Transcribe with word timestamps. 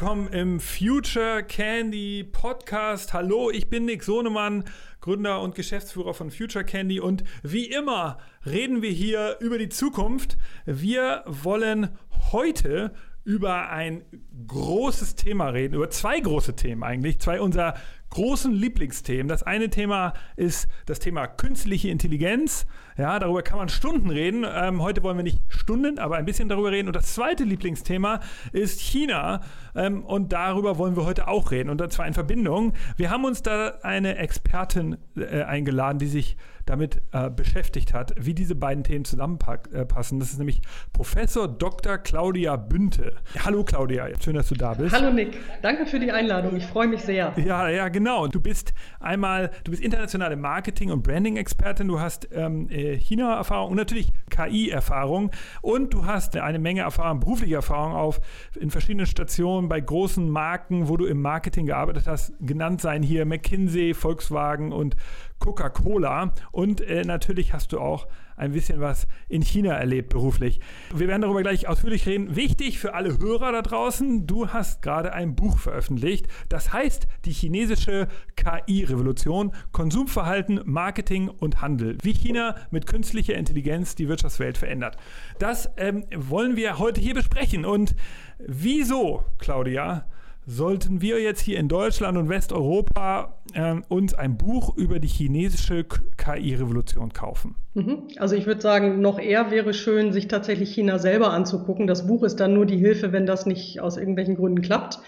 Willkommen 0.00 0.32
im 0.32 0.60
Future 0.60 1.42
Candy 1.42 2.24
Podcast. 2.24 3.12
Hallo, 3.12 3.50
ich 3.50 3.68
bin 3.68 3.84
Nick 3.84 4.02
Sonemann, 4.02 4.64
Gründer 5.02 5.42
und 5.42 5.54
Geschäftsführer 5.54 6.14
von 6.14 6.30
Future 6.30 6.64
Candy 6.64 7.00
und 7.00 7.22
wie 7.42 7.66
immer 7.66 8.16
reden 8.46 8.80
wir 8.80 8.88
hier 8.88 9.36
über 9.40 9.58
die 9.58 9.68
Zukunft. 9.68 10.38
Wir 10.64 11.22
wollen 11.26 11.90
heute 12.32 12.94
über 13.24 13.70
ein 13.70 14.02
großes 14.46 15.14
Thema 15.14 15.48
reden, 15.48 15.74
über 15.74 15.90
zwei 15.90 16.20
große 16.20 16.56
Themen 16.56 16.82
eigentlich, 16.82 17.20
zwei 17.20 17.40
unserer 17.40 17.74
großen 18.10 18.52
Lieblingsthemen. 18.52 19.28
Das 19.28 19.42
eine 19.42 19.70
Thema 19.70 20.14
ist 20.36 20.68
das 20.86 20.98
Thema 20.98 21.26
künstliche 21.26 21.88
Intelligenz. 21.88 22.66
Ja, 22.96 23.18
darüber 23.18 23.42
kann 23.42 23.58
man 23.58 23.68
Stunden 23.68 24.10
reden. 24.10 24.44
Ähm, 24.44 24.82
heute 24.82 25.02
wollen 25.02 25.16
wir 25.16 25.22
nicht 25.22 25.38
Stunden, 25.48 25.98
aber 25.98 26.16
ein 26.16 26.24
bisschen 26.24 26.48
darüber 26.48 26.72
reden. 26.72 26.88
Und 26.88 26.96
das 26.96 27.14
zweite 27.14 27.44
Lieblingsthema 27.44 28.20
ist 28.52 28.80
China. 28.80 29.40
Ähm, 29.74 30.04
und 30.04 30.32
darüber 30.32 30.76
wollen 30.76 30.96
wir 30.96 31.04
heute 31.06 31.28
auch 31.28 31.50
reden. 31.52 31.70
Und 31.70 31.92
zwar 31.92 32.06
in 32.06 32.14
Verbindung. 32.14 32.72
Wir 32.96 33.10
haben 33.10 33.24
uns 33.24 33.42
da 33.42 33.78
eine 33.82 34.16
Expertin 34.16 34.98
äh, 35.16 35.42
eingeladen, 35.42 35.98
die 35.98 36.08
sich 36.08 36.36
damit 36.70 37.02
äh, 37.12 37.28
beschäftigt 37.30 37.92
hat, 37.92 38.14
wie 38.16 38.32
diese 38.32 38.54
beiden 38.54 38.84
Themen 38.84 39.04
zusammenpassen. 39.04 39.72
Äh, 39.72 40.20
das 40.20 40.30
ist 40.30 40.38
nämlich 40.38 40.62
Professor 40.92 41.48
Dr. 41.48 41.98
Claudia 41.98 42.54
Bünte. 42.56 43.16
Hallo 43.44 43.64
Claudia, 43.64 44.08
schön, 44.22 44.36
dass 44.36 44.48
du 44.48 44.54
da 44.54 44.74
bist. 44.74 44.94
Hallo 44.94 45.12
Nick, 45.12 45.36
danke 45.62 45.84
für 45.86 45.98
die 45.98 46.12
Einladung. 46.12 46.54
Ich 46.54 46.66
freue 46.66 46.86
mich 46.86 47.00
sehr. 47.02 47.34
Ja, 47.44 47.68
ja, 47.68 47.88
genau. 47.88 48.28
Du 48.28 48.40
bist 48.40 48.72
einmal, 49.00 49.50
du 49.64 49.72
bist 49.72 49.82
internationale 49.82 50.36
Marketing- 50.36 50.92
und 50.92 51.02
Branding-Expertin. 51.02 51.88
Du 51.88 51.98
hast 51.98 52.28
ähm, 52.32 52.68
äh, 52.70 52.96
China-Erfahrung 52.96 53.72
und 53.72 53.76
natürlich 53.76 54.12
KI-Erfahrung 54.30 55.32
und 55.62 55.92
du 55.92 56.06
hast 56.06 56.36
eine 56.36 56.60
Menge 56.60 56.82
Erfahrung, 56.82 57.18
berufliche 57.18 57.56
Erfahrung 57.56 57.94
auf 57.94 58.20
in 58.60 58.70
verschiedenen 58.70 59.06
Stationen 59.06 59.68
bei 59.68 59.80
großen 59.80 60.28
Marken, 60.30 60.88
wo 60.88 60.96
du 60.96 61.06
im 61.06 61.20
Marketing 61.20 61.66
gearbeitet 61.66 62.06
hast. 62.06 62.32
Genannt 62.40 62.80
seien 62.80 63.02
hier 63.02 63.24
McKinsey, 63.24 63.92
Volkswagen 63.92 64.72
und 64.72 64.94
Coca-Cola. 65.40 66.32
Und 66.52 66.80
äh, 66.80 67.02
natürlich 67.02 67.52
hast 67.52 67.72
du 67.72 67.80
auch 67.80 68.06
ein 68.36 68.52
bisschen 68.52 68.80
was 68.80 69.06
in 69.28 69.42
China 69.42 69.74
erlebt 69.74 70.08
beruflich. 70.08 70.60
Wir 70.94 71.08
werden 71.08 71.22
darüber 71.22 71.42
gleich 71.42 71.68
ausführlich 71.68 72.06
reden. 72.06 72.36
Wichtig 72.36 72.78
für 72.78 72.94
alle 72.94 73.18
Hörer 73.18 73.52
da 73.52 73.62
draußen, 73.62 74.26
du 74.26 74.48
hast 74.48 74.80
gerade 74.80 75.12
ein 75.12 75.36
Buch 75.36 75.58
veröffentlicht. 75.58 76.26
Das 76.48 76.72
heißt 76.72 77.06
die 77.26 77.32
chinesische 77.32 78.08
KI-Revolution, 78.36 79.52
Konsumverhalten, 79.72 80.60
Marketing 80.64 81.28
und 81.28 81.60
Handel. 81.60 81.98
Wie 82.02 82.14
China 82.14 82.56
mit 82.70 82.86
künstlicher 82.86 83.34
Intelligenz 83.34 83.94
die 83.94 84.08
Wirtschaftswelt 84.08 84.56
verändert. 84.56 84.96
Das 85.38 85.68
ähm, 85.76 86.06
wollen 86.16 86.56
wir 86.56 86.78
heute 86.78 87.00
hier 87.00 87.14
besprechen. 87.14 87.66
Und 87.66 87.94
wieso, 88.38 89.24
Claudia, 89.38 90.06
sollten 90.46 91.00
wir 91.00 91.20
jetzt 91.20 91.40
hier 91.40 91.58
in 91.58 91.68
Deutschland 91.68 92.18
und 92.18 92.28
Westeuropa 92.28 93.34
äh, 93.54 93.76
uns 93.88 94.14
ein 94.14 94.36
Buch 94.36 94.76
über 94.76 94.98
die 94.98 95.08
chinesische 95.08 95.84
KI-Revolution 95.84 97.12
kaufen? 97.12 97.56
Mhm. 97.74 98.08
Also 98.18 98.34
ich 98.34 98.46
würde 98.46 98.60
sagen, 98.60 99.00
noch 99.00 99.18
eher 99.18 99.50
wäre 99.50 99.74
schön, 99.74 100.12
sich 100.12 100.28
tatsächlich 100.28 100.74
China 100.74 100.98
selber 100.98 101.32
anzugucken. 101.32 101.86
Das 101.86 102.06
Buch 102.06 102.22
ist 102.22 102.40
dann 102.40 102.54
nur 102.54 102.66
die 102.66 102.78
Hilfe, 102.78 103.12
wenn 103.12 103.26
das 103.26 103.46
nicht 103.46 103.80
aus 103.80 103.96
irgendwelchen 103.96 104.36
Gründen 104.36 104.62
klappt. 104.62 104.98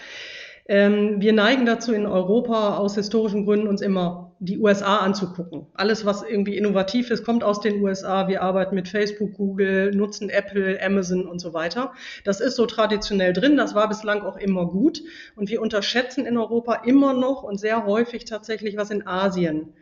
Ähm, 0.65 1.19
wir 1.19 1.33
neigen 1.33 1.65
dazu 1.65 1.93
in 1.93 2.05
Europa 2.05 2.77
aus 2.77 2.95
historischen 2.95 3.45
Gründen 3.45 3.67
uns 3.67 3.81
immer 3.81 4.32
die 4.43 4.59
USA 4.59 4.97
anzugucken. 4.97 5.67
Alles, 5.73 6.05
was 6.05 6.21
irgendwie 6.21 6.57
innovativ 6.57 7.09
ist, 7.11 7.23
kommt 7.23 7.43
aus 7.43 7.61
den 7.61 7.81
USA. 7.81 8.27
Wir 8.27 8.41
arbeiten 8.41 8.75
mit 8.75 8.89
Facebook, 8.89 9.33
Google, 9.33 9.91
nutzen 9.95 10.29
Apple, 10.29 10.79
Amazon 10.83 11.25
und 11.25 11.39
so 11.39 11.53
weiter. 11.53 11.93
Das 12.25 12.41
ist 12.41 12.57
so 12.57 12.65
traditionell 12.65 13.31
drin. 13.31 13.55
Das 13.55 13.73
war 13.73 13.87
bislang 13.87 14.21
auch 14.21 14.35
immer 14.35 14.65
gut. 14.65 15.01
Und 15.37 15.49
wir 15.49 15.61
unterschätzen 15.61 16.25
in 16.25 16.37
Europa 16.37 16.81
immer 16.85 17.13
noch 17.13 17.43
und 17.43 17.57
sehr 17.57 17.85
häufig 17.85 18.25
tatsächlich, 18.25 18.75
was 18.75 18.89
in 18.89 19.07
Asien 19.07 19.73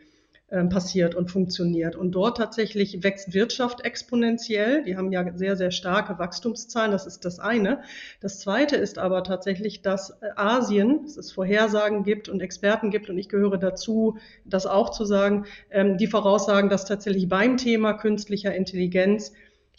passiert 0.68 1.14
und 1.14 1.30
funktioniert. 1.30 1.96
Und 1.96 2.12
dort 2.12 2.36
tatsächlich 2.36 3.02
wächst 3.02 3.32
Wirtschaft 3.32 3.84
exponentiell. 3.84 4.84
Die 4.84 4.96
haben 4.96 5.10
ja 5.10 5.24
sehr, 5.34 5.56
sehr 5.56 5.70
starke 5.70 6.18
Wachstumszahlen. 6.18 6.92
Das 6.92 7.06
ist 7.06 7.24
das 7.24 7.38
eine. 7.38 7.80
Das 8.20 8.38
zweite 8.38 8.76
ist 8.76 8.98
aber 8.98 9.24
tatsächlich, 9.24 9.80
dass 9.80 10.10
äh, 10.10 10.28
Asien, 10.36 11.04
dass 11.04 11.16
es 11.16 11.32
Vorhersagen 11.32 12.04
gibt 12.04 12.28
und 12.28 12.40
Experten 12.40 12.90
gibt, 12.90 13.08
und 13.08 13.16
ich 13.16 13.28
gehöre 13.28 13.56
dazu, 13.56 14.18
das 14.44 14.66
auch 14.66 14.90
zu 14.90 15.06
sagen, 15.06 15.46
ähm, 15.70 15.96
die 15.96 16.06
voraussagen, 16.06 16.68
dass 16.68 16.84
tatsächlich 16.84 17.28
beim 17.28 17.56
Thema 17.56 17.94
künstlicher 17.94 18.54
Intelligenz 18.54 19.32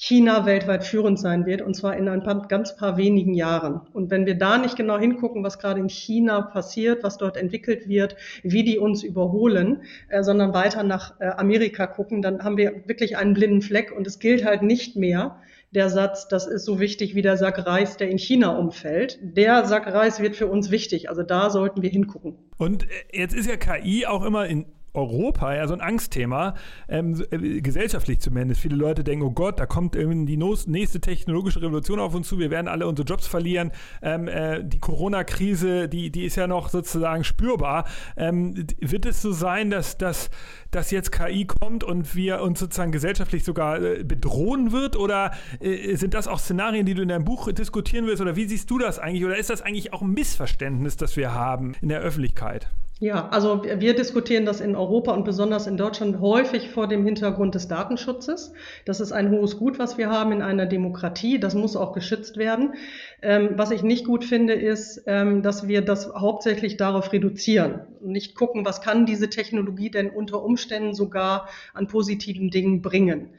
China 0.05 0.45
weltweit 0.45 0.83
führend 0.83 1.17
sein 1.17 1.45
wird, 1.45 1.61
und 1.61 1.75
zwar 1.75 1.95
in 1.95 2.09
ein 2.09 2.23
paar, 2.23 2.45
ganz 2.49 2.75
paar 2.75 2.97
wenigen 2.97 3.33
Jahren. 3.33 3.79
Und 3.93 4.11
wenn 4.11 4.25
wir 4.25 4.35
da 4.35 4.57
nicht 4.57 4.75
genau 4.75 4.97
hingucken, 4.99 5.45
was 5.45 5.59
gerade 5.59 5.79
in 5.79 5.87
China 5.87 6.41
passiert, 6.41 7.03
was 7.03 7.17
dort 7.17 7.37
entwickelt 7.37 7.87
wird, 7.87 8.17
wie 8.43 8.65
die 8.65 8.77
uns 8.77 9.01
überholen, 9.03 9.83
äh, 10.09 10.21
sondern 10.21 10.53
weiter 10.53 10.83
nach 10.83 11.21
äh, 11.21 11.27
Amerika 11.27 11.87
gucken, 11.87 12.21
dann 12.21 12.43
haben 12.43 12.57
wir 12.57 12.83
wirklich 12.85 13.15
einen 13.15 13.33
blinden 13.33 13.61
Fleck 13.61 13.93
und 13.95 14.05
es 14.05 14.19
gilt 14.19 14.43
halt 14.43 14.61
nicht 14.61 14.97
mehr, 14.97 15.37
der 15.71 15.89
Satz, 15.89 16.27
das 16.27 16.47
ist 16.47 16.65
so 16.65 16.81
wichtig 16.81 17.15
wie 17.15 17.21
der 17.21 17.37
Sack 17.37 17.65
Reis, 17.65 17.95
der 17.95 18.09
in 18.09 18.19
China 18.19 18.57
umfällt. 18.57 19.19
Der 19.21 19.65
Sack 19.65 19.87
Reis 19.87 20.19
wird 20.19 20.35
für 20.35 20.47
uns 20.47 20.69
wichtig. 20.69 21.07
Also 21.07 21.23
da 21.23 21.49
sollten 21.49 21.81
wir 21.81 21.89
hingucken. 21.89 22.35
Und 22.57 22.83
äh, 22.83 22.87
jetzt 23.19 23.33
ist 23.33 23.47
ja 23.47 23.55
KI 23.55 24.05
auch 24.05 24.25
immer 24.25 24.47
in 24.47 24.65
Europa 24.93 25.55
ja 25.55 25.67
so 25.67 25.73
ein 25.73 25.81
Angstthema, 25.81 26.55
ähm, 26.87 27.23
äh, 27.31 27.61
gesellschaftlich 27.61 28.19
zumindest. 28.21 28.61
Viele 28.61 28.75
Leute 28.75 29.03
denken, 29.03 29.25
oh 29.25 29.31
Gott, 29.31 29.59
da 29.59 29.65
kommt 29.65 29.95
irgendwie 29.95 30.37
die 30.37 30.71
nächste 30.71 30.99
technologische 30.99 31.61
Revolution 31.61 31.99
auf 31.99 32.13
uns 32.13 32.27
zu, 32.27 32.39
wir 32.39 32.51
werden 32.51 32.67
alle 32.67 32.87
unsere 32.87 33.07
Jobs 33.07 33.27
verlieren. 33.27 33.71
Ähm, 34.01 34.27
äh, 34.27 34.63
die 34.63 34.79
Corona-Krise, 34.79 35.89
die, 35.89 36.11
die 36.11 36.25
ist 36.25 36.35
ja 36.35 36.47
noch 36.47 36.69
sozusagen 36.69 37.23
spürbar. 37.23 37.85
Ähm, 38.17 38.67
wird 38.79 39.05
es 39.05 39.21
so 39.21 39.31
sein, 39.31 39.69
dass, 39.69 39.97
dass, 39.97 40.29
dass 40.71 40.91
jetzt 40.91 41.11
KI 41.11 41.45
kommt 41.45 41.83
und 41.83 42.15
wir 42.15 42.41
uns 42.41 42.59
sozusagen 42.59 42.91
gesellschaftlich 42.91 43.43
sogar 43.43 43.81
äh, 43.81 44.03
bedrohen 44.03 44.71
wird? 44.71 44.95
Oder 44.95 45.31
äh, 45.59 45.95
sind 45.95 46.13
das 46.13 46.27
auch 46.27 46.39
Szenarien, 46.39 46.85
die 46.85 46.93
du 46.93 47.01
in 47.01 47.09
deinem 47.09 47.25
Buch 47.25 47.51
diskutieren 47.51 48.05
willst? 48.05 48.21
Oder 48.21 48.35
wie 48.35 48.45
siehst 48.45 48.69
du 48.69 48.77
das 48.77 48.99
eigentlich? 48.99 49.25
Oder 49.25 49.37
ist 49.37 49.49
das 49.49 49.61
eigentlich 49.61 49.93
auch 49.93 50.01
ein 50.01 50.11
Missverständnis, 50.11 50.97
das 50.97 51.17
wir 51.17 51.33
haben 51.33 51.73
in 51.81 51.89
der 51.89 51.99
Öffentlichkeit? 51.99 52.69
Ja, 52.99 53.27
also 53.29 53.63
wir 53.63 53.95
diskutieren 53.95 54.45
das 54.45 54.61
in 54.61 54.75
Europa 54.75 55.11
und 55.11 55.25
besonders 55.25 55.67
in 55.67 55.75
Deutschland 55.75 56.21
häufig 56.21 56.69
vor 56.69 56.87
dem 56.87 57.03
Hintergrund 57.03 57.53
des 57.55 57.67
Datenschutzes. 57.67 58.53
Das 58.85 59.01
ist 59.01 59.11
ein 59.11 59.29
hohes 59.31 59.57
Gut, 59.57 59.77
was 59.77 59.97
wir 59.97 60.09
haben 60.09 60.31
in 60.31 60.41
einer 60.41 60.67
Demokratie. 60.67 61.39
Das 61.39 61.53
muss 61.53 61.75
auch 61.75 61.91
geschützt 61.91 62.37
werden. 62.37 62.75
Ähm, 63.21 63.49
was 63.55 63.71
ich 63.71 63.83
nicht 63.83 64.05
gut 64.05 64.23
finde, 64.23 64.53
ist, 64.53 65.03
ähm, 65.07 65.41
dass 65.41 65.67
wir 65.67 65.81
das 65.81 66.13
hauptsächlich 66.13 66.77
darauf 66.77 67.11
reduzieren 67.11 67.81
nicht 68.03 68.35
gucken, 68.35 68.65
was 68.65 68.81
kann 68.81 69.05
diese 69.05 69.29
Technologie 69.29 69.89
denn 69.89 70.09
unter 70.09 70.43
Umständen 70.43 70.93
sogar 70.93 71.49
an 71.73 71.87
positiven 71.87 72.49
Dingen 72.49 72.81
bringen. 72.81 73.29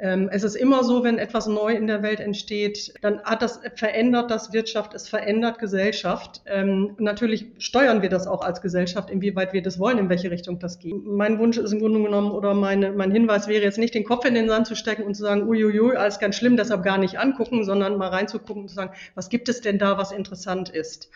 Ähm, 0.00 0.28
es 0.32 0.42
ist 0.42 0.56
immer 0.56 0.82
so, 0.82 1.04
wenn 1.04 1.18
etwas 1.18 1.46
neu 1.46 1.72
in 1.72 1.86
der 1.86 2.02
Welt 2.02 2.18
entsteht, 2.18 2.94
dann 3.00 3.22
hat 3.22 3.42
das 3.42 3.60
verändert 3.76 4.30
das 4.30 4.52
Wirtschaft, 4.52 4.92
es 4.92 5.08
verändert 5.08 5.60
Gesellschaft. 5.60 6.42
Ähm, 6.46 6.96
natürlich 6.98 7.46
steuern 7.58 8.02
wir 8.02 8.08
das 8.08 8.26
auch 8.26 8.42
als 8.42 8.60
Gesellschaft, 8.60 9.08
inwieweit 9.08 9.52
wir 9.52 9.62
das 9.62 9.78
wollen, 9.78 9.98
in 9.98 10.08
welche 10.08 10.32
Richtung 10.32 10.58
das 10.58 10.80
geht. 10.80 11.04
Mein 11.04 11.38
Wunsch 11.38 11.58
ist 11.58 11.72
im 11.72 11.78
Grunde 11.78 12.02
genommen 12.02 12.32
oder 12.32 12.54
meine, 12.54 12.90
mein 12.90 13.12
Hinweis 13.12 13.46
wäre 13.46 13.62
jetzt 13.62 13.78
nicht 13.78 13.94
den 13.94 14.04
Kopf 14.04 14.24
in 14.24 14.34
den 14.34 14.48
Sand 14.48 14.66
zu 14.66 14.74
stecken 14.74 15.04
und 15.04 15.14
zu 15.14 15.22
sagen, 15.22 15.48
uiuiui, 15.48 15.94
alles 15.96 16.18
ganz 16.18 16.34
schlimm, 16.34 16.56
deshalb 16.56 16.82
gar 16.82 16.98
nicht 16.98 17.20
angucken, 17.20 17.62
sondern 17.62 17.96
mal 17.96 18.08
reinzugucken 18.08 18.62
und 18.62 18.68
zu 18.68 18.74
sagen, 18.74 18.92
was 19.14 19.28
gibt 19.28 19.48
es 19.48 19.60
denn 19.60 19.78
da, 19.78 19.96
was 19.96 20.10
interessant 20.10 20.70
ist. 20.70 21.08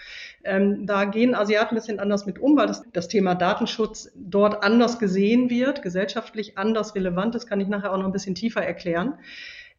Ähm, 0.44 0.86
da 0.86 1.04
gehen 1.04 1.34
Asiaten 1.34 1.74
ein 1.74 1.80
bisschen 1.80 1.98
anders 1.98 2.26
mit 2.26 2.38
um, 2.38 2.56
weil 2.56 2.68
das, 2.68 2.84
das 2.92 3.08
Thema 3.08 3.34
Datenschutz 3.34 4.12
dort 4.14 4.62
anders 4.62 5.00
gesehen 5.00 5.50
wird, 5.50 5.82
gesellschaftlich 5.82 6.56
anders 6.56 6.94
relevant 6.94 7.34
ist, 7.34 7.48
kann 7.48 7.60
ich 7.60 7.66
nachher 7.66 7.92
auch 7.92 7.98
noch 7.98 8.06
ein 8.06 8.12
bisschen 8.12 8.36
tiefer 8.36 8.67
erklären. 8.68 9.14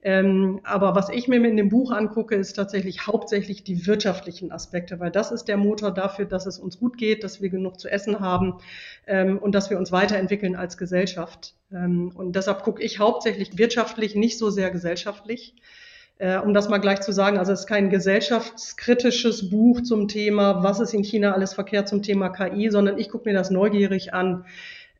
Ähm, 0.01 0.61
aber 0.63 0.95
was 0.95 1.09
ich 1.09 1.27
mir 1.27 1.45
in 1.45 1.57
dem 1.57 1.67
Buch 1.67 1.91
angucke, 1.91 2.35
ist 2.35 2.53
tatsächlich 2.53 3.05
hauptsächlich 3.05 3.65
die 3.65 3.85
wirtschaftlichen 3.85 4.51
Aspekte, 4.51 4.99
weil 5.01 5.11
das 5.11 5.31
ist 5.31 5.49
der 5.49 5.57
Motor 5.57 5.91
dafür, 5.91 6.23
dass 6.23 6.45
es 6.45 6.57
uns 6.57 6.79
gut 6.79 6.97
geht, 6.97 7.25
dass 7.25 7.41
wir 7.41 7.49
genug 7.49 7.81
zu 7.81 7.89
essen 7.89 8.21
haben 8.21 8.59
ähm, 9.07 9.37
und 9.37 9.53
dass 9.55 9.69
wir 9.69 9.77
uns 9.77 9.91
weiterentwickeln 9.91 10.55
als 10.55 10.77
Gesellschaft. 10.77 11.53
Ähm, 11.73 12.13
und 12.15 12.37
deshalb 12.37 12.63
gucke 12.63 12.81
ich 12.81 12.99
hauptsächlich 12.99 13.57
wirtschaftlich, 13.57 14.15
nicht 14.15 14.37
so 14.37 14.49
sehr 14.49 14.71
gesellschaftlich. 14.71 15.55
Äh, 16.17 16.37
um 16.39 16.53
das 16.53 16.69
mal 16.69 16.79
gleich 16.79 17.01
zu 17.01 17.11
sagen, 17.11 17.37
also 17.37 17.51
es 17.51 17.61
ist 17.61 17.67
kein 17.67 17.89
gesellschaftskritisches 17.89 19.49
Buch 19.49 19.81
zum 19.81 20.07
Thema, 20.07 20.63
was 20.63 20.79
ist 20.79 20.93
in 20.93 21.03
China 21.03 21.33
alles 21.33 21.53
verkehrt 21.53 21.89
zum 21.89 22.03
Thema 22.03 22.29
KI, 22.29 22.69
sondern 22.69 22.97
ich 22.97 23.09
gucke 23.09 23.29
mir 23.29 23.35
das 23.35 23.51
neugierig 23.51 24.13
an 24.13 24.45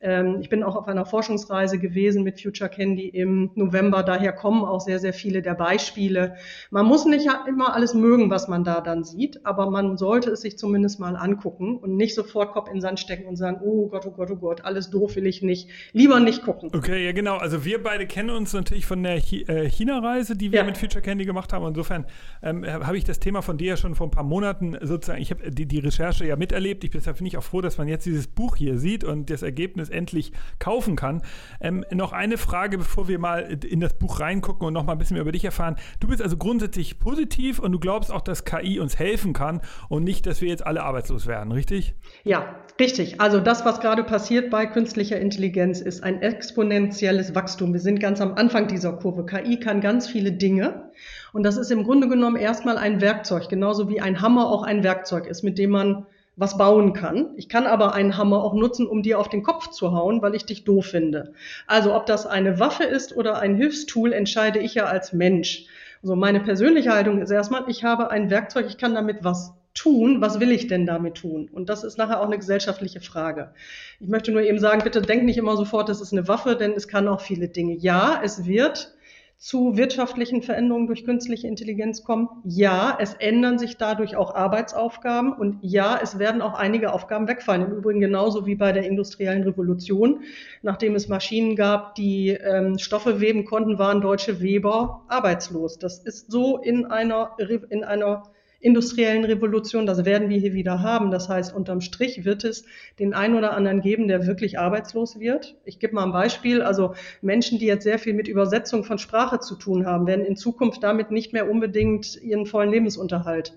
Ähm, 0.02 0.38
ich 0.40 0.50
bin 0.50 0.64
auch 0.64 0.76
auf 0.76 0.88
einer 0.88 1.06
Forschungsreise 1.06 1.78
gewesen 1.78 2.24
mit 2.24 2.42
Future 2.42 2.70
Candy 2.70 3.10
im 3.10 3.52
November. 3.56 4.02
Daher 4.04 4.32
kommen 4.32 4.64
auch 4.64 4.80
sehr, 4.80 5.00
sehr 5.00 5.14
viele 5.14 5.42
der 5.42 5.56
Beispiele. 5.56 6.36
Man 6.72 6.86
muss 6.86 7.06
nicht 7.06 7.28
immer 7.48 7.74
alles 7.74 7.94
mögen, 7.94 8.30
was 8.30 8.48
man 8.48 8.64
da 8.64 8.80
dann 8.80 9.04
sieht, 9.04 9.46
aber 9.46 9.70
man 9.70 9.98
sollte 9.98 10.32
es 10.32 10.42
sich 10.42 10.58
zumindest 10.58 11.00
mal 11.00 11.16
angucken 11.18 11.78
und 11.78 11.98
nicht 11.98 12.16
sofort 12.16 12.54
Kopf 12.54 12.68
in 12.68 12.76
den 12.76 12.82
Sand 12.82 13.00
stecken 13.00 13.28
und 13.28 13.36
sagen, 13.36 13.60
oh 13.62 13.88
Gott, 13.88 14.06
oh 14.06 14.12
Gott, 14.12 14.32
oh 14.32 14.38
Gott, 14.38 14.64
alles 14.64 14.90
doof 14.90 15.16
will 15.18 15.28
ich 15.28 15.42
nicht. 15.42 15.70
Lieber 15.92 16.20
nicht 16.22 16.44
gucken. 16.44 16.72
Okay, 16.74 17.06
ja 17.06 17.12
genau. 17.12 17.38
Also 17.38 17.66
wir 17.66 17.84
beide 17.84 18.08
kennen 18.08 18.30
uns 18.30 18.54
natürlich 18.54 18.86
von 18.86 19.04
der 19.04 19.18
äh, 19.18 19.70
China-Reise, 19.70 20.38
die 20.38 20.52
wir 20.52 20.60
ja. 20.60 20.66
mit 20.66 20.78
Future 20.78 21.02
Candy 21.02 21.26
gemacht 21.26 21.52
haben. 21.52 21.68
Insofern 21.68 22.06
ähm, 22.42 22.66
habe 22.66 22.98
ich 22.98 23.04
das 23.04 23.20
Thema 23.20 23.42
von 23.42 23.58
dir 23.58 23.70
ja 23.70 23.78
schon 23.78 23.96
vor 23.96 24.08
ein 24.08 24.12
paar 24.12 24.24
Monaten 24.24 24.78
sozusagen, 24.82 25.22
ich 25.22 25.32
habe 25.32 25.52
die, 25.52 25.66
die 25.66 25.80
Recherche 25.80 26.26
ja 26.26 26.38
miterlebt. 26.38 26.86
Ich 26.86 26.92
bin 26.92 27.00
deshalb 27.02 27.18
finde 27.18 27.30
ich 27.30 27.38
auch 27.38 27.44
froh, 27.44 27.60
dass 27.60 27.78
man 27.78 27.90
jetzt 27.90 28.06
dieses 28.06 28.28
Buch 28.28 28.56
hier 28.56 28.78
sieht 28.78 29.04
und 29.04 29.30
das 29.30 29.42
Ergebnis 29.42 29.89
endlich 29.92 30.32
kaufen 30.60 30.96
kann. 30.96 31.22
Ähm, 31.62 31.86
noch 31.92 32.14
eine 32.14 32.38
Frage, 32.38 32.78
bevor 32.78 33.08
wir 33.08 33.20
mal 33.20 33.40
in 33.64 33.80
das 33.80 33.94
Buch 33.94 34.20
reingucken 34.20 34.68
und 34.68 34.74
noch 34.74 34.86
mal 34.86 34.94
ein 34.94 34.98
bisschen 34.98 35.16
mehr 35.16 35.22
über 35.22 35.32
dich 35.32 35.46
erfahren. 35.46 35.76
Du 36.00 36.08
bist 36.08 36.22
also 36.22 36.38
grundsätzlich 36.38 37.00
positiv 37.00 37.60
und 37.60 37.72
du 37.72 37.80
glaubst 37.80 38.12
auch, 38.12 38.22
dass 38.22 38.46
KI 38.46 38.80
uns 38.80 39.00
helfen 39.00 39.34
kann 39.34 39.62
und 39.88 40.04
nicht, 40.04 40.26
dass 40.26 40.42
wir 40.42 40.50
jetzt 40.50 40.66
alle 40.66 40.84
arbeitslos 40.84 41.28
werden, 41.28 41.52
richtig? 41.52 41.96
Ja, 42.24 42.56
richtig. 42.80 43.22
Also 43.22 43.40
das, 43.40 43.66
was 43.66 43.80
gerade 43.80 44.04
passiert 44.04 44.50
bei 44.50 44.66
künstlicher 44.66 45.20
Intelligenz, 45.20 45.82
ist 45.82 46.04
ein 46.04 46.22
exponentielles 46.22 47.36
Wachstum. 47.36 47.74
Wir 47.74 47.80
sind 47.80 48.00
ganz 48.00 48.22
am 48.22 48.34
Anfang 48.34 48.68
dieser 48.68 48.94
Kurve. 48.94 49.26
KI 49.26 49.60
kann 49.60 49.82
ganz 49.82 50.08
viele 50.08 50.32
Dinge. 50.32 50.90
Und 51.34 51.44
das 51.44 51.58
ist 51.58 51.72
im 51.72 51.84
Grunde 51.84 52.08
genommen 52.08 52.36
erstmal 52.36 52.78
ein 52.78 53.02
Werkzeug, 53.02 53.50
genauso 53.50 53.90
wie 53.90 54.02
ein 54.02 54.22
Hammer 54.22 54.50
auch 54.50 54.64
ein 54.64 54.84
Werkzeug 54.84 55.28
ist, 55.28 55.44
mit 55.44 55.58
dem 55.58 55.72
man 55.72 56.06
was 56.40 56.58
bauen 56.58 56.94
kann. 56.94 57.34
Ich 57.36 57.50
kann 57.50 57.68
aber 57.68 57.94
einen 57.94 58.16
Hammer 58.16 58.42
auch 58.42 58.54
nutzen, 58.54 58.88
um 58.88 59.04
dir 59.04 59.20
auf 59.20 59.28
den 59.28 59.44
Kopf 59.44 59.70
zu 59.72 59.92
hauen, 59.92 60.22
weil 60.22 60.36
ich 60.36 60.46
dich 60.46 60.64
doof 60.64 60.86
finde. 60.86 61.34
Also 61.68 61.94
ob 61.94 62.06
das 62.06 62.26
eine 62.26 62.60
Waffe 62.60 62.86
ist 62.86 63.16
oder 63.16 63.40
ein 63.40 63.58
Hilfstool, 63.58 64.14
entscheide 64.14 64.60
ich 64.60 64.74
ja 64.74 64.86
als 64.86 65.12
Mensch. 65.12 65.66
Also 66.02 66.16
meine 66.16 66.40
persönliche 66.40 66.94
Haltung 66.94 67.22
ist 67.22 67.30
erstmal, 67.30 67.66
ich 67.68 67.84
habe 67.84 68.10
ein 68.10 68.30
Werkzeug, 68.30 68.68
ich 68.70 68.78
kann 68.78 68.96
damit 68.96 69.18
was 69.22 69.54
tun, 69.74 70.22
was 70.22 70.40
will 70.40 70.52
ich 70.52 70.68
denn 70.68 70.86
damit 70.86 71.16
tun? 71.16 71.50
Und 71.52 71.68
das 71.68 71.84
ist 71.84 71.98
nachher 71.98 72.22
auch 72.22 72.26
eine 72.26 72.38
gesellschaftliche 72.38 73.02
Frage. 73.02 73.54
Ich 74.00 74.08
möchte 74.08 74.32
nur 74.32 74.42
eben 74.42 74.60
sagen, 74.60 74.82
bitte 74.82 75.02
denk 75.02 75.26
nicht 75.26 75.38
immer 75.38 75.58
sofort, 75.58 75.90
das 75.90 76.00
ist 76.00 76.14
eine 76.14 76.30
Waffe, 76.30 76.56
denn 76.56 76.72
es 76.72 76.88
kann 76.88 77.10
auch 77.10 77.20
viele 77.20 77.50
Dinge. 77.50 77.76
Ja, 77.76 78.22
es 78.24 78.46
wird 78.46 78.94
zu 79.40 79.78
wirtschaftlichen 79.78 80.42
Veränderungen 80.42 80.88
durch 80.88 81.06
künstliche 81.06 81.48
Intelligenz 81.48 82.04
kommen. 82.04 82.28
Ja, 82.44 82.98
es 83.00 83.14
ändern 83.14 83.58
sich 83.58 83.78
dadurch 83.78 84.18
auch 84.18 84.36
Arbeitsaufgaben 84.36 85.32
und 85.32 85.60
ja, 85.62 85.98
es 86.04 86.20
werden 86.20 86.42
auch 86.42 86.56
einige 86.56 86.92
Aufgaben 86.92 87.30
wegfallen. 87.30 87.64
Im 87.64 87.78
Übrigen 87.78 88.02
genauso 88.02 88.46
wie 88.46 88.56
bei 88.56 88.74
der 88.74 88.84
industriellen 88.84 89.44
Revolution. 89.44 90.24
Nachdem 90.62 90.94
es 90.94 91.08
Maschinen 91.08 91.56
gab, 91.56 91.96
die 91.96 92.32
ähm, 92.32 92.78
Stoffe 92.78 93.22
weben 93.22 93.46
konnten, 93.46 93.80
waren 93.80 94.02
deutsche 94.02 94.42
Weber 94.42 95.06
arbeitslos. 95.08 95.80
Das 95.80 96.00
ist 96.00 96.30
so 96.30 96.58
in 96.58 96.86
einer, 96.88 97.38
in 97.70 97.86
einer 97.86 98.24
industriellen 98.60 99.24
Revolution. 99.24 99.86
Das 99.86 100.06
werden 100.06 100.30
wir 100.30 100.38
hier 100.38 100.54
wieder 100.54 100.82
haben. 100.82 101.12
Das 101.12 101.30
heißt, 101.30 101.54
unterm 101.56 101.82
Strich 101.82 102.26
wird 102.26 102.44
es 102.44 102.66
den 103.00 103.14
einen 103.14 103.36
oder 103.36 103.54
anderen 103.54 103.82
geben, 103.82 104.08
der 104.08 104.28
wirklich 104.28 104.60
arbeitslos 104.60 105.20
wird. 105.20 105.56
Ich 105.66 105.80
gebe 105.80 105.96
mal 105.96 106.04
ein 106.04 106.12
Beispiel. 106.12 106.62
Also 106.62 106.94
Menschen, 107.22 107.60
die 107.60 107.66
jetzt 107.66 107.84
sehr 107.84 108.00
viel 108.00 108.14
mit 108.14 108.28
Übersetzung 108.28 108.84
von 108.84 108.98
Sprache 108.98 109.40
zu 109.40 109.56
tun 109.56 109.86
haben, 109.86 110.08
werden 110.08 110.26
in 110.26 110.36
Zukunft 110.36 110.84
damit 110.84 111.12
nicht 111.12 111.32
mehr 111.32 111.50
unbedingt 111.50 112.22
ihren 112.22 112.46
vollen 112.46 112.72
Lebensunterhalt 112.72 113.54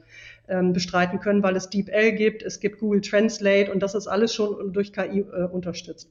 ähm, 0.48 0.72
bestreiten 0.72 1.20
können, 1.20 1.42
weil 1.42 1.56
es 1.56 1.70
DeepL 1.70 2.12
gibt, 2.12 2.42
es 2.42 2.60
gibt 2.60 2.78
Google 2.78 3.00
Translate 3.00 3.72
und 3.72 3.82
das 3.82 3.94
ist 3.94 4.06
alles 4.06 4.34
schon 4.34 4.72
durch 4.72 4.92
KI 4.92 5.20
äh, 5.20 5.44
unterstützt. 5.44 6.10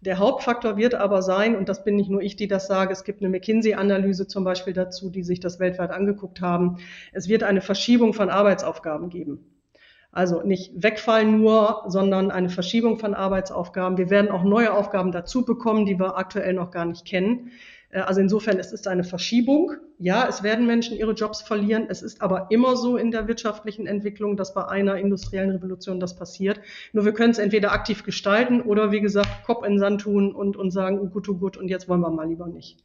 Der 0.00 0.18
Hauptfaktor 0.18 0.76
wird 0.76 0.94
aber 0.94 1.22
sein, 1.22 1.56
und 1.56 1.68
das 1.68 1.82
bin 1.82 1.96
nicht 1.96 2.08
nur 2.08 2.22
ich, 2.22 2.36
die 2.36 2.46
das 2.46 2.68
sage, 2.68 2.92
es 2.92 3.02
gibt 3.02 3.20
eine 3.20 3.30
McKinsey-Analyse 3.30 4.28
zum 4.28 4.44
Beispiel 4.44 4.72
dazu, 4.72 5.10
die 5.10 5.24
sich 5.24 5.40
das 5.40 5.58
weltweit 5.58 5.90
angeguckt 5.90 6.40
haben, 6.40 6.78
es 7.12 7.28
wird 7.28 7.42
eine 7.42 7.60
Verschiebung 7.60 8.14
von 8.14 8.30
Arbeitsaufgaben 8.30 9.08
geben. 9.08 9.58
Also 10.12 10.42
nicht 10.42 10.72
wegfallen 10.82 11.40
nur, 11.40 11.82
sondern 11.88 12.30
eine 12.30 12.48
Verschiebung 12.48 12.98
von 12.98 13.14
Arbeitsaufgaben. 13.14 13.98
Wir 13.98 14.08
werden 14.08 14.30
auch 14.30 14.42
neue 14.42 14.72
Aufgaben 14.72 15.12
dazu 15.12 15.44
bekommen, 15.44 15.84
die 15.84 15.98
wir 15.98 16.16
aktuell 16.16 16.54
noch 16.54 16.70
gar 16.70 16.86
nicht 16.86 17.04
kennen. 17.04 17.50
Äh, 17.90 18.00
also 18.00 18.20
insofern, 18.20 18.58
es 18.58 18.72
ist 18.72 18.86
eine 18.88 19.04
Verschiebung. 19.04 19.72
Ja, 19.98 20.26
es 20.28 20.42
werden 20.42 20.66
Menschen 20.66 20.96
ihre 20.96 21.12
Jobs 21.12 21.42
verlieren. 21.42 21.86
Es 21.88 22.02
ist 22.02 22.22
aber 22.22 22.46
immer 22.50 22.76
so 22.76 22.96
in 22.96 23.10
der 23.10 23.26
wirtschaftlichen 23.28 23.86
Entwicklung, 23.86 24.36
dass 24.36 24.54
bei 24.54 24.66
einer 24.66 24.96
industriellen 24.96 25.50
Revolution 25.50 26.00
das 26.00 26.16
passiert. 26.16 26.60
Nur 26.92 27.04
wir 27.04 27.12
können 27.12 27.32
es 27.32 27.38
entweder 27.38 27.72
aktiv 27.72 28.04
gestalten 28.04 28.60
oder 28.60 28.92
wie 28.92 29.00
gesagt, 29.00 29.44
Kopf 29.44 29.64
in 29.64 29.72
den 29.72 29.78
Sand 29.78 30.02
tun 30.02 30.34
und, 30.34 30.56
und 30.56 30.70
sagen, 30.70 31.00
oh 31.00 31.06
gut, 31.06 31.28
oh 31.28 31.34
gut, 31.34 31.56
und 31.56 31.68
jetzt 31.68 31.88
wollen 31.88 32.00
wir 32.00 32.10
mal 32.10 32.28
lieber 32.28 32.46
nicht 32.46 32.82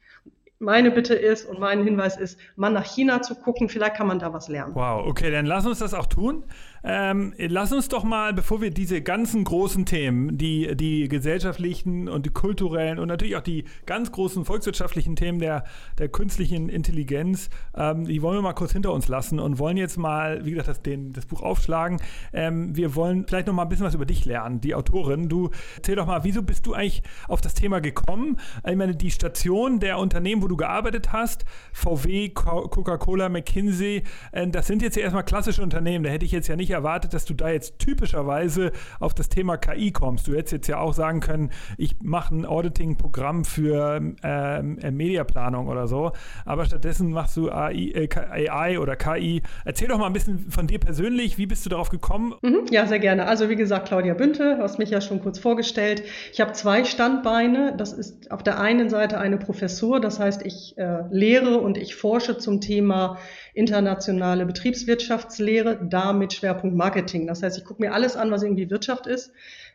meine 0.64 0.92
Bitte 0.92 1.14
ist 1.14 1.46
und 1.46 1.60
mein 1.60 1.84
Hinweis 1.84 2.18
ist, 2.18 2.40
mal 2.56 2.70
nach 2.70 2.86
China 2.86 3.22
zu 3.22 3.36
gucken. 3.36 3.70
Vielleicht 3.70 3.96
kann 3.96 4.08
man 4.08 4.20
da 4.20 4.34
was 4.34 4.48
lernen. 4.48 4.74
Wow, 4.76 5.06
okay, 5.06 5.30
dann 5.30 5.46
lass 5.46 5.66
uns 5.66 5.80
das 5.80 5.94
auch 5.94 6.08
tun. 6.08 6.46
Ähm, 6.84 7.34
lass 7.38 7.72
uns 7.72 7.88
doch 7.88 8.04
mal, 8.04 8.34
bevor 8.34 8.62
wir 8.62 8.70
diese 8.70 9.02
ganzen 9.02 9.44
großen 9.46 9.86
Themen, 9.86 10.38
die, 10.38 10.76
die 10.76 11.08
gesellschaftlichen 11.08 12.10
und 12.10 12.26
die 12.26 12.30
kulturellen 12.30 13.00
und 13.00 13.08
natürlich 13.08 13.38
auch 13.38 13.42
die 13.42 13.64
ganz 13.86 14.12
großen 14.12 14.44
volkswirtschaftlichen 14.44 15.16
Themen 15.16 15.40
der, 15.40 15.64
der 15.98 16.10
künstlichen 16.10 16.68
Intelligenz, 16.68 17.50
ähm, 17.76 18.06
die 18.06 18.22
wollen 18.22 18.38
wir 18.38 18.42
mal 18.42 18.54
kurz 18.54 18.74
hinter 18.74 18.92
uns 18.92 19.08
lassen 19.08 19.40
und 19.40 19.60
wollen 19.60 19.78
jetzt 19.78 19.98
mal, 19.98 20.46
wie 20.46 20.52
gesagt, 20.52 20.68
das, 20.68 20.82
den, 20.82 21.14
das 21.14 21.26
Buch 21.26 21.42
aufschlagen. 21.42 22.02
Ähm, 22.34 22.76
wir 22.76 22.96
wollen 22.96 23.26
vielleicht 23.28 23.48
noch 23.48 23.54
mal 23.54 23.64
ein 23.64 23.70
bisschen 23.70 23.86
was 23.86 23.96
über 23.96 24.06
dich 24.06 24.26
lernen, 24.26 24.60
die 24.60 24.76
Autorin. 24.76 25.30
Du 25.30 25.52
erzähl 25.78 25.96
doch 25.96 26.06
mal, 26.06 26.26
wieso 26.26 26.44
bist 26.44 26.66
du 26.66 26.74
eigentlich 26.74 27.02
auf 27.30 27.40
das 27.40 27.54
Thema 27.54 27.80
gekommen? 27.80 28.38
Ich 28.68 28.76
meine, 28.76 28.96
die 28.96 29.12
Station 29.12 29.80
der 29.80 30.00
Unternehmen, 30.00 30.42
wo 30.42 30.48
du 30.48 30.58
gearbeitet 30.58 31.14
hast, 31.14 31.46
VW, 31.72 32.30
Coca-Cola, 32.30 33.30
McKinsey, 33.30 34.04
äh, 34.34 34.48
das 34.50 34.68
sind 34.68 34.82
jetzt 34.82 34.98
ja 34.98 35.04
erstmal 35.04 35.24
klassische 35.24 35.62
Unternehmen. 35.64 36.04
Da 36.04 36.10
hätte 36.10 36.26
ich 36.26 36.32
jetzt 36.34 36.48
ja 36.50 36.58
nicht 36.58 36.73
erwartet, 36.74 37.14
dass 37.14 37.26
du 37.26 37.34
da 37.34 37.50
jetzt 37.50 37.80
typischerweise 37.80 38.72
auf 39.00 39.14
das 39.14 39.30
Thema 39.30 39.58
KI 39.58 39.92
kommst. 39.92 40.28
Du 40.28 40.34
hättest 40.34 40.52
jetzt 40.52 40.68
ja 40.68 40.80
auch 40.80 40.94
sagen 40.94 41.20
können, 41.20 41.52
ich 41.78 41.96
mache 42.02 42.36
ein 42.36 42.46
Auditing-Programm 42.46 43.46
für 43.46 44.02
ähm, 44.24 44.78
äh, 44.80 44.92
Mediaplanung 44.92 45.68
oder 45.68 45.88
so, 45.88 46.12
aber 46.46 46.66
stattdessen 46.66 47.12
machst 47.12 47.38
du 47.38 47.52
AI, 47.52 47.92
äh, 47.94 48.50
AI, 48.50 48.80
oder 48.80 48.96
KI. 48.96 49.42
Erzähl 49.66 49.88
doch 49.88 49.98
mal 49.98 50.08
ein 50.08 50.14
bisschen 50.14 50.50
von 50.50 50.68
dir 50.68 50.80
persönlich, 50.80 51.38
wie 51.38 51.46
bist 51.46 51.66
du 51.66 51.70
darauf 51.70 51.90
gekommen? 51.90 52.34
Mhm, 52.42 52.66
ja, 52.72 52.86
sehr 52.86 53.00
gerne. 53.00 53.26
Also 53.28 53.50
wie 53.50 53.56
gesagt, 53.56 53.88
Claudia 53.88 54.14
Bünte, 54.14 54.58
hast 54.60 54.80
mich 54.80 54.90
ja 54.90 55.02
schon 55.02 55.22
kurz 55.22 55.40
vorgestellt. 55.40 56.04
Ich 56.32 56.42
habe 56.42 56.54
zwei 56.54 56.84
Standbeine. 56.84 57.76
Das 57.78 57.94
ist 57.94 58.32
auf 58.32 58.44
der 58.44 58.60
einen 58.60 58.90
Seite 58.90 59.20
eine 59.20 59.38
Professur, 59.38 60.00
das 60.00 60.20
heißt, 60.20 60.46
ich 60.46 60.78
äh, 60.78 61.04
lehre 61.12 61.60
und 61.60 61.78
ich 61.78 61.96
forsche 61.96 62.38
zum 62.38 62.62
Thema 62.62 63.18
internationale 63.54 64.46
Betriebswirtschaftslehre, 64.46 65.80
da 65.84 66.14
mit 66.14 66.34
Schwerpunkt 66.34 66.76
Marketing. 66.76 67.28
Das 67.28 67.44
heißt, 67.44 67.58
ich 67.58 67.66
gucke 67.66 67.82
mir 67.82 67.94
alles 67.94 68.16
an, 68.16 68.32
was 68.32 68.44
irgendwie 68.44 68.70
Wirtschaft 68.70 69.08
ist, 69.08 69.32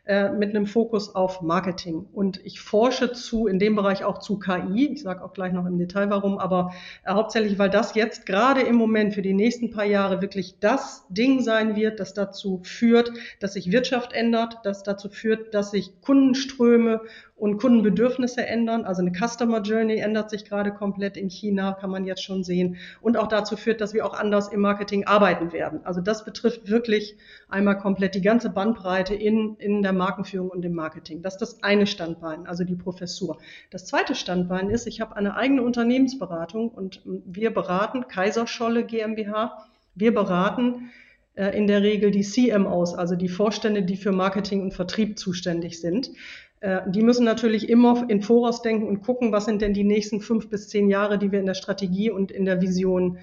äh, 0.09 0.31
mit 0.31 0.49
einem 0.49 0.65
Fokus 0.65 1.13
auf 1.13 1.43
Marketing. 1.43 2.07
Und 2.11 2.43
ich 2.43 2.61
forsche 2.61 3.11
zu, 3.11 3.45
in 3.45 3.59
dem 3.59 3.75
Bereich 3.75 4.03
auch 4.03 4.17
zu 4.17 4.39
KI. 4.39 4.91
Ich 4.91 5.03
sage 5.03 5.23
auch 5.23 5.33
gleich 5.33 5.53
noch 5.53 5.67
im 5.67 5.77
Detail 5.77 6.09
warum, 6.09 6.39
aber 6.39 6.73
äh, 7.05 7.11
hauptsächlich, 7.11 7.59
weil 7.59 7.69
das 7.69 7.93
jetzt 7.93 8.25
gerade 8.25 8.61
im 8.61 8.75
Moment 8.75 9.13
für 9.13 9.21
die 9.21 9.35
nächsten 9.35 9.69
paar 9.69 9.85
Jahre 9.85 10.19
wirklich 10.19 10.55
das 10.59 11.05
Ding 11.09 11.41
sein 11.41 11.75
wird, 11.75 11.99
das 11.99 12.15
dazu 12.15 12.59
führt, 12.63 13.11
dass 13.39 13.53
sich 13.53 13.71
Wirtschaft 13.71 14.11
ändert, 14.13 14.57
das 14.63 14.81
dazu 14.81 15.09
führt, 15.09 15.53
dass 15.53 15.69
sich 15.69 16.01
Kundenströme 16.01 17.01
und 17.39 17.57
Kundenbedürfnisse 17.57 18.45
ändern. 18.45 18.85
Also 18.85 19.01
eine 19.01 19.11
Customer 19.11 19.61
Journey 19.61 19.97
ändert 19.97 20.29
sich 20.29 20.43
gerade 20.43 20.71
komplett 20.71 21.17
in 21.17 21.29
China, 21.29 21.73
kann 21.73 21.89
man 21.89 22.05
jetzt 22.05 22.23
schon 22.23 22.43
sehen. 22.43 22.77
Und 22.99 23.15
auch 23.15 23.27
dazu 23.27 23.55
führt, 23.55 23.79
dass 23.79 23.93
wir 23.93 24.05
auch 24.05 24.13
anders 24.13 24.49
im 24.49 24.59
Marketing 24.59 25.05
arbeiten 25.05 25.53
werden. 25.53 25.81
Also 25.83 26.01
das 26.01 26.25
betrifft 26.25 26.69
wirklich 26.69 27.15
einmal 27.49 27.77
komplett 27.77 28.15
die 28.15 28.21
ganze 28.21 28.49
Bandbreite 28.49 29.15
in, 29.15 29.55
in 29.57 29.81
der 29.81 29.93
Markenführung 29.93 30.49
und 30.49 30.63
im 30.63 30.73
Marketing. 30.73 31.21
Das 31.21 31.35
ist 31.35 31.41
das 31.41 31.63
eine 31.63 31.87
Standbein, 31.87 32.45
also 32.45 32.63
die 32.63 32.75
Professur. 32.75 33.39
Das 33.71 33.85
zweite 33.85 34.15
Standbein 34.15 34.69
ist, 34.69 34.87
ich 34.87 35.01
habe 35.01 35.15
eine 35.15 35.35
eigene 35.35 35.63
Unternehmensberatung 35.63 36.69
und 36.69 37.01
wir 37.03 37.53
beraten 37.53 38.07
Kaiserscholle 38.07 38.85
GmbH. 38.85 39.65
Wir 39.95 40.13
beraten 40.13 40.91
äh, 41.35 41.57
in 41.57 41.67
der 41.67 41.81
Regel 41.81 42.11
die 42.11 42.21
CMOs, 42.21 42.93
also 42.93 43.15
die 43.15 43.29
Vorstände, 43.29 43.83
die 43.83 43.97
für 43.97 44.11
Marketing 44.11 44.61
und 44.61 44.73
Vertrieb 44.73 45.17
zuständig 45.17 45.81
sind. 45.81 46.11
Äh, 46.59 46.81
die 46.87 47.01
müssen 47.01 47.25
natürlich 47.25 47.69
immer 47.69 48.09
in 48.09 48.21
Voraus 48.21 48.61
denken 48.61 48.87
und 48.87 49.01
gucken, 49.01 49.31
was 49.31 49.45
sind 49.45 49.61
denn 49.61 49.73
die 49.73 49.83
nächsten 49.83 50.21
fünf 50.21 50.49
bis 50.49 50.67
zehn 50.69 50.89
Jahre, 50.89 51.17
die 51.17 51.31
wir 51.31 51.39
in 51.39 51.45
der 51.45 51.53
Strategie 51.53 52.11
und 52.11 52.31
in 52.31 52.45
der 52.45 52.61
Vision 52.61 53.17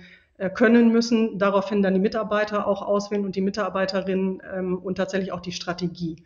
können 0.50 0.93
müssen. 0.93 1.38
Daraufhin 1.38 1.83
dann 1.83 1.95
die 1.95 2.00
Mitarbeiter 2.00 2.66
auch 2.66 2.83
auswählen 2.83 3.25
und 3.25 3.37
die 3.37 3.40
Mitarbeiterinnen 3.40 4.43
ähm, 4.55 4.78
und 4.78 4.97
tatsächlich 4.97 5.33
auch 5.33 5.40
die 5.40 5.52
Strategie. 5.52 6.16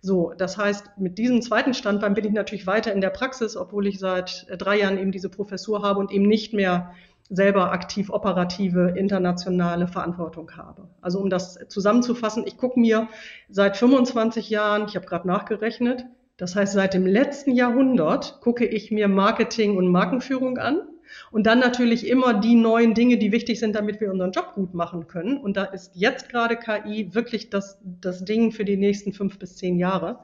So, 0.00 0.32
das 0.36 0.56
heißt, 0.56 0.98
mit 0.98 1.18
diesem 1.18 1.42
zweiten 1.42 1.74
Standbein 1.74 2.14
bin 2.14 2.24
ich 2.24 2.32
natürlich 2.32 2.66
weiter 2.66 2.92
in 2.92 3.00
der 3.00 3.10
Praxis, 3.10 3.56
obwohl 3.56 3.86
ich 3.86 3.98
seit 3.98 4.46
äh, 4.48 4.56
drei 4.56 4.78
Jahren 4.78 4.98
eben 4.98 5.12
diese 5.12 5.28
Professur 5.28 5.82
habe 5.82 6.00
und 6.00 6.12
eben 6.12 6.26
nicht 6.26 6.54
mehr 6.54 6.94
selber 7.30 7.72
aktiv 7.72 8.10
operative 8.10 8.94
internationale 8.96 9.86
Verantwortung 9.86 10.50
habe. 10.56 10.88
Also 11.00 11.20
um 11.20 11.28
das 11.28 11.58
zusammenzufassen, 11.68 12.44
ich 12.46 12.56
gucke 12.56 12.80
mir 12.80 13.08
seit 13.50 13.76
25 13.76 14.48
Jahren, 14.48 14.86
ich 14.86 14.96
habe 14.96 15.06
gerade 15.06 15.28
nachgerechnet, 15.28 16.06
Das 16.38 16.54
heißt, 16.54 16.72
seit 16.72 16.94
dem 16.94 17.04
letzten 17.04 17.50
Jahrhundert 17.50 18.40
gucke 18.40 18.64
ich 18.64 18.92
mir 18.92 19.08
Marketing 19.08 19.76
und 19.76 19.88
Markenführung 19.88 20.56
an 20.56 20.82
und 21.30 21.46
dann 21.46 21.58
natürlich 21.58 22.06
immer 22.06 22.34
die 22.34 22.54
neuen 22.54 22.94
Dinge, 22.94 23.18
die 23.18 23.32
wichtig 23.32 23.58
sind, 23.60 23.74
damit 23.74 24.00
wir 24.00 24.10
unseren 24.10 24.32
Job 24.32 24.52
gut 24.54 24.74
machen 24.74 25.06
können. 25.06 25.38
Und 25.38 25.56
da 25.56 25.64
ist 25.64 25.92
jetzt 25.94 26.28
gerade 26.28 26.56
KI 26.56 27.14
wirklich 27.14 27.50
das, 27.50 27.78
das 27.82 28.24
Ding 28.24 28.52
für 28.52 28.64
die 28.64 28.76
nächsten 28.76 29.12
fünf 29.12 29.38
bis 29.38 29.56
zehn 29.56 29.78
Jahre. 29.78 30.20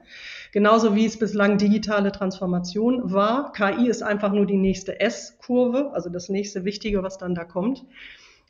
Genauso 0.51 0.95
wie 0.95 1.05
es 1.05 1.17
bislang 1.17 1.57
digitale 1.57 2.11
Transformation 2.11 3.11
war. 3.11 3.51
KI 3.53 3.87
ist 3.87 4.03
einfach 4.03 4.31
nur 4.31 4.45
die 4.45 4.57
nächste 4.57 4.99
S-Kurve, 4.99 5.91
also 5.93 6.09
das 6.09 6.29
nächste 6.29 6.65
Wichtige, 6.65 7.03
was 7.03 7.17
dann 7.17 7.35
da 7.35 7.43
kommt. 7.43 7.85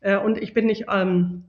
Äh, 0.01 0.17
und 0.17 0.37
ich 0.37 0.53
bin 0.53 0.67
nicht 0.67 0.85
ähm, 0.91 1.43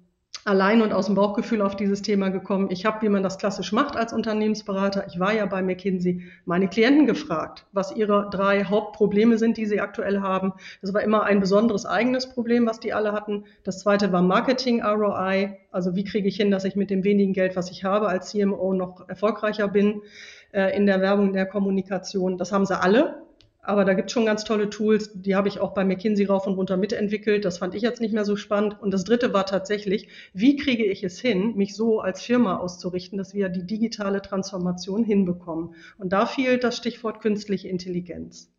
allein 0.46 0.80
und 0.80 0.92
aus 0.92 1.06
dem 1.06 1.16
Bauchgefühl 1.16 1.60
auf 1.60 1.74
dieses 1.74 2.02
Thema 2.02 2.28
gekommen. 2.28 2.68
Ich 2.70 2.86
habe, 2.86 3.02
wie 3.02 3.08
man 3.08 3.24
das 3.24 3.36
klassisch 3.36 3.72
macht 3.72 3.96
als 3.96 4.12
Unternehmensberater, 4.12 5.04
ich 5.08 5.18
war 5.18 5.34
ja 5.34 5.44
bei 5.44 5.60
McKinsey, 5.60 6.22
meine 6.44 6.68
Klienten 6.68 7.06
gefragt, 7.06 7.66
was 7.72 7.94
ihre 7.94 8.30
drei 8.30 8.64
Hauptprobleme 8.64 9.38
sind, 9.38 9.56
die 9.56 9.66
sie 9.66 9.80
aktuell 9.80 10.20
haben. 10.20 10.52
Das 10.80 10.94
war 10.94 11.02
immer 11.02 11.24
ein 11.24 11.40
besonderes 11.40 11.84
eigenes 11.84 12.32
Problem, 12.32 12.64
was 12.64 12.78
die 12.78 12.94
alle 12.94 13.12
hatten. 13.12 13.44
Das 13.64 13.80
zweite 13.80 14.12
war 14.12 14.22
Marketing 14.22 14.82
ROI, 14.84 15.58
also 15.72 15.96
wie 15.96 16.04
kriege 16.04 16.28
ich 16.28 16.36
hin, 16.36 16.52
dass 16.52 16.64
ich 16.64 16.76
mit 16.76 16.90
dem 16.90 17.02
wenigen 17.02 17.32
Geld, 17.32 17.56
was 17.56 17.72
ich 17.72 17.82
habe 17.82 18.08
als 18.08 18.30
CMO, 18.30 18.72
noch 18.72 19.08
erfolgreicher 19.08 19.66
bin 19.66 20.02
äh, 20.52 20.76
in 20.76 20.86
der 20.86 21.00
Werbung, 21.00 21.28
in 21.28 21.32
der 21.32 21.46
Kommunikation. 21.46 22.38
Das 22.38 22.52
haben 22.52 22.66
sie 22.66 22.80
alle. 22.80 23.25
Aber 23.66 23.84
da 23.84 23.94
gibt 23.94 24.10
es 24.10 24.12
schon 24.12 24.26
ganz 24.26 24.44
tolle 24.44 24.70
Tools, 24.70 25.10
die 25.12 25.34
habe 25.34 25.48
ich 25.48 25.58
auch 25.58 25.74
bei 25.74 25.84
McKinsey 25.84 26.24
rauf 26.24 26.46
und 26.46 26.54
runter 26.54 26.76
mitentwickelt. 26.76 27.44
Das 27.44 27.58
fand 27.58 27.74
ich 27.74 27.82
jetzt 27.82 28.00
nicht 28.00 28.14
mehr 28.14 28.24
so 28.24 28.36
spannend. 28.36 28.80
Und 28.80 28.94
das 28.94 29.02
dritte 29.02 29.32
war 29.32 29.44
tatsächlich, 29.44 30.06
wie 30.32 30.54
kriege 30.54 30.84
ich 30.84 31.02
es 31.02 31.18
hin, 31.18 31.56
mich 31.56 31.74
so 31.74 31.98
als 31.98 32.22
Firma 32.22 32.58
auszurichten, 32.58 33.18
dass 33.18 33.34
wir 33.34 33.48
die 33.48 33.66
digitale 33.66 34.22
Transformation 34.22 35.02
hinbekommen. 35.02 35.74
Und 35.98 36.12
da 36.12 36.26
fiel 36.26 36.58
das 36.58 36.76
Stichwort 36.76 37.20
künstliche 37.20 37.66
Intelligenz. 37.66 38.52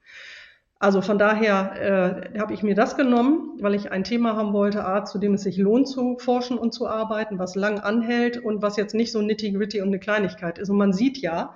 Also 0.78 1.02
von 1.02 1.18
daher 1.18 2.26
äh, 2.36 2.40
habe 2.40 2.54
ich 2.54 2.62
mir 2.62 2.76
das 2.76 2.98
genommen, 2.98 3.58
weil 3.62 3.76
ich 3.76 3.94
ein 3.94 4.04
Thema 4.04 4.36
haben 4.36 4.52
wollte, 4.52 4.86
A, 4.86 5.06
zu 5.06 5.20
dem 5.20 5.36
es 5.36 5.44
sich 5.44 5.58
lohnt 5.58 5.88
zu 5.88 6.18
forschen 6.20 6.58
und 6.58 6.74
zu 6.74 6.86
arbeiten, 6.86 7.40
was 7.40 7.56
lang 7.56 7.80
anhält 7.80 8.44
und 8.44 8.62
was 8.62 8.76
jetzt 8.76 8.94
nicht 8.94 9.14
so 9.14 9.22
nitty-gritty 9.22 9.80
und 9.80 9.88
eine 9.88 10.00
Kleinigkeit 10.00 10.60
ist. 10.60 10.70
Und 10.70 10.78
man 10.78 10.92
sieht 10.92 11.18
ja, 11.18 11.56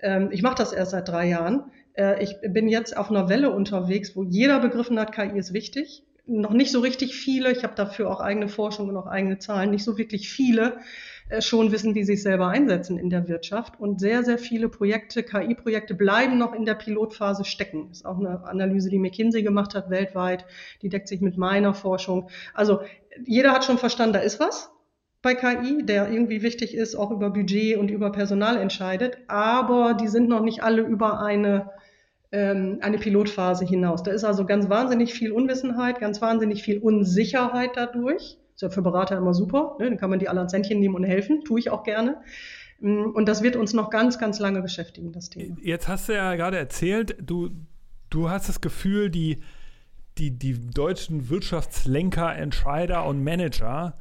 ähm, 0.00 0.30
ich 0.32 0.42
mache 0.42 0.56
das 0.56 0.72
erst 0.72 0.90
seit 0.90 1.08
drei 1.08 1.28
Jahren, 1.28 1.70
ich 2.20 2.36
bin 2.42 2.68
jetzt 2.68 2.96
auf 2.96 3.10
einer 3.10 3.28
Welle 3.28 3.50
unterwegs, 3.50 4.14
wo 4.14 4.22
jeder 4.22 4.60
begriffen 4.60 4.98
hat, 4.98 5.12
KI 5.12 5.36
ist 5.36 5.52
wichtig. 5.52 6.04
Noch 6.26 6.52
nicht 6.52 6.70
so 6.70 6.80
richtig 6.80 7.14
viele, 7.16 7.50
ich 7.50 7.64
habe 7.64 7.74
dafür 7.74 8.10
auch 8.10 8.20
eigene 8.20 8.48
Forschung 8.48 8.88
und 8.88 8.96
auch 8.96 9.06
eigene 9.06 9.38
Zahlen, 9.38 9.70
nicht 9.70 9.84
so 9.84 9.96
wirklich 9.96 10.28
viele 10.28 10.78
äh, 11.28 11.40
schon 11.40 11.72
wissen, 11.72 11.94
wie 11.94 12.04
sie 12.04 12.14
sich 12.14 12.22
selber 12.22 12.48
einsetzen 12.48 12.98
in 12.98 13.10
der 13.10 13.28
Wirtschaft. 13.28 13.80
Und 13.80 13.98
sehr, 13.98 14.22
sehr 14.22 14.38
viele 14.38 14.68
Projekte, 14.68 15.22
KI-Projekte 15.22 15.94
bleiben 15.94 16.38
noch 16.38 16.54
in 16.54 16.64
der 16.64 16.74
Pilotphase 16.74 17.44
stecken. 17.44 17.88
Das 17.88 17.98
ist 17.98 18.06
auch 18.06 18.18
eine 18.18 18.44
Analyse, 18.44 18.90
die 18.90 18.98
McKinsey 18.98 19.42
gemacht 19.42 19.74
hat 19.74 19.90
weltweit. 19.90 20.44
Die 20.82 20.88
deckt 20.88 21.08
sich 21.08 21.20
mit 21.20 21.36
meiner 21.36 21.74
Forschung. 21.74 22.28
Also 22.54 22.80
jeder 23.24 23.52
hat 23.52 23.64
schon 23.64 23.78
verstanden, 23.78 24.12
da 24.12 24.20
ist 24.20 24.38
was 24.38 24.70
bei 25.20 25.34
KI, 25.34 25.84
der 25.84 26.10
irgendwie 26.10 26.42
wichtig 26.42 26.74
ist, 26.74 26.94
auch 26.94 27.10
über 27.10 27.30
Budget 27.30 27.76
und 27.76 27.90
über 27.90 28.12
Personal 28.12 28.56
entscheidet. 28.56 29.18
Aber 29.26 29.94
die 29.94 30.08
sind 30.08 30.28
noch 30.28 30.42
nicht 30.42 30.62
alle 30.62 30.82
über 30.82 31.20
eine 31.20 31.70
ähm, 32.32 32.78
eine 32.80 32.98
Pilotphase 32.98 33.64
hinaus. 33.64 34.02
Da 34.02 34.10
ist 34.10 34.24
also 34.24 34.44
ganz 34.44 34.68
wahnsinnig 34.68 35.14
viel 35.14 35.32
Unwissenheit, 35.32 36.00
ganz 36.00 36.20
wahnsinnig 36.20 36.62
viel 36.62 36.78
Unsicherheit 36.78 37.70
dadurch. 37.74 38.38
Ist 38.54 38.62
ja 38.62 38.70
für 38.70 38.82
Berater 38.82 39.16
immer 39.16 39.34
super, 39.34 39.76
ne? 39.78 39.86
dann 39.88 39.98
kann 39.98 40.10
man 40.10 40.18
die 40.18 40.28
alle 40.28 40.40
ans 40.40 40.52
Händchen 40.52 40.80
nehmen 40.80 40.96
und 40.96 41.04
helfen, 41.04 41.44
tue 41.44 41.60
ich 41.60 41.70
auch 41.70 41.84
gerne. 41.84 42.16
Mm, 42.80 43.04
und 43.14 43.28
das 43.28 43.42
wird 43.42 43.56
uns 43.56 43.72
noch 43.72 43.88
ganz, 43.90 44.18
ganz 44.18 44.40
lange 44.40 44.62
beschäftigen, 44.62 45.12
das 45.12 45.30
Thema. 45.30 45.56
Jetzt 45.62 45.88
hast 45.88 46.08
du 46.08 46.14
ja 46.14 46.34
gerade 46.34 46.58
erzählt, 46.58 47.16
du, 47.20 47.50
du 48.10 48.30
hast 48.30 48.48
das 48.48 48.60
Gefühl, 48.60 49.10
die, 49.10 49.38
die, 50.18 50.36
die 50.36 50.66
deutschen 50.70 51.30
Wirtschaftslenker, 51.30 52.34
Entscheider 52.34 53.06
und 53.06 53.22
Manager, 53.22 53.94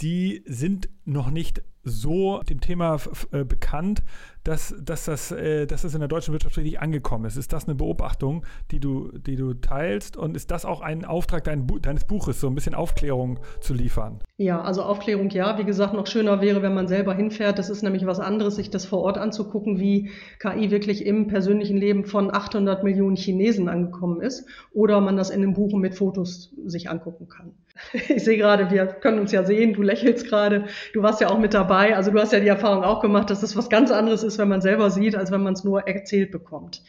die 0.00 0.42
sind 0.46 0.88
noch 1.04 1.30
nicht 1.30 1.62
so 1.84 2.42
dem 2.42 2.60
Thema 2.60 2.98
äh, 3.32 3.44
bekannt, 3.44 4.02
dass, 4.44 4.74
dass, 4.80 5.04
das, 5.04 5.32
äh, 5.32 5.66
dass 5.66 5.82
das 5.82 5.94
in 5.94 6.00
der 6.00 6.08
deutschen 6.08 6.32
Wirtschaft 6.32 6.56
richtig 6.56 6.80
angekommen 6.80 7.24
ist. 7.24 7.36
Ist 7.36 7.52
das 7.52 7.66
eine 7.66 7.74
Beobachtung, 7.74 8.44
die 8.70 8.80
du, 8.80 9.10
die 9.18 9.36
du 9.36 9.54
teilst? 9.54 10.16
Und 10.16 10.36
ist 10.36 10.50
das 10.50 10.64
auch 10.64 10.80
ein 10.80 11.04
Auftrag 11.04 11.44
dein 11.44 11.66
Bu 11.66 11.78
deines 11.78 12.04
Buches, 12.04 12.40
so 12.40 12.48
ein 12.48 12.54
bisschen 12.54 12.74
Aufklärung 12.74 13.40
zu 13.60 13.74
liefern? 13.74 14.20
Ja, 14.36 14.60
also 14.60 14.82
Aufklärung 14.82 15.30
ja. 15.30 15.58
Wie 15.58 15.64
gesagt, 15.64 15.94
noch 15.94 16.06
schöner 16.06 16.40
wäre, 16.40 16.62
wenn 16.62 16.74
man 16.74 16.88
selber 16.88 17.14
hinfährt. 17.14 17.58
Das 17.58 17.70
ist 17.70 17.82
nämlich 17.82 18.06
was 18.06 18.20
anderes, 18.20 18.56
sich 18.56 18.70
das 18.70 18.84
vor 18.84 19.00
Ort 19.00 19.18
anzugucken, 19.18 19.78
wie 19.78 20.10
KI 20.38 20.70
wirklich 20.70 21.04
im 21.06 21.26
persönlichen 21.28 21.76
Leben 21.76 22.04
von 22.04 22.32
800 22.32 22.84
Millionen 22.84 23.16
Chinesen 23.16 23.68
angekommen 23.68 24.20
ist. 24.20 24.46
Oder 24.72 25.00
man 25.00 25.16
das 25.16 25.30
in 25.30 25.42
einem 25.42 25.54
Buch 25.54 25.76
mit 25.76 25.94
Fotos 25.94 26.52
sich 26.64 26.90
angucken 26.90 27.28
kann. 27.28 27.54
Ich 28.08 28.24
sehe 28.24 28.36
gerade, 28.36 28.70
wir 28.70 28.86
können 28.86 29.18
uns 29.18 29.32
ja 29.32 29.44
sehen, 29.44 29.72
du 29.72 29.82
lächelst 29.82 30.28
gerade. 30.28 30.66
Du 30.92 31.02
warst 31.02 31.20
ja 31.20 31.30
auch 31.30 31.38
mit 31.38 31.54
dabei. 31.54 31.96
Also 31.96 32.10
du 32.10 32.20
hast 32.20 32.32
ja 32.32 32.40
die 32.40 32.48
Erfahrung 32.48 32.84
auch 32.84 33.00
gemacht, 33.00 33.30
dass 33.30 33.40
das 33.40 33.56
was 33.56 33.70
ganz 33.70 33.90
anderes 33.90 34.22
ist, 34.22 34.38
wenn 34.38 34.48
man 34.48 34.60
selber 34.60 34.90
sieht, 34.90 35.16
als 35.16 35.30
wenn 35.30 35.42
man 35.42 35.54
es 35.54 35.64
nur 35.64 35.88
erzählt 35.88 36.30
bekommt. 36.30 36.82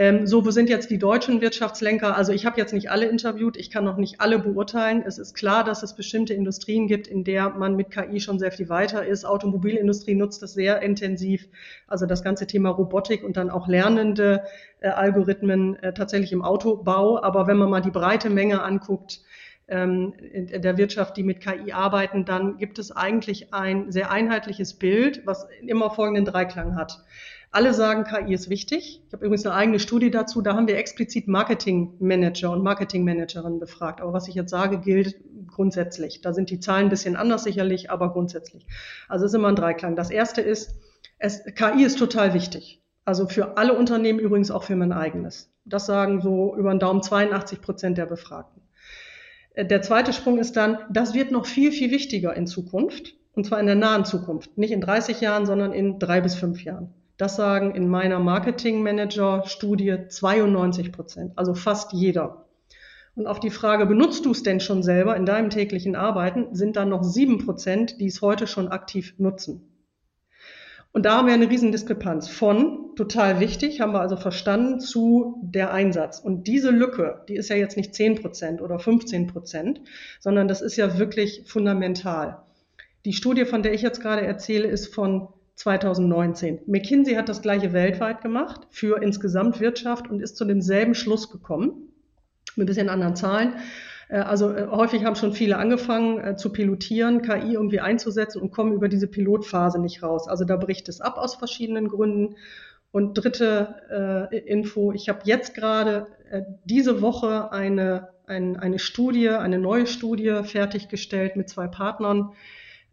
Ähm, 0.00 0.28
so, 0.28 0.46
wo 0.46 0.52
sind 0.52 0.68
jetzt 0.68 0.90
die 0.90 0.98
deutschen 0.98 1.40
Wirtschaftslenker? 1.40 2.16
Also 2.16 2.32
ich 2.32 2.46
habe 2.46 2.56
jetzt 2.56 2.72
nicht 2.72 2.88
alle 2.88 3.06
interviewt, 3.06 3.56
ich 3.56 3.68
kann 3.68 3.82
noch 3.82 3.96
nicht 3.96 4.20
alle 4.20 4.38
beurteilen. 4.38 5.02
Es 5.04 5.18
ist 5.18 5.34
klar, 5.34 5.64
dass 5.64 5.82
es 5.82 5.96
bestimmte 5.96 6.34
Industrien 6.34 6.86
gibt, 6.86 7.08
in 7.08 7.24
der 7.24 7.50
man 7.50 7.74
mit 7.74 7.90
KI 7.90 8.20
schon 8.20 8.38
sehr 8.38 8.52
viel 8.52 8.68
weiter 8.68 9.04
ist. 9.04 9.24
Automobilindustrie 9.24 10.14
nutzt 10.14 10.40
das 10.40 10.54
sehr 10.54 10.82
intensiv. 10.82 11.48
Also 11.88 12.06
das 12.06 12.22
ganze 12.22 12.46
Thema 12.46 12.70
Robotik 12.70 13.24
und 13.24 13.36
dann 13.36 13.50
auch 13.50 13.66
lernende 13.66 14.44
äh, 14.78 14.88
Algorithmen 14.88 15.74
äh, 15.82 15.92
tatsächlich 15.92 16.30
im 16.30 16.42
Autobau. 16.42 17.20
Aber 17.20 17.48
wenn 17.48 17.56
man 17.56 17.68
mal 17.68 17.80
die 17.80 17.90
breite 17.90 18.30
Menge 18.30 18.62
anguckt, 18.62 19.20
ähm, 19.68 20.14
in 20.14 20.62
der 20.62 20.76
Wirtschaft, 20.78 21.16
die 21.16 21.22
mit 21.22 21.40
KI 21.40 21.72
arbeiten, 21.72 22.24
dann 22.24 22.58
gibt 22.58 22.78
es 22.78 22.90
eigentlich 22.90 23.52
ein 23.52 23.92
sehr 23.92 24.10
einheitliches 24.10 24.74
Bild, 24.74 25.22
was 25.26 25.46
immer 25.66 25.90
folgenden 25.90 26.24
Dreiklang 26.24 26.76
hat. 26.76 27.04
Alle 27.50 27.72
sagen, 27.72 28.04
KI 28.04 28.34
ist 28.34 28.50
wichtig. 28.50 29.02
Ich 29.06 29.12
habe 29.12 29.24
übrigens 29.24 29.46
eine 29.46 29.54
eigene 29.54 29.78
Studie 29.78 30.10
dazu. 30.10 30.42
Da 30.42 30.54
haben 30.54 30.68
wir 30.68 30.76
explizit 30.76 31.28
Marketingmanager 31.28 32.50
und 32.50 32.62
Marketingmanagerinnen 32.62 33.58
befragt. 33.58 34.02
Aber 34.02 34.12
was 34.12 34.28
ich 34.28 34.34
jetzt 34.34 34.50
sage, 34.50 34.78
gilt 34.80 35.16
grundsätzlich. 35.46 36.20
Da 36.20 36.34
sind 36.34 36.50
die 36.50 36.60
Zahlen 36.60 36.86
ein 36.86 36.90
bisschen 36.90 37.16
anders 37.16 37.44
sicherlich, 37.44 37.90
aber 37.90 38.12
grundsätzlich. 38.12 38.66
Also 39.08 39.24
es 39.24 39.32
ist 39.32 39.36
immer 39.36 39.48
ein 39.48 39.56
Dreiklang. 39.56 39.96
Das 39.96 40.10
erste 40.10 40.42
ist, 40.42 40.78
es, 41.18 41.42
KI 41.44 41.84
ist 41.84 41.98
total 41.98 42.34
wichtig. 42.34 42.82
Also 43.06 43.26
für 43.26 43.56
alle 43.56 43.72
Unternehmen 43.72 44.18
übrigens 44.18 44.50
auch 44.50 44.64
für 44.64 44.76
mein 44.76 44.92
eigenes. 44.92 45.50
Das 45.64 45.86
sagen 45.86 46.20
so 46.20 46.54
über 46.54 46.70
den 46.70 46.78
Daumen 46.78 47.02
82 47.02 47.62
Prozent 47.62 47.96
der 47.96 48.06
Befragten. 48.06 48.62
Der 49.58 49.82
zweite 49.82 50.12
Sprung 50.12 50.38
ist 50.38 50.56
dann, 50.56 50.78
das 50.88 51.14
wird 51.14 51.32
noch 51.32 51.44
viel, 51.44 51.72
viel 51.72 51.90
wichtiger 51.90 52.34
in 52.34 52.46
Zukunft. 52.46 53.14
Und 53.34 53.44
zwar 53.44 53.60
in 53.60 53.66
der 53.66 53.74
nahen 53.74 54.04
Zukunft. 54.04 54.56
Nicht 54.56 54.72
in 54.72 54.80
30 54.80 55.20
Jahren, 55.20 55.46
sondern 55.46 55.72
in 55.72 55.98
drei 55.98 56.20
bis 56.20 56.34
fünf 56.34 56.62
Jahren. 56.64 56.94
Das 57.18 57.34
sagen 57.34 57.74
in 57.74 57.88
meiner 57.88 58.20
Marketing 58.20 58.82
Manager 58.82 59.42
Studie 59.46 59.96
92 60.08 60.92
Prozent, 60.92 61.32
also 61.36 61.54
fast 61.54 61.92
jeder. 61.92 62.46
Und 63.16 63.26
auf 63.26 63.40
die 63.40 63.50
Frage, 63.50 63.86
benutzt 63.86 64.24
du 64.24 64.30
es 64.30 64.44
denn 64.44 64.60
schon 64.60 64.84
selber 64.84 65.16
in 65.16 65.26
deinem 65.26 65.50
täglichen 65.50 65.96
Arbeiten, 65.96 66.54
sind 66.54 66.76
dann 66.76 66.88
noch 66.88 67.02
sieben 67.02 67.44
Prozent, 67.44 68.00
die 68.00 68.06
es 68.06 68.22
heute 68.22 68.46
schon 68.46 68.68
aktiv 68.68 69.14
nutzen. 69.18 69.67
Und 70.98 71.04
da 71.04 71.18
haben 71.18 71.28
wir 71.28 71.34
eine 71.34 71.48
riesen 71.48 71.70
Diskrepanz 71.70 72.28
von 72.28 72.96
total 72.96 73.38
wichtig, 73.38 73.80
haben 73.80 73.92
wir 73.92 74.00
also 74.00 74.16
verstanden, 74.16 74.80
zu 74.80 75.38
der 75.44 75.72
Einsatz. 75.72 76.18
Und 76.18 76.48
diese 76.48 76.70
Lücke, 76.70 77.22
die 77.28 77.36
ist 77.36 77.50
ja 77.50 77.54
jetzt 77.54 77.76
nicht 77.76 77.94
10 77.94 78.16
Prozent 78.16 78.60
oder 78.60 78.80
15 78.80 79.28
Prozent, 79.28 79.80
sondern 80.18 80.48
das 80.48 80.60
ist 80.60 80.74
ja 80.74 80.98
wirklich 80.98 81.44
fundamental. 81.46 82.38
Die 83.04 83.12
Studie, 83.12 83.44
von 83.44 83.62
der 83.62 83.74
ich 83.74 83.82
jetzt 83.82 84.00
gerade 84.00 84.26
erzähle, 84.26 84.66
ist 84.66 84.92
von 84.92 85.28
2019. 85.54 86.62
McKinsey 86.66 87.14
hat 87.14 87.28
das 87.28 87.42
gleiche 87.42 87.72
weltweit 87.72 88.20
gemacht 88.20 88.66
für 88.70 89.00
insgesamt 89.00 89.60
Wirtschaft 89.60 90.10
und 90.10 90.20
ist 90.20 90.36
zu 90.36 90.46
demselben 90.46 90.96
Schluss 90.96 91.30
gekommen, 91.30 91.92
mit 92.56 92.64
ein 92.64 92.66
bisschen 92.66 92.88
anderen 92.88 93.14
Zahlen. 93.14 93.52
Äh, 94.08 94.18
also 94.18 94.50
äh, 94.52 94.66
häufig 94.70 95.04
haben 95.04 95.16
schon 95.16 95.32
viele 95.32 95.58
angefangen 95.58 96.18
äh, 96.18 96.36
zu 96.36 96.52
pilotieren, 96.52 97.22
KI 97.22 97.54
irgendwie 97.54 97.80
einzusetzen 97.80 98.42
und 98.42 98.50
kommen 98.50 98.72
über 98.72 98.88
diese 98.88 99.06
Pilotphase 99.06 99.80
nicht 99.80 100.02
raus. 100.02 100.28
Also 100.28 100.44
da 100.44 100.56
bricht 100.56 100.88
es 100.88 101.00
ab 101.00 101.16
aus 101.18 101.36
verschiedenen 101.36 101.88
Gründen. 101.88 102.36
Und 102.90 103.14
dritte 103.14 104.28
äh, 104.32 104.38
Info, 104.38 104.92
ich 104.92 105.10
habe 105.10 105.20
jetzt 105.24 105.54
gerade 105.54 106.06
äh, 106.30 106.40
diese 106.64 107.02
Woche 107.02 107.52
eine, 107.52 108.08
ein, 108.26 108.56
eine 108.56 108.78
Studie, 108.78 109.28
eine 109.28 109.58
neue 109.58 109.86
Studie 109.86 110.40
fertiggestellt 110.42 111.36
mit 111.36 111.50
zwei 111.50 111.68
Partnern, 111.68 112.32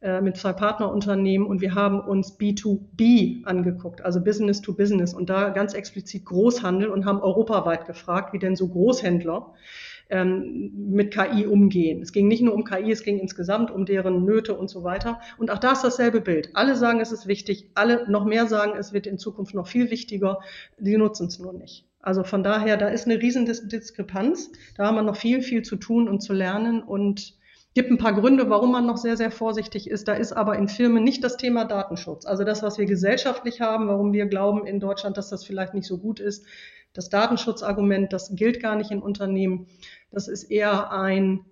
äh, 0.02 0.20
mit 0.20 0.36
zwei 0.36 0.52
Partnerunternehmen 0.52 1.48
und 1.48 1.62
wir 1.62 1.76
haben 1.76 2.02
uns 2.02 2.38
B2B 2.38 3.46
angeguckt, 3.46 4.02
also 4.04 4.22
Business 4.22 4.62
to 4.62 4.74
Business 4.74 5.14
und 5.14 5.30
da 5.30 5.48
ganz 5.50 5.74
explizit 5.74 6.26
Großhandel 6.26 6.90
und 6.90 7.06
haben 7.06 7.22
europaweit 7.22 7.86
gefragt, 7.86 8.34
wie 8.34 8.40
denn 8.40 8.58
so 8.58 8.68
Großhändler 8.68 9.54
ähm, 10.10 10.72
mit 10.76 11.14
KI 11.14 11.46
umgehen. 11.46 12.02
Es 12.02 12.12
ging 12.12 12.28
nicht 12.28 12.42
nur 12.42 12.54
um 12.54 12.64
KI, 12.64 12.92
es 12.92 13.04
ging 13.04 13.20
insgesamt 13.20 13.72
um 13.72 13.86
deren 13.86 14.26
Nöte 14.26 14.56
und 14.56 14.70
so 14.70 14.84
weiter. 14.84 15.20
Und 15.38 15.52
auch 15.52 15.58
da 15.58 15.72
ist 15.74 15.84
dasselbe 15.84 16.22
Bild. 16.22 16.50
Alle 16.54 16.76
sagen, 16.76 17.00
es 17.00 17.12
ist 17.12 17.28
wichtig, 17.28 17.70
alle 17.74 18.10
noch 18.10 18.26
mehr 18.26 18.48
sagen, 18.48 18.74
es 18.78 18.94
wird 18.94 19.08
in 19.08 19.18
Zukunft 19.18 19.54
noch 19.56 19.68
viel 19.68 19.90
wichtiger. 19.92 20.40
Die 20.78 20.98
nutzen 20.98 21.28
es 21.28 21.40
nur 21.40 21.54
nicht. 21.54 21.86
Also 22.00 22.24
von 22.24 22.44
daher, 22.44 22.78
da 22.78 22.90
ist 22.90 23.08
eine 23.08 23.20
riesen 23.20 23.46
Diskrepanz. 23.46 24.52
Da 24.78 24.86
haben 24.86 24.96
wir 24.96 25.02
noch 25.02 25.16
viel, 25.18 25.42
viel 25.42 25.64
zu 25.64 25.76
tun 25.76 26.08
und 26.08 26.22
zu 26.22 26.34
lernen 26.34 26.84
und 26.84 27.36
gibt 27.76 27.92
ein 27.92 27.98
paar 27.98 28.14
Gründe, 28.14 28.50
warum 28.50 28.72
man 28.72 28.86
noch 28.86 28.98
sehr, 28.98 29.18
sehr 29.18 29.30
vorsichtig 29.30 29.90
ist. 29.90 30.08
Da 30.08 30.14
ist 30.14 30.32
aber 30.32 30.58
in 30.58 30.70
Firmen 30.70 31.04
nicht 31.04 31.24
das 31.24 31.38
Thema 31.38 31.66
Datenschutz. 31.66 32.26
Also 32.26 32.44
das, 32.46 32.64
was 32.64 32.78
wir 32.78 32.86
gesellschaftlich 32.86 33.62
haben, 33.62 33.88
warum 33.90 34.14
wir 34.14 34.26
glauben 34.26 34.66
in 34.66 34.80
Deutschland, 34.80 35.18
dass 35.18 35.30
das 35.30 35.44
vielleicht 35.44 35.74
nicht 35.74 35.86
so 35.86 35.98
gut 35.98 36.22
ist. 36.22 36.46
Das 36.94 37.10
Datenschutzargument, 37.10 38.14
das 38.14 38.34
gilt 38.34 38.62
gar 38.62 38.78
nicht 38.78 38.92
in 38.92 39.02
Unternehmen. 39.02 39.68
Das 40.10 40.30
ist 40.30 40.46
eher 40.46 40.92
ein 40.94 41.46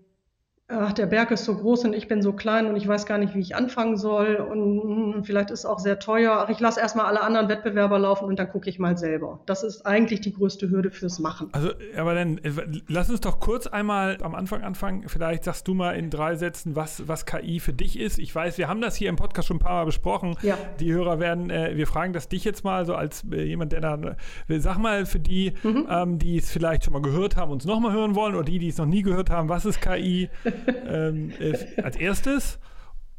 ach, 0.80 0.94
der 0.94 1.06
Berg 1.06 1.32
ist 1.32 1.46
so 1.46 1.56
groß 1.56 1.86
und 1.86 1.94
ich 1.94 2.08
bin 2.08 2.22
so 2.22 2.34
klein 2.34 2.68
und 2.68 2.76
ich 2.76 2.88
weiß 2.88 3.06
gar 3.06 3.18
nicht, 3.18 3.34
wie 3.36 3.40
ich 3.40 3.56
anfangen 3.56 3.98
soll 3.98 4.36
und 4.36 4.82
hm, 4.82 5.24
vielleicht 5.24 5.52
ist 5.52 5.60
es 5.60 5.66
auch 5.66 5.80
sehr 5.80 6.00
teuer. 6.00 6.44
Ach, 6.44 6.50
ich 6.50 6.60
lasse 6.60 6.80
erstmal 6.80 7.06
alle 7.06 7.22
anderen 7.22 7.50
Wettbewerber 7.50 8.00
laufen 8.00 8.26
und 8.26 8.40
dann 8.40 8.50
gucke 8.50 8.70
ich 8.70 8.80
mal 8.80 8.98
selber. 8.98 9.40
Das 9.46 9.64
ist 9.64 9.86
eigentlich 9.86 10.22
die 10.22 10.34
größte 10.34 10.70
Hürde 10.70 10.92
fürs 10.92 11.20
Machen. 11.20 11.50
Also, 11.52 11.72
aber 11.98 12.16
dann 12.16 12.38
äh, 12.40 12.52
lass 12.88 13.10
uns 13.10 13.22
doch 13.22 13.40
kurz 13.40 13.68
einmal 13.68 14.18
am 14.22 14.36
Anfang 14.36 14.64
anfangen. 14.64 15.08
Vielleicht 15.08 15.44
sagst 15.44 15.68
du 15.68 15.74
mal 15.74 15.92
in 15.94 16.10
drei 16.10 16.36
Sätzen, 16.36 16.76
was, 16.76 17.08
was 17.08 17.26
KI 17.26 17.60
für 17.60 17.74
dich 17.74 18.00
ist. 18.00 18.20
Ich 18.20 18.34
weiß, 18.34 18.58
wir 18.58 18.68
haben 18.68 18.82
das 18.82 18.96
hier 18.96 19.10
im 19.10 19.16
Podcast 19.16 19.48
schon 19.48 19.58
ein 19.58 19.62
paar 19.62 19.74
Mal 19.74 19.86
besprochen. 19.86 20.36
Ja. 20.42 20.58
Die 20.80 20.92
Hörer 20.94 21.20
werden, 21.20 21.50
äh, 21.50 21.76
wir 21.76 21.88
fragen 21.88 22.14
das 22.14 22.28
dich 22.30 22.44
jetzt 22.44 22.64
mal 22.64 22.86
so 22.86 22.96
als 22.96 23.24
äh, 23.32 23.44
jemand, 23.44 23.72
der 23.72 23.82
da, 23.82 24.00
äh, 24.48 24.60
sag 24.60 24.78
mal 24.78 25.06
für 25.06 25.20
die, 25.20 25.54
mhm. 25.64 25.88
ähm, 25.90 26.20
die 26.20 26.38
es 26.38 26.52
vielleicht 26.52 26.86
schon 26.86 26.94
mal 26.94 27.02
gehört 27.02 27.36
haben, 27.36 27.52
uns 27.52 27.66
nochmal 27.66 27.94
hören 27.94 28.16
wollen 28.16 28.36
oder 28.36 28.44
die, 28.44 28.60
die 28.60 28.70
es 28.70 28.78
noch 28.78 28.86
nie 28.86 29.02
gehört 29.02 29.30
haben, 29.30 29.50
was 29.50 29.66
ist 29.66 29.82
KI? 29.82 30.30
ähm, 30.88 31.32
äh, 31.40 31.82
als 31.82 31.96
erstes. 31.96 32.60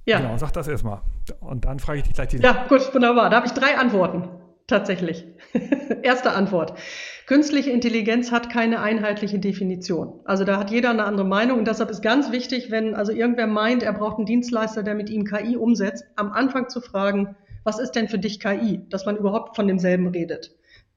Ja. 0.06 0.18
Genau, 0.18 0.36
sag 0.36 0.52
das 0.52 0.68
erstmal. 0.68 1.00
Und 1.40 1.64
dann 1.64 1.78
frage 1.78 1.98
ich 1.98 2.04
dich 2.04 2.14
gleich 2.14 2.28
die. 2.28 2.38
Ja, 2.38 2.66
gut, 2.68 2.94
wunderbar. 2.94 3.30
Da 3.30 3.36
habe 3.36 3.46
ich 3.46 3.52
drei 3.52 3.76
Antworten. 3.78 4.28
Tatsächlich. 4.66 5.26
Erste 6.02 6.32
Antwort. 6.32 6.78
Künstliche 7.26 7.70
Intelligenz 7.70 8.32
hat 8.32 8.50
keine 8.50 8.80
einheitliche 8.80 9.38
Definition. 9.38 10.20
Also 10.24 10.44
da 10.44 10.58
hat 10.58 10.70
jeder 10.70 10.90
eine 10.90 11.04
andere 11.04 11.26
Meinung 11.26 11.58
und 11.58 11.68
deshalb 11.68 11.90
ist 11.90 12.02
ganz 12.02 12.32
wichtig, 12.32 12.70
wenn 12.70 12.94
also 12.94 13.12
irgendwer 13.12 13.46
meint, 13.46 13.82
er 13.82 13.92
braucht 13.92 14.16
einen 14.16 14.26
Dienstleister, 14.26 14.82
der 14.82 14.94
mit 14.94 15.10
ihm 15.10 15.24
KI 15.24 15.56
umsetzt, 15.56 16.04
am 16.16 16.32
Anfang 16.32 16.70
zu 16.70 16.80
fragen, 16.80 17.36
was 17.62 17.78
ist 17.78 17.92
denn 17.92 18.08
für 18.08 18.18
dich 18.18 18.40
KI, 18.40 18.80
dass 18.88 19.04
man 19.04 19.16
überhaupt 19.16 19.56
von 19.56 19.66
demselben 19.66 20.06
redet. 20.06 20.54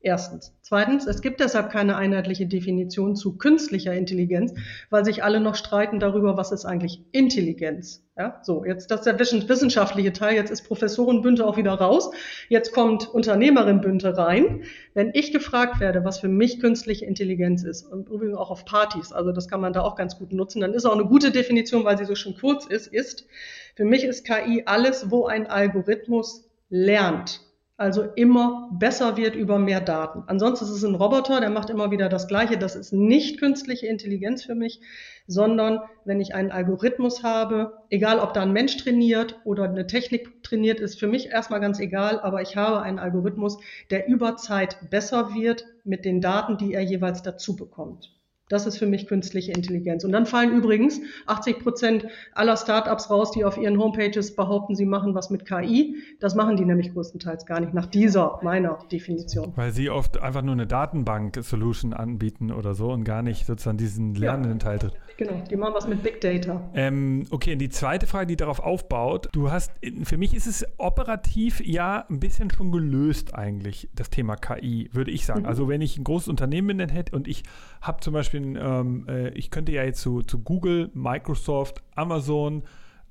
Erstens. 0.07 0.55
Zweitens, 0.61 1.05
es 1.05 1.21
gibt 1.21 1.41
deshalb 1.41 1.69
keine 1.69 1.97
einheitliche 1.97 2.45
Definition 2.45 3.17
zu 3.17 3.37
künstlicher 3.37 3.93
Intelligenz, 3.93 4.53
weil 4.89 5.03
sich 5.03 5.21
alle 5.21 5.41
noch 5.41 5.55
streiten 5.55 5.99
darüber, 5.99 6.37
was 6.37 6.53
ist 6.53 6.63
eigentlich 6.63 7.03
Intelligenz. 7.11 8.07
Ja, 8.17 8.39
so, 8.41 8.63
jetzt 8.63 8.89
das 8.89 9.01
ist 9.01 9.05
der 9.05 9.19
wissenschaftliche 9.19 10.13
Teil. 10.13 10.35
Jetzt 10.35 10.49
ist 10.49 10.61
Professorin 10.61 11.23
Bünte 11.23 11.45
auch 11.45 11.57
wieder 11.57 11.73
raus. 11.73 12.09
Jetzt 12.47 12.71
kommt 12.71 13.13
Unternehmerin 13.13 13.81
Bünte 13.81 14.17
rein. 14.17 14.63
Wenn 14.93 15.11
ich 15.13 15.33
gefragt 15.33 15.81
werde, 15.81 16.05
was 16.05 16.19
für 16.19 16.29
mich 16.29 16.61
künstliche 16.61 17.05
Intelligenz 17.05 17.63
ist, 17.63 17.83
und 17.83 18.07
übrigens 18.07 18.37
auch 18.37 18.49
auf 18.49 18.63
Partys, 18.63 19.11
also 19.11 19.33
das 19.33 19.49
kann 19.49 19.59
man 19.59 19.73
da 19.73 19.81
auch 19.81 19.97
ganz 19.97 20.17
gut 20.17 20.31
nutzen, 20.31 20.61
dann 20.61 20.73
ist 20.73 20.85
auch 20.85 20.95
eine 20.95 21.03
gute 21.03 21.31
Definition, 21.31 21.83
weil 21.83 21.97
sie 21.97 22.05
so 22.05 22.15
schön 22.15 22.37
kurz 22.39 22.65
ist, 22.65 22.87
ist, 22.87 23.27
für 23.75 23.83
mich 23.83 24.05
ist 24.05 24.25
KI 24.25 24.63
alles, 24.67 25.11
wo 25.11 25.25
ein 25.25 25.47
Algorithmus 25.47 26.47
lernt 26.69 27.41
also 27.77 28.01
immer 28.15 28.69
besser 28.73 29.17
wird 29.17 29.35
über 29.35 29.59
mehr 29.59 29.81
Daten. 29.81 30.23
Ansonsten 30.25 30.65
ist 30.65 30.71
es 30.71 30.83
ein 30.83 30.95
Roboter, 30.95 31.39
der 31.39 31.51
macht 31.51 31.69
immer 31.69 31.91
wieder 31.91 32.09
das 32.09 32.27
Gleiche. 32.27 32.57
Das 32.57 32.75
ist 32.75 32.91
nicht 32.91 33.39
künstliche 33.39 33.85
Intelligenz 33.85 34.43
für 34.43 34.55
mich, 34.55 34.81
sondern 35.27 35.81
wenn 36.03 36.19
ich 36.19 36.33
einen 36.33 36.51
Algorithmus 36.51 37.21
habe, 37.21 37.77
egal 37.91 38.19
ob 38.19 38.33
da 38.33 38.41
ein 38.41 38.51
Mensch 38.51 38.77
trainiert 38.77 39.39
oder 39.43 39.65
eine 39.65 39.85
Technik 39.85 40.41
trainiert, 40.41 40.79
ist 40.79 40.99
für 40.99 41.07
mich 41.07 41.29
erstmal 41.29 41.59
ganz 41.59 41.79
egal, 41.79 42.19
aber 42.19 42.41
ich 42.41 42.57
habe 42.57 42.81
einen 42.81 42.97
Algorithmus, 42.97 43.59
der 43.91 44.07
über 44.07 44.37
Zeit 44.37 44.89
besser 44.89 45.35
wird 45.35 45.65
mit 45.83 46.03
den 46.03 46.19
Daten, 46.19 46.57
die 46.57 46.73
er 46.73 46.81
jeweils 46.81 47.21
dazu 47.21 47.55
bekommt. 47.55 48.16
Das 48.49 48.65
ist 48.65 48.77
für 48.77 48.85
mich 48.85 49.07
künstliche 49.07 49.51
Intelligenz. 49.51 50.03
Und 50.03 50.11
dann 50.11 50.25
fallen 50.25 50.55
übrigens 50.55 51.01
80 51.25 51.59
Prozent 51.59 52.07
aller 52.33 52.55
Startups 52.55 53.09
raus, 53.09 53.31
die 53.31 53.43
auf 53.43 53.57
ihren 53.57 53.77
Homepages 53.77 54.35
behaupten, 54.35 54.75
sie 54.75 54.85
machen 54.85 55.13
was 55.15 55.29
mit 55.29 55.45
KI. 55.45 55.95
Das 56.19 56.35
machen 56.35 56.55
die 56.55 56.65
nämlich 56.65 56.93
größtenteils 56.93 57.45
gar 57.45 57.59
nicht 57.59 57.73
nach 57.73 57.87
dieser 57.87 58.39
meiner 58.43 58.79
Definition. 58.91 59.51
Weil 59.55 59.71
sie 59.71 59.89
oft 59.89 60.21
einfach 60.21 60.41
nur 60.41 60.53
eine 60.53 60.67
Datenbank-Solution 60.67 61.93
anbieten 61.93 62.51
oder 62.51 62.73
so 62.73 62.91
und 62.91 63.03
gar 63.03 63.21
nicht 63.21 63.45
sozusagen 63.45 63.77
diesen 63.77 64.15
lernenden 64.15 64.59
ja, 64.59 64.65
Teil 64.65 64.79
drin. 64.79 64.91
Genau, 65.17 65.43
die 65.49 65.55
machen 65.55 65.73
was 65.73 65.87
mit 65.87 66.03
Big 66.03 66.21
Data. 66.21 66.69
Ähm, 66.75 67.25
okay, 67.31 67.53
und 67.53 67.59
die 67.59 67.69
zweite 67.69 68.05
Frage, 68.05 68.27
die 68.27 68.35
darauf 68.35 68.59
aufbaut, 68.59 69.29
du 69.31 69.51
hast, 69.51 69.71
für 70.03 70.17
mich 70.17 70.35
ist 70.35 70.45
es 70.45 70.63
operativ 70.77 71.59
ja 71.65 72.05
ein 72.07 72.19
bisschen 72.19 72.51
schon 72.51 72.71
gelöst 72.71 73.33
eigentlich, 73.33 73.89
das 73.95 74.11
Thema 74.11 74.35
KI, 74.35 74.89
würde 74.93 75.09
ich 75.09 75.25
sagen. 75.25 75.41
Mhm. 75.41 75.47
Also 75.47 75.67
wenn 75.67 75.81
ich 75.81 75.97
ein 75.97 76.03
großes 76.03 76.27
Unternehmen 76.27 76.77
bin 76.77 76.89
hätte 76.89 77.15
und 77.15 77.27
ich 77.27 77.43
habe 77.81 77.99
zum 78.01 78.13
Beispiel 78.13 78.36
Beispiel, 78.37 78.61
ähm, 78.61 79.05
äh, 79.07 79.29
ich 79.29 79.51
könnte 79.51 79.71
ja 79.71 79.83
jetzt 79.83 80.01
zu, 80.01 80.21
zu 80.21 80.39
Google, 80.39 80.89
Microsoft, 80.93 81.83
Amazon 81.95 82.63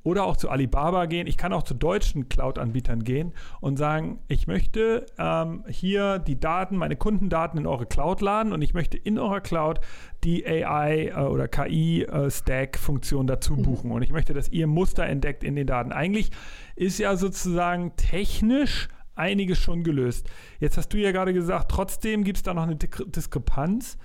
oder 0.03 0.25
auch 0.25 0.37
zu 0.37 0.51
Alibaba 0.51 1.07
gehen. 1.07 1.27
Ich 1.27 1.37
kann 1.37 1.53
auch 1.53 1.65
zu 1.65 1.75
deutschen 1.75 2.29
Cloud-Anbietern 2.29 3.03
gehen 3.03 3.33
und 3.61 3.77
sagen, 3.77 4.21
ich 4.29 4.47
möchte 4.47 5.05
ähm, 5.19 5.65
hier 5.69 6.21
die 6.21 6.39
Daten, 6.39 6.77
meine 6.77 6.95
Kundendaten 6.95 7.59
in 7.59 7.67
eure 7.67 7.87
Cloud 7.87 8.21
laden 8.21 8.53
und 8.53 8.63
ich 8.63 8.73
möchte 8.73 8.97
in 8.97 9.19
eurer 9.19 9.41
Cloud 9.41 9.81
die 10.23 10.47
AI 10.47 11.09
äh, 11.09 11.15
oder 11.23 11.49
KI-Stack-Funktion 11.49 13.27
äh, 13.27 13.33
dazu 13.33 13.55
mhm. 13.55 13.63
buchen. 13.63 13.91
Und 13.91 14.03
ich 14.03 14.13
möchte, 14.13 14.33
dass 14.33 14.49
ihr 14.51 14.69
Muster 14.69 15.05
entdeckt 15.07 15.43
in 15.43 15.57
den 15.57 15.67
Daten. 15.67 15.91
Eigentlich 15.91 16.31
ist 16.77 16.99
ja 16.99 17.17
sozusagen 17.17 17.97
technisch 17.97 18.89
einiges 19.17 19.59
schon 19.59 19.83
gelöst. 19.83 20.29
Jetzt 20.61 20.77
hast 20.77 20.91
du 20.91 20.99
ja 20.99 21.11
gerade 21.11 21.33
gesagt, 21.33 21.71
trotzdem 21.71 22.23
gibt 22.23 22.37
es 22.37 22.43
da 22.45 22.55
noch 22.55 22.63
eine 22.63 22.77
Diskrepanz 22.77 23.99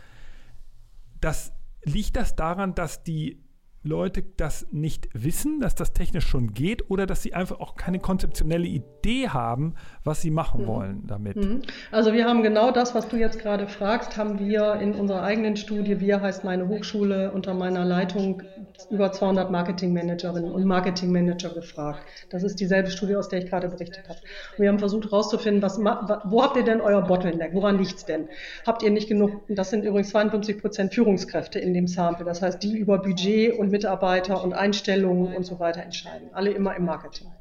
das, 1.22 1.54
liegt 1.84 2.16
das 2.16 2.36
daran, 2.36 2.76
dass 2.76 3.04
die 3.04 3.44
Leute 3.84 4.24
das 4.38 4.68
nicht 4.72 5.10
wissen, 5.14 5.60
dass 5.60 5.74
das 5.74 5.94
technisch 5.94 6.28
schon 6.28 6.54
geht 6.54 6.92
oder 6.92 7.08
dass 7.08 7.24
sie 7.24 7.34
einfach 7.34 7.60
auch 7.60 7.76
keine 7.76 7.98
konzeptionelle 7.98 8.68
Idee 8.68 9.30
haben, 9.30 9.74
was 10.04 10.22
sie 10.22 10.30
machen 10.30 10.64
mhm. 10.64 10.68
wollen 10.68 11.04
damit? 11.08 11.36
Mhm. 11.38 11.62
Also 11.92 12.14
wir 12.14 12.26
haben 12.26 12.44
genau 12.44 12.72
das, 12.72 12.94
was 12.94 13.08
du 13.08 13.18
jetzt 13.18 13.40
gerade 13.40 13.68
fragst, 13.68 14.18
haben 14.18 14.38
wir 14.40 14.76
in 14.76 14.94
unserer 14.94 15.24
eigenen 15.24 15.56
Studie, 15.58 16.00
wir 16.00 16.22
heißt 16.22 16.44
meine 16.44 16.68
Hochschule 16.68 17.32
unter 17.32 17.56
meiner 17.56 17.84
Leitung 17.84 18.44
über 18.92 19.12
200 19.12 19.50
Marketingmanagerinnen 19.50 20.52
und 20.52 20.64
Marketingmanager 20.66 21.50
gefragt. 21.50 22.04
Das 22.30 22.44
ist 22.44 22.60
dieselbe 22.60 22.92
Studie, 22.92 23.16
aus 23.16 23.30
der 23.30 23.40
ich 23.40 23.50
gerade 23.50 23.68
berichtet 23.68 24.08
habe. 24.08 24.20
wir 24.58 24.70
haben 24.70 24.80
versucht 24.80 25.06
herauszufinden, 25.06 25.62
was, 25.64 25.80
wo 25.80 26.44
habt 26.44 26.56
ihr 26.56 26.64
denn 26.64 26.82
euer 26.82 27.02
Bottleneck? 27.02 27.54
Woran 27.54 27.80
liegt 27.80 27.96
es 27.96 28.06
denn? 28.06 28.28
Habt 28.66 28.84
ihr 28.84 28.92
nicht 28.92 29.08
genug, 29.08 29.42
das 29.50 29.72
sind 29.72 29.84
übrigens 29.84 30.10
52 30.10 30.60
Prozent 30.60 30.94
Führungskräfte 30.94 31.60
in 31.60 31.74
dem 31.74 31.88
Sample, 31.88 32.26
das 32.26 32.42
heißt, 32.44 32.62
die 32.62 32.78
über 32.78 33.00
Budget 33.00 33.58
und 33.58 33.71
Mitarbeiter 33.72 34.44
und 34.44 34.54
Einstellungen 34.54 35.36
und 35.36 35.44
so 35.44 35.60
weiter 35.60 35.82
entscheiden. 35.82 36.30
Alle 36.34 36.52
immer 36.52 36.76
im 36.76 36.86
Marketing. 36.86 37.32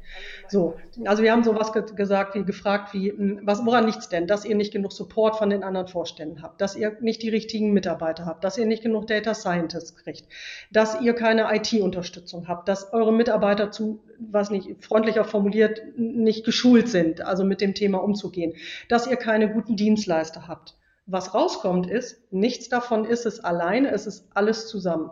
So, 0.49 0.77
also 1.05 1.23
wir 1.23 1.31
haben 1.33 1.45
sowas 1.45 1.73
ge 1.73 1.85
gesagt, 1.95 2.35
wie 2.35 2.45
gefragt, 2.45 2.95
wie, 2.95 3.11
hm, 3.11 3.41
was, 3.45 3.65
woran 3.65 3.87
liegt 3.87 3.99
es 3.99 4.09
denn, 4.09 4.27
dass 4.27 4.45
ihr 4.45 4.57
nicht 4.57 4.73
genug 4.73 4.93
Support 4.93 5.37
von 5.37 5.51
den 5.51 5.63
anderen 5.63 5.87
Vorständen 5.87 6.43
habt, 6.43 6.61
dass 6.61 6.75
ihr 6.75 6.97
nicht 7.01 7.23
die 7.23 7.29
richtigen 7.29 7.73
Mitarbeiter 7.73 8.27
habt, 8.27 8.43
dass 8.43 8.59
ihr 8.59 8.67
nicht 8.67 8.83
genug 8.83 9.07
Data 9.07 9.35
Scientists 9.35 9.97
kriegt, 9.97 10.25
dass 10.73 11.01
ihr 11.01 11.15
keine 11.15 11.55
IT-Unterstützung 11.55 12.49
habt, 12.49 12.69
dass 12.69 12.93
eure 12.93 13.13
Mitarbeiter 13.13 13.71
zu, 13.71 14.03
was 14.19 14.51
nicht 14.51 14.85
freundlicher 14.85 15.25
formuliert, 15.25 15.83
nicht 15.97 16.45
geschult 16.45 16.89
sind, 16.89 17.21
also 17.21 17.45
mit 17.45 17.61
dem 17.61 17.75
Thema 17.75 17.99
umzugehen, 18.03 18.55
dass 18.89 19.07
ihr 19.07 19.17
keine 19.17 19.53
guten 19.53 19.77
Dienstleister 19.77 20.49
habt. 20.49 20.75
Was 21.07 21.35
rauskommt 21.35 21.91
ist, 21.91 22.33
nichts 22.33 22.69
davon 22.69 23.05
ist 23.05 23.27
es 23.27 23.41
alleine, 23.41 23.91
es 23.91 24.07
ist 24.07 24.29
alles 24.35 24.69
zusammen. 24.69 25.11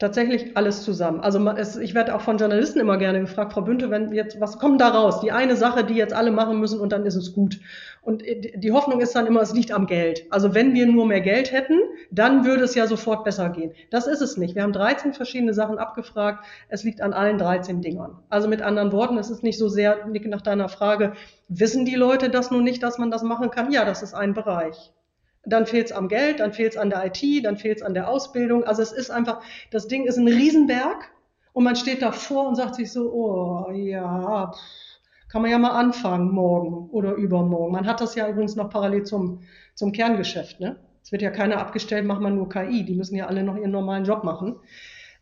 Tatsächlich 0.00 0.56
alles 0.56 0.84
zusammen. 0.84 1.18
Also 1.22 1.44
es, 1.56 1.76
ich 1.76 1.92
werde 1.92 2.14
auch 2.14 2.20
von 2.20 2.38
Journalisten 2.38 2.78
immer 2.78 2.98
gerne 2.98 3.18
gefragt, 3.18 3.52
Frau 3.52 3.62
Bünte, 3.62 3.90
wenn 3.90 4.12
jetzt, 4.12 4.40
was 4.40 4.60
kommt 4.60 4.80
da 4.80 4.90
raus? 4.90 5.18
Die 5.22 5.32
eine 5.32 5.56
Sache, 5.56 5.82
die 5.82 5.94
jetzt 5.94 6.14
alle 6.14 6.30
machen 6.30 6.60
müssen 6.60 6.78
und 6.78 6.92
dann 6.92 7.04
ist 7.04 7.16
es 7.16 7.32
gut. 7.32 7.58
Und 8.02 8.24
äh, 8.24 8.56
die 8.56 8.70
Hoffnung 8.70 9.00
ist 9.00 9.16
dann 9.16 9.26
immer, 9.26 9.42
es 9.42 9.52
liegt 9.52 9.72
am 9.72 9.88
Geld. 9.88 10.24
Also 10.30 10.54
wenn 10.54 10.72
wir 10.72 10.86
nur 10.86 11.04
mehr 11.04 11.20
Geld 11.20 11.50
hätten, 11.50 11.80
dann 12.12 12.44
würde 12.44 12.62
es 12.62 12.76
ja 12.76 12.86
sofort 12.86 13.24
besser 13.24 13.48
gehen. 13.48 13.72
Das 13.90 14.06
ist 14.06 14.20
es 14.20 14.36
nicht. 14.36 14.54
Wir 14.54 14.62
haben 14.62 14.72
13 14.72 15.14
verschiedene 15.14 15.52
Sachen 15.52 15.78
abgefragt. 15.78 16.44
Es 16.68 16.84
liegt 16.84 17.00
an 17.00 17.12
allen 17.12 17.36
13 17.36 17.82
Dingern. 17.82 18.20
Also 18.28 18.46
mit 18.46 18.62
anderen 18.62 18.92
Worten, 18.92 19.18
es 19.18 19.30
ist 19.30 19.42
nicht 19.42 19.58
so 19.58 19.68
sehr, 19.68 20.06
Nick, 20.06 20.28
nach 20.28 20.42
deiner 20.42 20.68
Frage, 20.68 21.14
wissen 21.48 21.84
die 21.84 21.96
Leute 21.96 22.30
das 22.30 22.52
nun 22.52 22.62
nicht, 22.62 22.84
dass 22.84 22.98
man 22.98 23.10
das 23.10 23.24
machen 23.24 23.50
kann? 23.50 23.72
Ja, 23.72 23.84
das 23.84 24.04
ist 24.04 24.14
ein 24.14 24.32
Bereich 24.32 24.92
dann 25.48 25.66
fehlt 25.66 25.86
es 25.86 25.92
am 25.92 26.08
Geld, 26.08 26.40
dann 26.40 26.52
fehlt 26.52 26.72
es 26.72 26.78
an 26.78 26.90
der 26.90 27.06
IT, 27.06 27.44
dann 27.44 27.56
fehlt 27.56 27.78
es 27.78 27.82
an 27.82 27.94
der 27.94 28.08
Ausbildung. 28.08 28.64
Also 28.64 28.82
es 28.82 28.92
ist 28.92 29.10
einfach, 29.10 29.42
das 29.70 29.88
Ding 29.88 30.06
ist 30.06 30.16
ein 30.16 30.28
Riesenberg 30.28 31.10
und 31.52 31.64
man 31.64 31.76
steht 31.76 32.02
davor 32.02 32.48
und 32.48 32.56
sagt 32.56 32.76
sich 32.76 32.92
so, 32.92 33.12
oh 33.12 33.70
ja, 33.72 34.52
kann 35.30 35.42
man 35.42 35.50
ja 35.50 35.58
mal 35.58 35.70
anfangen 35.70 36.30
morgen 36.30 36.88
oder 36.90 37.14
übermorgen. 37.14 37.72
Man 37.72 37.86
hat 37.86 38.00
das 38.00 38.14
ja 38.14 38.28
übrigens 38.28 38.56
noch 38.56 38.70
parallel 38.70 39.04
zum, 39.04 39.42
zum 39.74 39.92
Kerngeschäft, 39.92 40.60
ne? 40.60 40.76
Es 41.02 41.12
wird 41.12 41.22
ja 41.22 41.30
keiner 41.30 41.58
abgestellt, 41.58 42.04
macht 42.04 42.20
man 42.20 42.34
nur 42.34 42.50
KI. 42.50 42.84
Die 42.84 42.94
müssen 42.94 43.16
ja 43.16 43.28
alle 43.28 43.42
noch 43.42 43.56
ihren 43.56 43.70
normalen 43.70 44.04
Job 44.04 44.24
machen. 44.24 44.56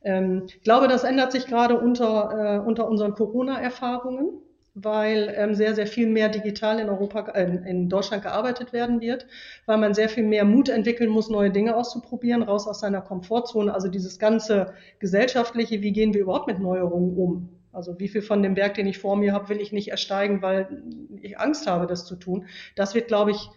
Ähm, 0.02 0.44
ich 0.46 0.62
glaube, 0.62 0.88
das 0.88 1.04
ändert 1.04 1.30
sich 1.30 1.46
gerade 1.46 1.78
unter, 1.78 2.56
äh, 2.56 2.66
unter 2.66 2.88
unseren 2.88 3.14
Corona-Erfahrungen, 3.14 4.30
weil 4.78 5.32
ähm, 5.34 5.54
sehr, 5.54 5.74
sehr 5.74 5.86
viel 5.86 6.06
mehr 6.06 6.28
digital 6.28 6.78
in 6.78 6.90
Europa, 6.90 7.30
äh, 7.30 7.44
in 7.66 7.88
Deutschland 7.88 8.22
gearbeitet 8.22 8.74
werden 8.74 9.00
wird, 9.00 9.26
weil 9.64 9.78
man 9.78 9.94
sehr 9.94 10.10
viel 10.10 10.24
mehr 10.24 10.44
Mut 10.44 10.68
entwickeln 10.68 11.08
muss, 11.08 11.30
neue 11.30 11.50
Dinge 11.50 11.74
auszuprobieren, 11.74 12.42
raus 12.42 12.68
aus 12.68 12.80
seiner 12.80 13.00
Komfortzone. 13.00 13.72
Also 13.72 13.88
dieses 13.88 14.18
ganze 14.18 14.74
gesellschaftliche, 14.98 15.80
wie 15.80 15.92
gehen 15.92 16.12
wir 16.12 16.20
überhaupt 16.20 16.46
mit 16.46 16.58
Neuerungen 16.58 17.16
um? 17.16 17.48
Also 17.72 17.98
wie 17.98 18.08
viel 18.08 18.20
von 18.20 18.42
dem 18.42 18.54
Berg, 18.54 18.74
den 18.74 18.86
ich 18.86 18.98
vor 18.98 19.16
mir 19.16 19.32
habe, 19.32 19.48
will 19.48 19.62
ich 19.62 19.72
nicht 19.72 19.88
ersteigen, 19.88 20.42
weil 20.42 20.82
ich 21.22 21.38
Angst 21.38 21.66
habe, 21.66 21.86
das 21.86 22.04
zu 22.04 22.16
tun. 22.16 22.44
Das 22.74 22.94
wird, 22.94 23.08
glaube 23.08 23.30
ich, 23.30 23.48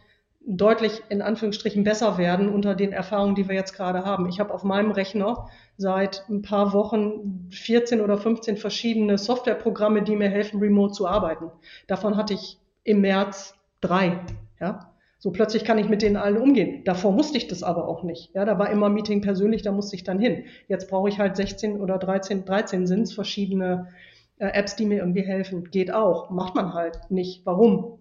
deutlich 0.41 1.04
in 1.10 1.21
Anführungsstrichen 1.21 1.84
besser 1.84 2.17
werden 2.17 2.49
unter 2.49 2.73
den 2.73 2.91
Erfahrungen, 2.91 3.36
die 3.36 3.47
wir 3.47 3.56
jetzt 3.56 3.73
gerade 3.73 4.06
haben. 4.06 4.28
Ich 4.30 4.39
habe 4.39 4.54
auf 4.54 4.63
meinem 4.63 4.91
Rechner 4.91 5.49
seit 5.78 6.25
ein 6.30 6.41
paar 6.41 6.73
Wochen 6.73 7.49
14 7.52 8.02
oder 8.02 8.17
15 8.17 8.58
verschiedene 8.58 9.17
Softwareprogramme, 9.17 10.02
die 10.02 10.15
mir 10.15 10.30
helfen, 10.30 10.60
remote 10.60 10.93
zu 10.93 11.08
arbeiten. 11.08 11.52
Davon 11.88 12.17
hatte 12.17 12.34
ich 12.34 12.58
im 12.84 13.02
März 13.02 13.54
drei. 13.82 14.19
Ja? 14.60 14.93
So 15.21 15.32
plötzlich 15.32 15.65
kann 15.65 15.78
ich 15.78 15.89
mit 15.89 16.02
denen 16.02 16.15
allen 16.15 16.38
umgehen. 16.38 16.84
Davor 16.86 17.12
musste 17.12 17.38
ich 17.38 17.47
das 17.47 17.62
aber 17.62 17.88
auch 17.88 18.04
nicht. 18.04 18.34
Ja, 18.34 18.45
da 18.45 18.58
war 18.58 18.69
immer 18.71 18.89
Meeting 18.89 19.21
persönlich, 19.21 19.62
da 19.62 19.73
musste 19.73 19.97
ich 19.97 20.06
dann 20.06 20.17
hin. 20.17 20.45
Jetzt 20.69 20.89
brauche 20.89 21.10
ich 21.10 21.19
halt 21.19 21.36
16 21.36 21.82
oder 21.82 21.97
13, 21.97 22.45
13 22.45 22.88
sind 22.88 23.02
es 23.02 23.13
verschiedene 23.13 23.89
äh, 24.38 24.47
Apps, 24.47 24.78
die 24.78 24.86
mir 24.86 24.99
irgendwie 24.99 25.25
helfen. 25.25 25.69
Geht 25.69 25.93
auch. 25.93 26.30
Macht 26.30 26.56
man 26.56 26.73
halt 26.73 26.99
nicht. 27.10 27.45
Warum? 27.45 27.99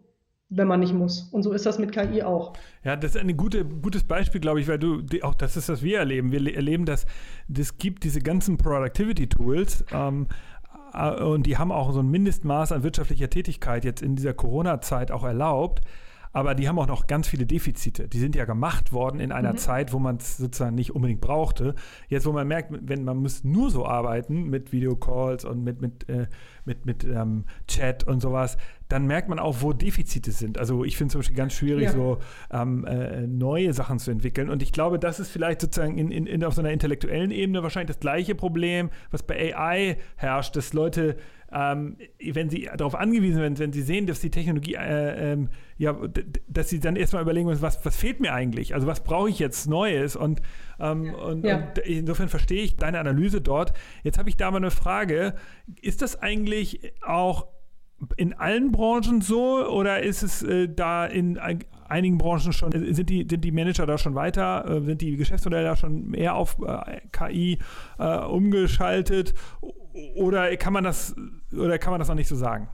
Wenn 0.50 0.66
man 0.66 0.80
nicht 0.80 0.94
muss. 0.94 1.28
Und 1.30 1.42
so 1.42 1.52
ist 1.52 1.66
das 1.66 1.78
mit 1.78 1.92
KI 1.92 2.22
auch. 2.22 2.54
Ja, 2.82 2.96
das 2.96 3.14
ist 3.14 3.20
ein 3.20 3.36
gute, 3.36 3.64
gutes 3.64 4.04
Beispiel, 4.04 4.40
glaube 4.40 4.60
ich, 4.60 4.68
weil 4.68 4.78
du, 4.78 5.02
auch 5.22 5.34
das 5.34 5.56
ist, 5.56 5.68
was 5.68 5.82
wir 5.82 5.98
erleben. 5.98 6.32
Wir 6.32 6.54
erleben, 6.54 6.86
dass 6.86 7.06
es 7.54 7.76
gibt 7.76 8.04
diese 8.04 8.20
ganzen 8.20 8.56
Productivity-Tools 8.56 9.84
ähm, 9.92 10.26
äh, 10.94 11.22
und 11.22 11.46
die 11.46 11.58
haben 11.58 11.70
auch 11.70 11.92
so 11.92 12.00
ein 12.00 12.10
Mindestmaß 12.10 12.72
an 12.72 12.82
wirtschaftlicher 12.82 13.28
Tätigkeit 13.28 13.84
jetzt 13.84 14.02
in 14.02 14.16
dieser 14.16 14.32
Corona-Zeit 14.32 15.10
auch 15.10 15.24
erlaubt 15.24 15.82
aber 16.32 16.54
die 16.54 16.68
haben 16.68 16.78
auch 16.78 16.86
noch 16.86 17.06
ganz 17.06 17.28
viele 17.28 17.46
Defizite. 17.46 18.08
Die 18.08 18.18
sind 18.18 18.36
ja 18.36 18.44
gemacht 18.44 18.92
worden 18.92 19.20
in 19.20 19.32
einer 19.32 19.52
mhm. 19.52 19.58
Zeit, 19.58 19.92
wo 19.92 19.98
man 19.98 20.16
es 20.16 20.36
sozusagen 20.36 20.74
nicht 20.74 20.94
unbedingt 20.94 21.20
brauchte. 21.20 21.74
Jetzt, 22.08 22.26
wo 22.26 22.32
man 22.32 22.46
merkt, 22.46 22.72
wenn 22.80 23.04
man 23.04 23.16
muss 23.16 23.44
nur 23.44 23.70
so 23.70 23.86
arbeiten 23.86 24.44
mit 24.44 24.72
Videocalls 24.72 25.44
und 25.44 25.64
mit, 25.64 25.80
mit, 25.80 26.08
äh, 26.08 26.26
mit, 26.64 26.86
mit 26.86 27.04
ähm, 27.04 27.44
Chat 27.66 28.04
und 28.04 28.20
sowas, 28.20 28.56
dann 28.88 29.06
merkt 29.06 29.28
man 29.28 29.38
auch, 29.38 29.56
wo 29.60 29.72
Defizite 29.72 30.32
sind. 30.32 30.58
Also 30.58 30.84
ich 30.84 30.96
finde 30.96 31.08
es 31.08 31.12
zum 31.12 31.18
Beispiel 31.20 31.36
ganz 31.36 31.52
schwierig, 31.52 31.84
ja. 31.84 31.92
so 31.92 32.18
ähm, 32.50 32.84
äh, 32.84 33.26
neue 33.26 33.72
Sachen 33.72 33.98
zu 33.98 34.10
entwickeln. 34.10 34.48
Und 34.48 34.62
ich 34.62 34.72
glaube, 34.72 34.98
das 34.98 35.20
ist 35.20 35.30
vielleicht 35.30 35.60
sozusagen 35.60 35.98
in, 35.98 36.10
in, 36.10 36.26
in, 36.26 36.44
auf 36.44 36.54
so 36.54 36.62
einer 36.62 36.70
intellektuellen 36.70 37.30
Ebene 37.30 37.62
wahrscheinlich 37.62 37.94
das 37.94 38.00
gleiche 38.00 38.34
Problem, 38.34 38.90
was 39.10 39.22
bei 39.22 39.54
AI 39.56 39.98
herrscht, 40.16 40.56
dass 40.56 40.72
Leute 40.72 41.16
ähm, 41.50 41.96
wenn 42.18 42.50
sie 42.50 42.68
darauf 42.76 42.94
angewiesen 42.94 43.40
sind, 43.40 43.58
wenn 43.58 43.72
sie 43.72 43.80
sehen, 43.80 44.06
dass 44.06 44.20
die 44.20 44.30
Technologie, 44.30 44.74
äh, 44.74 45.32
ähm, 45.32 45.48
ja, 45.78 45.96
dass 46.46 46.68
sie 46.68 46.78
dann 46.78 46.96
erstmal 46.96 47.22
überlegen 47.22 47.48
müssen, 47.48 47.62
was, 47.62 47.84
was 47.86 47.96
fehlt 47.96 48.20
mir 48.20 48.34
eigentlich? 48.34 48.74
Also 48.74 48.86
was 48.86 49.02
brauche 49.02 49.30
ich 49.30 49.38
jetzt 49.38 49.66
Neues? 49.66 50.14
Und, 50.14 50.42
ähm, 50.78 51.14
und, 51.14 51.46
ja. 51.46 51.56
und, 51.56 51.78
insofern 51.78 52.28
verstehe 52.28 52.62
ich 52.62 52.76
deine 52.76 52.98
Analyse 52.98 53.40
dort. 53.40 53.72
Jetzt 54.02 54.18
habe 54.18 54.28
ich 54.28 54.36
da 54.36 54.50
mal 54.50 54.58
eine 54.58 54.70
Frage. 54.70 55.34
Ist 55.80 56.02
das 56.02 56.20
eigentlich 56.20 56.92
auch 57.00 57.46
in 58.16 58.32
allen 58.34 58.70
Branchen 58.70 59.20
so 59.20 59.66
oder 59.66 60.02
ist 60.02 60.22
es 60.22 60.42
äh, 60.42 60.68
da 60.68 61.06
in 61.06 61.38
einigen 61.88 62.18
Branchen 62.18 62.52
schon, 62.52 62.72
sind 62.72 63.10
die, 63.10 63.26
sind 63.28 63.44
die 63.44 63.50
Manager 63.50 63.86
da 63.86 63.98
schon 63.98 64.14
weiter, 64.14 64.64
äh, 64.68 64.80
sind 64.82 65.00
die 65.00 65.16
Geschäftsmodelle 65.16 65.64
da 65.64 65.76
schon 65.76 66.08
mehr 66.10 66.34
auf 66.34 66.56
äh, 66.64 67.00
KI 67.12 67.58
äh, 67.98 68.18
umgeschaltet 68.18 69.34
oder 70.14 70.56
kann 70.56 70.72
man 70.72 70.84
das 70.84 71.16
oder 71.52 71.78
kann 71.78 71.90
man 71.90 71.98
das 71.98 72.08
noch 72.08 72.14
nicht 72.14 72.28
so 72.28 72.36
sagen? 72.36 72.68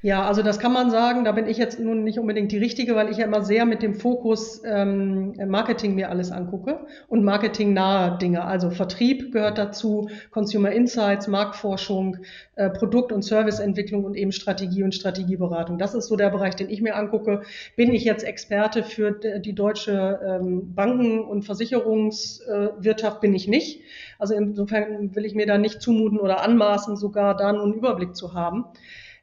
Ja, 0.00 0.26
also 0.26 0.42
das 0.42 0.58
kann 0.58 0.72
man 0.72 0.90
sagen. 0.90 1.24
Da 1.24 1.32
bin 1.32 1.46
ich 1.46 1.56
jetzt 1.56 1.78
nun 1.78 2.02
nicht 2.04 2.18
unbedingt 2.18 2.50
die 2.50 2.58
Richtige, 2.58 2.96
weil 2.96 3.08
ich 3.08 3.18
ja 3.18 3.24
immer 3.24 3.42
sehr 3.42 3.64
mit 3.64 3.82
dem 3.82 3.94
Fokus 3.94 4.60
ähm, 4.64 5.34
Marketing 5.46 5.94
mir 5.94 6.10
alles 6.10 6.32
angucke 6.32 6.86
und 7.08 7.24
marketingnahe 7.24 8.18
Dinge. 8.18 8.44
Also 8.44 8.70
Vertrieb 8.70 9.32
gehört 9.32 9.58
dazu, 9.58 10.08
Consumer 10.30 10.72
Insights, 10.72 11.28
Marktforschung, 11.28 12.18
äh, 12.56 12.70
Produkt- 12.70 13.12
und 13.12 13.22
Serviceentwicklung 13.22 14.04
und 14.04 14.14
eben 14.16 14.32
Strategie 14.32 14.82
und 14.82 14.94
Strategieberatung. 14.94 15.78
Das 15.78 15.94
ist 15.94 16.08
so 16.08 16.16
der 16.16 16.30
Bereich, 16.30 16.56
den 16.56 16.68
ich 16.68 16.82
mir 16.82 16.96
angucke. 16.96 17.42
Bin 17.76 17.92
ich 17.92 18.04
jetzt 18.04 18.24
Experte 18.24 18.82
für 18.82 19.12
die 19.12 19.54
deutsche 19.54 20.20
ähm, 20.24 20.74
Banken- 20.74 21.20
und 21.20 21.44
Versicherungswirtschaft? 21.44 23.20
Bin 23.20 23.34
ich 23.34 23.46
nicht. 23.46 23.82
Also 24.18 24.34
insofern 24.34 25.14
will 25.14 25.24
ich 25.24 25.34
mir 25.34 25.46
da 25.46 25.58
nicht 25.58 25.80
zumuten 25.80 26.18
oder 26.18 26.42
anmaßen, 26.42 26.96
sogar 26.96 27.36
da 27.36 27.48
einen 27.48 27.74
Überblick 27.74 28.16
zu 28.16 28.34
haben. 28.34 28.64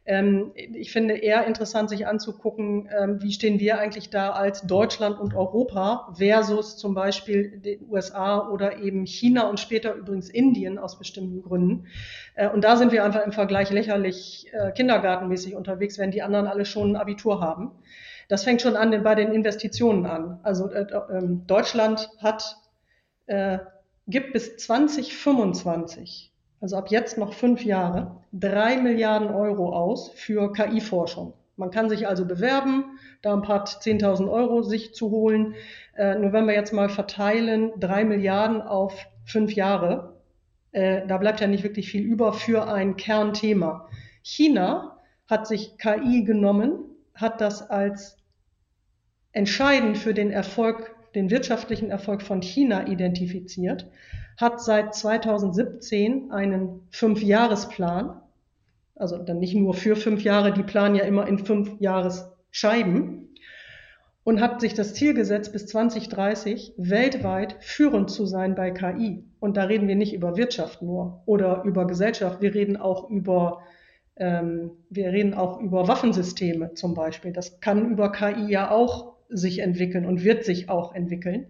Ähm, 0.09 0.53
ich 0.55 0.91
finde 0.91 1.13
eher 1.17 1.45
interessant, 1.45 1.87
sich 1.87 2.07
anzugucken, 2.07 2.89
ähm, 2.97 3.21
wie 3.21 3.31
stehen 3.31 3.59
wir 3.59 3.77
eigentlich 3.77 4.09
da 4.09 4.31
als 4.31 4.63
Deutschland 4.63 5.19
und 5.19 5.35
Europa 5.35 6.11
versus 6.17 6.77
zum 6.77 6.95
Beispiel 6.95 7.59
den 7.59 7.87
USA 7.87 8.49
oder 8.49 8.79
eben 8.79 9.05
China 9.05 9.47
und 9.47 9.59
später 9.59 9.93
übrigens 9.93 10.27
Indien 10.27 10.79
aus 10.79 10.97
bestimmten 10.97 11.43
Gründen. 11.43 11.85
Äh, 12.33 12.49
und 12.49 12.63
da 12.63 12.75
sind 12.75 12.91
wir 12.91 13.03
einfach 13.03 13.23
im 13.23 13.31
Vergleich 13.31 13.69
lächerlich 13.69 14.47
äh, 14.51 14.71
kindergartenmäßig 14.71 15.53
unterwegs, 15.53 15.99
wenn 15.99 16.09
die 16.09 16.23
anderen 16.23 16.47
alle 16.47 16.65
schon 16.65 16.93
ein 16.93 16.95
Abitur 16.95 17.39
haben. 17.39 17.73
Das 18.29 18.43
fängt 18.43 18.63
schon 18.63 18.75
an 18.75 19.03
bei 19.03 19.13
den 19.13 19.31
Investitionen 19.31 20.07
an. 20.07 20.39
Also 20.41 20.71
äh, 20.71 20.87
ähm, 21.11 21.45
Deutschland 21.45 22.09
hat, 22.17 22.57
äh, 23.27 23.59
gibt 24.07 24.33
bis 24.33 24.57
2025 24.57 26.28
also 26.61 26.77
ab 26.77 26.89
jetzt 26.91 27.17
noch 27.17 27.33
fünf 27.33 27.63
Jahre, 27.63 28.17
drei 28.33 28.77
Milliarden 28.77 29.29
Euro 29.29 29.73
aus 29.73 30.09
für 30.09 30.51
KI-Forschung. 30.53 31.33
Man 31.55 31.71
kann 31.71 31.89
sich 31.89 32.07
also 32.07 32.25
bewerben, 32.25 32.97
da 33.21 33.33
ein 33.33 33.41
paar 33.41 33.65
10.000 33.65 34.31
Euro 34.31 34.61
sich 34.61 34.93
zu 34.93 35.11
holen. 35.11 35.55
Äh, 35.97 36.15
nur 36.15 36.31
wenn 36.31 36.45
wir 36.45 36.53
jetzt 36.53 36.71
mal 36.71 36.89
verteilen, 36.89 37.71
drei 37.77 38.05
Milliarden 38.05 38.61
auf 38.61 39.07
fünf 39.25 39.53
Jahre, 39.53 40.21
äh, 40.71 41.05
da 41.05 41.17
bleibt 41.17 41.41
ja 41.41 41.47
nicht 41.47 41.63
wirklich 41.63 41.89
viel 41.89 42.03
über 42.03 42.31
für 42.33 42.71
ein 42.71 42.95
Kernthema. 42.95 43.89
China 44.21 44.99
hat 45.27 45.47
sich 45.47 45.77
KI 45.77 46.23
genommen, 46.23 46.79
hat 47.13 47.41
das 47.41 47.69
als 47.69 48.17
entscheidend 49.31 49.97
für 49.97 50.13
den 50.13 50.31
Erfolg, 50.31 50.95
den 51.15 51.29
wirtschaftlichen 51.29 51.89
Erfolg 51.91 52.21
von 52.21 52.41
China 52.41 52.87
identifiziert 52.87 53.87
hat 54.37 54.61
seit 54.61 54.95
2017 54.95 56.31
einen 56.31 56.87
Fünfjahresplan, 56.91 58.21
also 58.95 59.17
dann 59.17 59.39
nicht 59.39 59.53
nur 59.53 59.73
für 59.73 59.95
fünf 59.95 60.23
Jahre, 60.23 60.53
die 60.53 60.63
planen 60.63 60.95
ja 60.95 61.03
immer 61.03 61.27
in 61.27 61.39
fünf 61.39 61.79
Jahresscheiben 61.79 63.29
und 64.23 64.41
hat 64.41 64.61
sich 64.61 64.73
das 64.73 64.93
Ziel 64.93 65.13
gesetzt, 65.13 65.51
bis 65.51 65.67
2030 65.67 66.73
weltweit 66.77 67.57
führend 67.59 68.11
zu 68.11 68.25
sein 68.25 68.55
bei 68.55 68.71
KI. 68.71 69.25
Und 69.39 69.57
da 69.57 69.63
reden 69.63 69.87
wir 69.87 69.95
nicht 69.95 70.13
über 70.13 70.37
Wirtschaft 70.37 70.81
nur 70.81 71.21
oder 71.25 71.63
über 71.63 71.85
Gesellschaft, 71.85 72.41
wir 72.41 72.53
reden 72.53 72.77
auch 72.77 73.09
über 73.09 73.63
ähm, 74.15 74.71
wir 74.89 75.07
reden 75.07 75.33
auch 75.33 75.59
über 75.59 75.87
Waffensysteme 75.87 76.73
zum 76.73 76.93
Beispiel. 76.93 77.31
Das 77.31 77.59
kann 77.61 77.89
über 77.89 78.11
KI 78.11 78.51
ja 78.51 78.69
auch 78.69 79.08
sich 79.29 79.59
entwickeln 79.59 80.05
und 80.05 80.23
wird 80.23 80.43
sich 80.43 80.69
auch 80.69 80.93
entwickeln. 80.93 81.47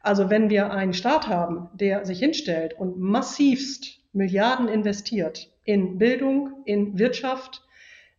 Also 0.00 0.30
wenn 0.30 0.50
wir 0.50 0.70
einen 0.70 0.92
Staat 0.92 1.28
haben, 1.28 1.68
der 1.74 2.04
sich 2.06 2.20
hinstellt 2.20 2.74
und 2.74 2.98
massivst 2.98 3.98
Milliarden 4.12 4.68
investiert 4.68 5.50
in 5.64 5.98
Bildung, 5.98 6.62
in 6.64 6.98
Wirtschaft, 6.98 7.62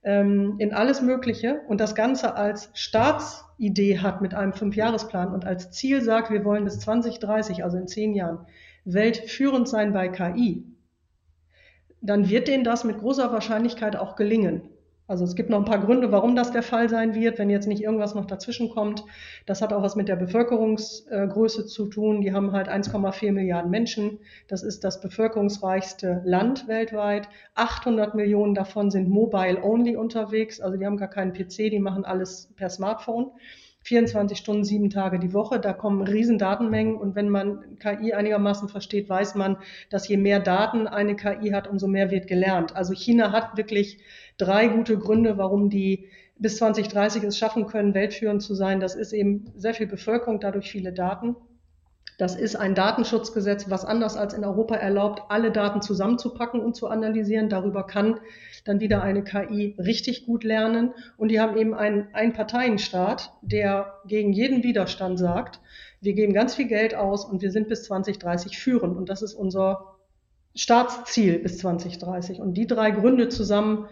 ähm, 0.04 0.56
in 0.60 0.74
alles 0.74 1.02
Mögliche 1.02 1.62
und 1.68 1.82
das 1.82 1.96
Ganze 1.96 2.36
als 2.36 2.70
Staatsidee 2.74 4.00
hat 4.00 4.22
mit 4.22 4.34
einem 4.34 4.54
Fünfjahresplan 4.54 5.34
und 5.34 5.46
als 5.46 5.72
Ziel 5.72 6.02
sagt, 6.02 6.30
wir 6.30 6.46
wollen 6.46 6.66
bis 6.66 6.80
2030, 6.80 7.64
also 7.64 7.78
in 7.78 7.88
zehn 7.88 8.14
Jahren, 8.14 8.46
weltführend 8.86 9.68
sein 9.68 9.92
bei 9.92 10.08
KI, 10.08 10.66
dann 12.02 12.30
wird 12.30 12.48
denen 12.48 12.64
das 12.64 12.84
mit 12.84 13.00
großer 13.00 13.32
Wahrscheinlichkeit 13.32 13.96
auch 13.96 14.16
gelingen. 14.16 14.70
Also 15.08 15.24
es 15.24 15.36
gibt 15.36 15.50
noch 15.50 15.60
ein 15.60 15.66
paar 15.66 15.80
Gründe, 15.80 16.12
warum 16.12 16.36
das 16.36 16.52
der 16.52 16.64
Fall 16.64 16.90
sein 16.90 17.16
wird, 17.16 17.40
wenn 17.40 17.50
jetzt 17.50 17.68
nicht 17.68 17.82
irgendwas 17.82 18.14
noch 18.14 18.26
dazwischen 18.26 18.70
kommt. 18.70 19.06
Das 19.46 19.62
hat 19.62 19.72
auch 19.72 19.82
was 19.82 19.96
mit 19.96 20.10
der 20.10 20.18
Bevölkerungsgröße 20.18 21.66
zu 21.66 21.86
tun. 21.88 22.20
Die 22.20 22.34
haben 22.34 22.52
halt 22.52 22.68
1,4 22.68 23.32
Milliarden 23.32 23.72
Menschen. 23.72 24.20
Das 24.50 24.64
ist 24.64 24.84
das 24.84 25.00
bevölkerungsreichste 25.00 26.22
Land 26.26 26.68
weltweit. 26.68 27.30
800 27.56 28.16
Millionen 28.16 28.54
davon 28.54 28.92
sind 28.92 29.08
mobile 29.08 29.64
only 29.64 29.96
unterwegs. 29.96 30.60
Also 30.60 30.78
die 30.78 30.86
haben 30.86 30.98
gar 30.98 31.10
keinen 31.10 31.32
PC, 31.32 31.70
die 31.72 31.80
machen 31.80 32.04
alles 32.04 32.52
per 32.58 32.70
Smartphone. 32.70 33.32
24 33.88 34.38
Stunden, 34.38 34.66
sieben 34.66 34.90
Tage 34.90 35.18
die 35.18 35.32
Woche. 35.32 35.62
Da 35.62 35.72
kommen 35.72 36.02
riesen 36.02 36.38
Datenmengen 36.38 36.98
und 36.98 37.16
wenn 37.16 37.30
man 37.30 37.80
KI 37.80 38.12
einigermaßen 38.12 38.68
versteht, 38.68 39.08
weiß 39.08 39.36
man, 39.36 39.56
dass 39.90 40.10
je 40.10 40.18
mehr 40.18 40.42
Daten 40.42 40.88
eine 40.88 41.16
KI 41.16 41.52
hat, 41.52 41.70
umso 41.70 41.88
mehr 41.88 42.12
wird 42.12 42.28
gelernt. 42.28 42.76
Also 42.76 42.94
China 42.94 43.32
hat 43.32 43.56
wirklich 43.56 44.00
drei 44.38 44.68
gute 44.68 44.98
Gründe, 44.98 45.38
warum 45.38 45.70
die 45.70 46.10
bis 46.38 46.58
2030 46.58 47.24
es 47.24 47.38
schaffen 47.38 47.66
können, 47.66 47.94
weltführend 47.94 48.44
zu 48.44 48.56
sein. 48.56 48.82
Das 48.82 48.94
ist 48.94 49.14
eben 49.14 49.46
sehr 49.56 49.74
viel 49.74 49.88
Bevölkerung, 49.88 50.42
dadurch 50.42 50.70
viele 50.70 50.92
Daten. 50.92 51.38
Das 52.18 52.36
ist 52.36 52.56
ein 52.56 52.74
Datenschutzgesetz, 52.74 53.70
was 53.70 53.86
anders 53.86 54.18
als 54.18 54.34
in 54.34 54.44
Europa 54.44 54.76
erlaubt, 54.76 55.22
alle 55.30 55.52
Daten 55.52 55.84
zusammenzupacken 55.84 56.60
und 56.62 56.76
zu 56.76 56.88
analysieren. 56.88 57.48
Darüber 57.48 57.86
kann 57.86 58.20
dann 58.66 58.80
wieder 58.80 59.04
eine 59.04 59.24
KI 59.24 59.76
richtig 59.78 60.26
gut 60.26 60.44
lernen. 60.44 60.96
Und 61.18 61.30
die 61.30 61.40
haben 61.40 61.56
eben 61.58 61.76
einen 61.76 62.08
Einparteienstaat, 62.14 63.34
der 63.44 63.94
gegen 64.08 64.34
jeden 64.34 64.64
Widerstand 64.64 65.20
sagt, 65.20 65.62
wir 66.02 66.14
geben 66.14 66.34
ganz 66.34 66.56
viel 66.56 66.68
Geld 66.68 66.96
aus 66.96 67.24
und 67.24 67.44
wir 67.44 67.52
sind 67.52 67.70
bis 67.70 67.84
2030 67.84 68.58
führend. 68.58 68.98
Und 68.98 69.10
das 69.10 69.22
ist 69.22 69.36
unser 69.36 69.96
Staatsziel 70.56 71.38
bis 71.38 71.60
2030. 71.60 72.40
Und 72.40 72.56
die 72.56 72.66
drei 72.66 72.90
Gründe 72.90 73.30
zusammen 73.30 73.88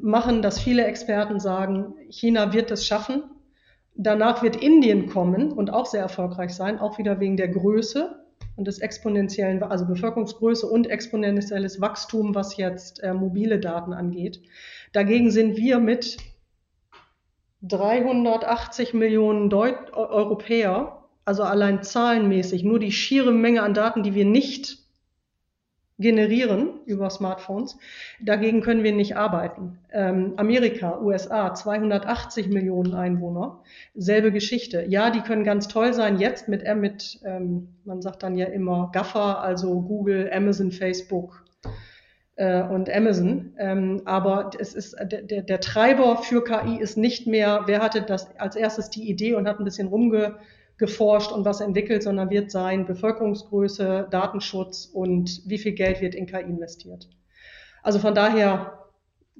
machen, 0.00 0.42
dass 0.42 0.60
viele 0.60 0.84
Experten 0.84 1.40
sagen, 1.40 1.94
China 2.08 2.52
wird 2.52 2.70
es 2.70 2.86
schaffen, 2.86 3.24
Danach 3.94 4.42
wird 4.42 4.56
Indien 4.56 5.06
kommen 5.06 5.52
und 5.52 5.70
auch 5.70 5.86
sehr 5.86 6.00
erfolgreich 6.00 6.54
sein, 6.54 6.78
auch 6.78 6.98
wieder 6.98 7.20
wegen 7.20 7.36
der 7.36 7.48
Größe 7.48 8.22
und 8.56 8.66
des 8.66 8.78
exponentiellen, 8.78 9.62
also 9.62 9.86
Bevölkerungsgröße 9.86 10.66
und 10.66 10.88
exponentielles 10.88 11.80
Wachstum, 11.80 12.34
was 12.34 12.56
jetzt 12.56 13.02
äh, 13.02 13.12
mobile 13.14 13.58
Daten 13.58 13.92
angeht. 13.92 14.42
Dagegen 14.92 15.30
sind 15.30 15.56
wir 15.56 15.78
mit 15.78 16.18
380 17.62 18.94
Millionen 18.94 19.50
Deut 19.50 19.92
Europäer, 19.92 21.04
also 21.24 21.44
allein 21.44 21.82
zahlenmäßig, 21.82 22.64
nur 22.64 22.78
die 22.78 22.92
schiere 22.92 23.32
Menge 23.32 23.62
an 23.62 23.74
Daten, 23.74 24.02
die 24.02 24.14
wir 24.14 24.24
nicht 24.24 24.81
generieren 26.02 26.80
über 26.84 27.08
Smartphones. 27.08 27.78
Dagegen 28.20 28.60
können 28.60 28.82
wir 28.82 28.92
nicht 28.92 29.16
arbeiten. 29.16 29.78
Ähm, 29.90 30.34
Amerika, 30.36 31.00
USA, 31.00 31.54
280 31.54 32.48
Millionen 32.48 32.94
Einwohner, 32.94 33.60
selbe 33.94 34.32
Geschichte. 34.32 34.84
Ja, 34.88 35.10
die 35.10 35.20
können 35.20 35.44
ganz 35.44 35.68
toll 35.68 35.94
sein 35.94 36.18
jetzt 36.18 36.48
mit, 36.48 36.62
mit 36.76 37.20
ähm, 37.24 37.68
man 37.84 38.02
sagt 38.02 38.22
dann 38.22 38.36
ja 38.36 38.46
immer 38.46 38.90
GAFA, 38.92 39.40
also 39.40 39.80
Google, 39.80 40.30
Amazon, 40.32 40.72
Facebook 40.72 41.44
äh, 42.36 42.62
und 42.62 42.90
Amazon. 42.90 43.54
Ähm, 43.58 44.02
aber 44.04 44.50
es 44.58 44.74
ist 44.74 44.96
der, 45.00 45.22
der, 45.22 45.42
der 45.42 45.60
Treiber 45.60 46.18
für 46.18 46.44
KI 46.44 46.78
ist 46.78 46.96
nicht 46.96 47.26
mehr, 47.26 47.62
wer 47.66 47.80
hatte 47.80 48.02
das 48.02 48.36
als 48.38 48.56
erstes 48.56 48.90
die 48.90 49.08
Idee 49.08 49.34
und 49.34 49.48
hat 49.48 49.58
ein 49.58 49.64
bisschen 49.64 49.88
rumge 49.88 50.36
geforscht 50.82 51.30
und 51.30 51.44
was 51.44 51.60
entwickelt, 51.60 52.02
sondern 52.02 52.28
wird 52.28 52.50
sein 52.50 52.86
Bevölkerungsgröße, 52.86 54.08
Datenschutz 54.10 54.90
und 54.92 55.40
wie 55.46 55.58
viel 55.58 55.72
Geld 55.72 56.00
wird 56.00 56.16
in 56.16 56.26
KI 56.26 56.40
investiert. 56.40 57.08
Also 57.84 58.00
von 58.00 58.16
daher, 58.16 58.80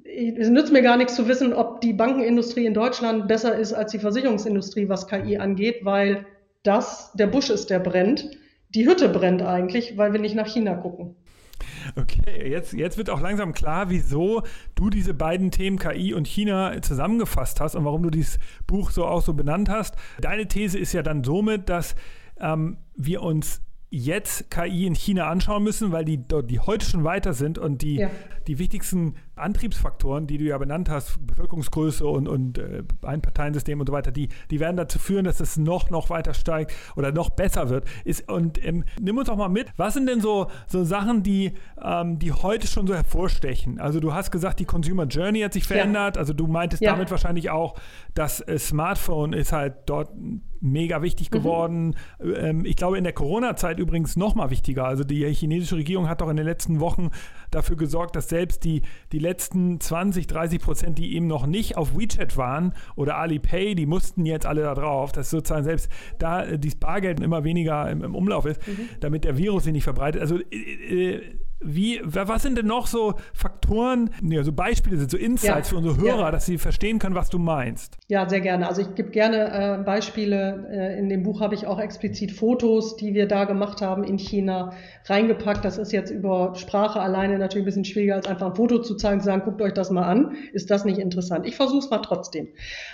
es 0.05 0.47
nützt 0.47 0.71
mir 0.71 0.81
gar 0.81 0.95
nichts 0.95 1.15
zu 1.15 1.27
wissen, 1.27 1.51
ob 1.53 1.81
die 1.81 1.91
Bankenindustrie 1.91 2.65
in 2.65 2.73
Deutschland 2.73 3.27
besser 3.27 3.55
ist 3.55 3.73
als 3.73 3.91
die 3.91 3.99
Versicherungsindustrie, 3.99 4.87
was 4.87 5.09
KI 5.09 5.37
angeht, 5.37 5.83
weil 5.83 6.25
das 6.63 7.11
der 7.11 7.27
Busch 7.27 7.49
ist, 7.49 7.69
der 7.69 7.79
brennt. 7.79 8.31
Die 8.69 8.87
Hütte 8.87 9.09
brennt 9.09 9.41
eigentlich, 9.41 9.97
weil 9.97 10.13
wir 10.13 10.21
nicht 10.21 10.35
nach 10.35 10.47
China 10.47 10.75
gucken. 10.75 11.17
Okay, 11.95 12.49
jetzt, 12.49 12.73
jetzt 12.73 12.97
wird 12.97 13.09
auch 13.09 13.21
langsam 13.21 13.53
klar, 13.53 13.89
wieso 13.89 14.43
du 14.75 14.89
diese 14.89 15.13
beiden 15.13 15.51
Themen 15.51 15.77
KI 15.77 16.13
und 16.13 16.27
China 16.27 16.81
zusammengefasst 16.81 17.59
hast 17.59 17.75
und 17.75 17.85
warum 17.85 18.03
du 18.03 18.09
dieses 18.09 18.39
Buch 18.67 18.91
so 18.91 19.05
auch 19.05 19.21
so 19.21 19.33
benannt 19.33 19.69
hast. 19.69 19.95
Deine 20.21 20.47
These 20.47 20.77
ist 20.77 20.93
ja 20.93 21.03
dann 21.03 21.23
somit, 21.23 21.69
dass 21.69 21.95
ähm, 22.39 22.77
wir 22.95 23.21
uns 23.21 23.61
jetzt 23.89 24.49
KI 24.49 24.87
in 24.87 24.95
China 24.95 25.29
anschauen 25.29 25.63
müssen, 25.63 25.91
weil 25.91 26.03
die, 26.03 26.17
die 26.17 26.59
heute 26.59 26.83
schon 26.83 27.03
weiter 27.03 27.33
sind 27.33 27.59
und 27.59 27.83
die, 27.83 27.97
ja. 27.97 28.09
die 28.47 28.57
wichtigsten 28.57 29.15
Antriebsfaktoren, 29.35 30.27
die 30.27 30.37
du 30.37 30.45
ja 30.45 30.57
benannt 30.57 30.89
hast, 30.89 31.25
Bevölkerungsgröße 31.25 32.05
und, 32.05 32.27
und 32.27 32.57
äh, 32.59 32.83
Einparteiensystem 33.01 33.79
und 33.79 33.87
so 33.87 33.93
weiter, 33.93 34.11
die, 34.11 34.29
die 34.51 34.59
werden 34.59 34.77
dazu 34.77 34.99
führen, 34.99 35.25
dass 35.25 35.39
es 35.39 35.57
noch, 35.57 35.89
noch 35.89 36.09
weiter 36.09 36.33
steigt 36.33 36.73
oder 36.95 37.11
noch 37.11 37.31
besser 37.31 37.69
wird. 37.69 37.85
Ist, 38.05 38.29
und 38.29 38.63
ähm, 38.63 38.83
nimm 38.99 39.17
uns 39.17 39.27
doch 39.27 39.35
mal 39.35 39.49
mit, 39.49 39.71
was 39.75 39.95
sind 39.95 40.07
denn 40.07 40.21
so, 40.21 40.47
so 40.67 40.83
Sachen, 40.83 41.23
die, 41.23 41.53
ähm, 41.83 42.19
die 42.19 42.31
heute 42.31 42.67
schon 42.67 42.85
so 42.85 42.93
hervorstechen? 42.93 43.79
Also 43.79 43.99
du 43.99 44.13
hast 44.13 44.31
gesagt, 44.31 44.59
die 44.59 44.65
Consumer 44.65 45.05
Journey 45.05 45.41
hat 45.41 45.53
sich 45.53 45.65
verändert, 45.65 46.15
ja. 46.15 46.19
also 46.19 46.33
du 46.33 46.47
meintest 46.47 46.83
ja. 46.83 46.91
damit 46.91 47.09
wahrscheinlich 47.09 47.49
auch, 47.49 47.75
das 48.13 48.39
äh, 48.41 48.59
Smartphone 48.59 49.33
ist 49.33 49.51
halt 49.51 49.73
dort 49.87 50.11
mega 50.63 51.01
wichtig 51.01 51.29
mhm. 51.29 51.35
geworden. 51.35 51.95
Mhm. 52.21 52.35
Ähm, 52.35 52.65
ich 52.65 52.75
glaube, 52.75 52.97
in 52.97 53.03
der 53.03 53.13
Corona-Zeit 53.13 53.79
übrigens 53.79 54.15
noch 54.15 54.33
mal 54.33 54.49
wichtiger. 54.49 54.85
Also 54.85 55.03
die 55.03 55.25
chinesische 55.33 55.75
Regierung 55.75 56.07
hat 56.07 56.21
doch 56.21 56.29
in 56.29 56.37
den 56.37 56.45
letzten 56.45 56.79
Wochen 56.79 57.09
dafür 57.55 57.75
gesorgt, 57.75 58.15
dass 58.15 58.29
selbst 58.29 58.63
die, 58.63 58.81
die 59.11 59.19
letzten 59.19 59.79
20, 59.79 60.27
30 60.27 60.59
Prozent, 60.61 60.97
die 60.97 61.15
eben 61.15 61.27
noch 61.27 61.45
nicht 61.45 61.77
auf 61.77 61.97
WeChat 61.97 62.37
waren 62.37 62.73
oder 62.95 63.17
Alipay, 63.17 63.75
die 63.75 63.85
mussten 63.85 64.25
jetzt 64.25 64.45
alle 64.45 64.61
da 64.61 64.73
drauf, 64.73 65.11
dass 65.11 65.29
sozusagen 65.29 65.63
selbst 65.63 65.89
da 66.19 66.43
äh, 66.43 66.59
dieses 66.59 66.79
Bargeld 66.79 67.19
immer 67.19 67.43
weniger 67.43 67.89
im, 67.89 68.03
im 68.03 68.15
Umlauf 68.15 68.45
ist, 68.45 68.65
mhm. 68.67 68.89
damit 68.99 69.23
der 69.23 69.37
Virus 69.37 69.63
sich 69.63 69.73
nicht 69.73 69.83
verbreitet. 69.83 70.21
Also 70.21 70.39
äh, 70.51 71.15
äh 71.15 71.21
wie, 71.65 72.01
was 72.03 72.43
sind 72.43 72.57
denn 72.57 72.67
noch 72.67 72.87
so 72.87 73.15
Faktoren, 73.33 74.11
ja, 74.21 74.43
so 74.43 74.51
Beispiele 74.51 74.97
sind, 74.97 75.11
so 75.11 75.17
Insights 75.17 75.71
ja, 75.71 75.75
für 75.75 75.77
unsere 75.77 75.97
Hörer, 75.97 76.21
ja. 76.21 76.31
dass 76.31 76.45
sie 76.45 76.57
verstehen 76.57 76.99
können, 76.99 77.15
was 77.15 77.29
du 77.29 77.39
meinst? 77.39 77.97
Ja, 78.07 78.27
sehr 78.27 78.41
gerne. 78.41 78.67
Also 78.67 78.81
ich 78.81 78.95
gebe 78.95 79.09
gerne 79.09 79.79
äh, 79.79 79.83
Beispiele. 79.83 80.67
Äh, 80.71 80.99
in 80.99 81.09
dem 81.09 81.23
Buch 81.23 81.41
habe 81.41 81.55
ich 81.55 81.67
auch 81.67 81.79
explizit 81.79 82.31
Fotos, 82.31 82.95
die 82.97 83.13
wir 83.13 83.27
da 83.27 83.45
gemacht 83.45 83.81
haben 83.81 84.03
in 84.03 84.17
China, 84.17 84.73
reingepackt. 85.05 85.63
Das 85.65 85.77
ist 85.77 85.91
jetzt 85.91 86.11
über 86.11 86.55
Sprache 86.55 86.99
alleine 86.99 87.37
natürlich 87.37 87.63
ein 87.63 87.65
bisschen 87.65 87.85
schwieriger, 87.85 88.15
als 88.15 88.27
einfach 88.27 88.47
ein 88.47 88.55
Foto 88.55 88.79
zu 88.79 88.95
zeigen 88.95 89.15
und 89.15 89.21
zu 89.21 89.25
sagen, 89.25 89.43
guckt 89.43 89.61
euch 89.61 89.73
das 89.73 89.89
mal 89.89 90.03
an. 90.03 90.35
Ist 90.53 90.71
das 90.71 90.85
nicht 90.85 90.99
interessant? 90.99 91.45
Ich 91.45 91.55
versuche 91.55 91.79
es 91.79 91.89
mal 91.89 91.99
trotzdem. 91.99 92.47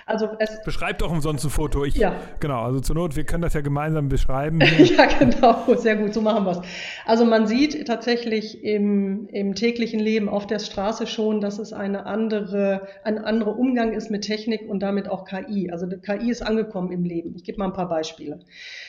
Also 0.05 0.29
es 0.39 0.61
Beschreibt 0.63 1.01
doch 1.01 1.11
umsonst 1.11 1.45
ein 1.45 1.49
Foto. 1.49 1.85
Ich, 1.85 1.95
ja. 1.95 2.15
Genau, 2.39 2.61
also 2.61 2.79
zur 2.79 2.95
Not, 2.95 3.15
wir 3.15 3.23
können 3.23 3.41
das 3.41 3.53
ja 3.53 3.61
gemeinsam 3.61 4.09
beschreiben. 4.09 4.59
ja, 4.77 5.05
genau. 5.05 5.75
Sehr 5.75 5.95
gut, 5.95 6.13
so 6.13 6.21
machen 6.21 6.45
wir 6.45 6.51
es. 6.51 6.61
Also 7.05 7.25
man 7.25 7.47
sieht 7.47 7.87
tatsächlich 7.87 8.58
im, 8.63 9.27
im 9.29 9.55
täglichen 9.55 9.99
Leben 9.99 10.29
auf 10.29 10.47
der 10.47 10.59
Straße 10.59 11.07
schon, 11.07 11.41
dass 11.41 11.59
es 11.59 11.73
eine 11.73 12.05
andere, 12.05 12.87
ein 13.03 13.17
anderer 13.17 13.57
Umgang 13.57 13.93
ist 13.93 14.11
mit 14.11 14.23
Technik 14.23 14.67
und 14.67 14.81
damit 14.81 15.07
auch 15.07 15.25
KI. 15.25 15.71
Also 15.71 15.87
KI 15.87 16.29
ist 16.29 16.41
angekommen 16.41 16.91
im 16.91 17.03
Leben. 17.03 17.33
Ich 17.35 17.43
gebe 17.43 17.57
mal 17.57 17.65
ein 17.65 17.73
paar 17.73 17.89
Beispiele. 17.89 18.39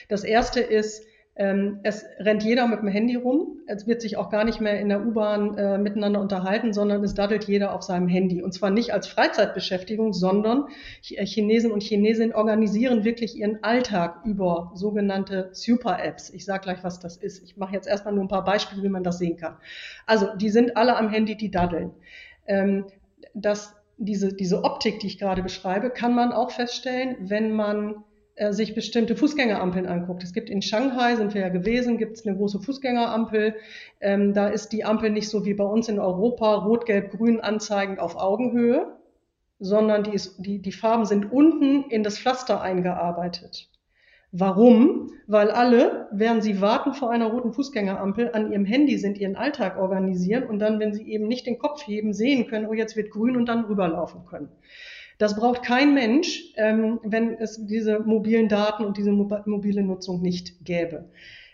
Das 0.08 0.24
erste 0.24 0.60
ist, 0.60 1.04
es 1.34 2.04
rennt 2.18 2.42
jeder 2.42 2.66
mit 2.66 2.80
dem 2.80 2.88
Handy 2.88 3.14
rum. 3.14 3.60
Es 3.66 3.86
wird 3.86 4.02
sich 4.02 4.18
auch 4.18 4.28
gar 4.28 4.44
nicht 4.44 4.60
mehr 4.60 4.78
in 4.78 4.90
der 4.90 5.06
U-Bahn 5.06 5.56
äh, 5.56 5.78
miteinander 5.78 6.20
unterhalten, 6.20 6.74
sondern 6.74 7.02
es 7.02 7.14
daddelt 7.14 7.44
jeder 7.44 7.74
auf 7.74 7.82
seinem 7.82 8.08
Handy. 8.08 8.42
Und 8.42 8.52
zwar 8.52 8.70
nicht 8.70 8.92
als 8.92 9.06
Freizeitbeschäftigung, 9.06 10.12
sondern 10.12 10.66
äh, 11.08 11.24
Chinesen 11.24 11.70
und 11.70 11.82
Chinesinnen 11.82 12.34
organisieren 12.34 13.04
wirklich 13.04 13.36
ihren 13.36 13.62
Alltag 13.62 14.20
über 14.26 14.72
sogenannte 14.74 15.48
Super-Apps. 15.52 16.28
Ich 16.30 16.44
sage 16.44 16.64
gleich, 16.64 16.84
was 16.84 17.00
das 17.00 17.16
ist. 17.16 17.42
Ich 17.42 17.56
mache 17.56 17.74
jetzt 17.74 17.88
erstmal 17.88 18.12
nur 18.12 18.24
ein 18.24 18.28
paar 18.28 18.44
Beispiele, 18.44 18.82
wie 18.82 18.90
man 18.90 19.04
das 19.04 19.18
sehen 19.18 19.38
kann. 19.38 19.56
Also, 20.06 20.34
die 20.36 20.50
sind 20.50 20.76
alle 20.76 20.96
am 20.96 21.08
Handy, 21.08 21.36
die 21.36 21.50
daddeln. 21.50 21.92
Ähm, 22.46 22.84
das, 23.32 23.74
diese, 23.96 24.34
diese 24.34 24.64
Optik, 24.64 24.98
die 24.98 25.06
ich 25.06 25.18
gerade 25.18 25.42
beschreibe, 25.42 25.88
kann 25.88 26.14
man 26.14 26.32
auch 26.32 26.50
feststellen, 26.50 27.16
wenn 27.20 27.52
man 27.52 28.04
äh, 28.40 28.54
sich 28.54 28.74
bestimmte 28.74 29.16
Fußgängerampeln 29.16 29.86
anguckt. 29.86 30.22
Es 30.22 30.32
gibt 30.32 30.48
in 30.48 30.62
Shanghai, 30.62 31.14
sind 31.14 31.34
wir 31.34 31.42
ja 31.42 31.50
gewesen, 31.50 31.98
gibt 31.98 32.16
es 32.16 32.26
eine 32.26 32.34
große 32.34 32.58
Fußgängerampel. 32.58 33.54
Ähm, 34.00 34.32
da 34.32 34.48
ist 34.48 34.70
die 34.70 34.82
Ampel 34.82 35.10
nicht 35.10 35.28
so 35.28 35.44
wie 35.44 35.52
bei 35.52 35.64
uns 35.64 35.90
in 35.90 35.98
Europa, 35.98 36.54
rot, 36.54 36.86
gelb, 36.86 37.10
grün 37.10 37.40
anzeigend 37.40 37.98
auf 37.98 38.16
Augenhöhe, 38.16 38.96
sondern 39.58 40.04
die, 40.04 40.12
ist, 40.12 40.38
die, 40.38 40.62
die 40.62 40.72
Farben 40.72 41.04
sind 41.04 41.30
unten 41.30 41.90
in 41.90 42.02
das 42.02 42.18
Pflaster 42.18 42.62
eingearbeitet. 42.62 43.68
Warum? 44.32 45.10
Weil 45.26 45.50
alle, 45.50 46.08
während 46.10 46.42
sie 46.42 46.62
warten 46.62 46.94
vor 46.94 47.10
einer 47.10 47.26
roten 47.26 47.52
Fußgängerampel, 47.52 48.30
an 48.32 48.52
ihrem 48.52 48.64
Handy 48.64 48.96
sind, 48.96 49.18
ihren 49.18 49.36
Alltag 49.36 49.76
organisieren 49.76 50.44
und 50.44 50.60
dann, 50.60 50.80
wenn 50.80 50.94
sie 50.94 51.06
eben 51.12 51.28
nicht 51.28 51.46
den 51.46 51.58
Kopf 51.58 51.86
heben, 51.86 52.14
sehen 52.14 52.46
können, 52.46 52.68
oh, 52.68 52.72
jetzt 52.72 52.96
wird 52.96 53.10
grün 53.10 53.36
und 53.36 53.50
dann 53.50 53.66
rüberlaufen 53.66 54.24
können. 54.24 54.48
Das 55.20 55.36
braucht 55.36 55.62
kein 55.62 55.92
Mensch, 55.92 56.54
ähm, 56.56 56.98
wenn 57.02 57.34
es 57.34 57.66
diese 57.66 58.00
mobilen 58.00 58.48
Daten 58.48 58.86
und 58.86 58.96
diese 58.96 59.12
mobile 59.12 59.82
Nutzung 59.82 60.22
nicht 60.22 60.64
gäbe. 60.64 61.10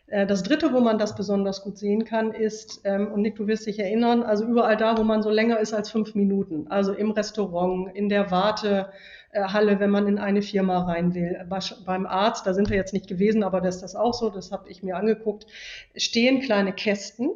Äh, 0.06 0.24
das 0.24 0.44
dritte, 0.44 0.72
wo 0.72 0.78
man 0.78 0.98
das 0.98 1.16
besonders 1.16 1.62
gut 1.62 1.76
sehen 1.76 2.04
kann, 2.04 2.32
ist, 2.32 2.82
ähm, 2.84 3.10
und 3.12 3.22
Nick, 3.22 3.34
du 3.34 3.48
wirst 3.48 3.66
dich 3.66 3.80
erinnern, 3.80 4.22
also 4.22 4.44
überall 4.44 4.76
da, 4.76 4.96
wo 4.96 5.02
man 5.02 5.20
so 5.20 5.30
länger 5.30 5.58
ist 5.58 5.74
als 5.74 5.90
fünf 5.90 6.14
Minuten, 6.14 6.68
also 6.68 6.92
im 6.92 7.10
Restaurant, 7.10 7.90
in 7.96 8.08
der 8.08 8.30
Wartehalle, 8.30 9.80
wenn 9.80 9.90
man 9.90 10.06
in 10.06 10.20
eine 10.20 10.42
Firma 10.42 10.84
rein 10.84 11.14
will, 11.14 11.36
beim 11.84 12.06
Arzt, 12.06 12.46
da 12.46 12.54
sind 12.54 12.70
wir 12.70 12.76
jetzt 12.76 12.92
nicht 12.92 13.08
gewesen, 13.08 13.42
aber 13.42 13.60
das 13.60 13.76
ist 13.76 13.82
das 13.82 13.96
auch 13.96 14.14
so, 14.14 14.30
das 14.30 14.52
habe 14.52 14.70
ich 14.70 14.84
mir 14.84 14.96
angeguckt, 14.96 15.46
stehen 15.96 16.38
kleine 16.38 16.72
Kästen 16.72 17.30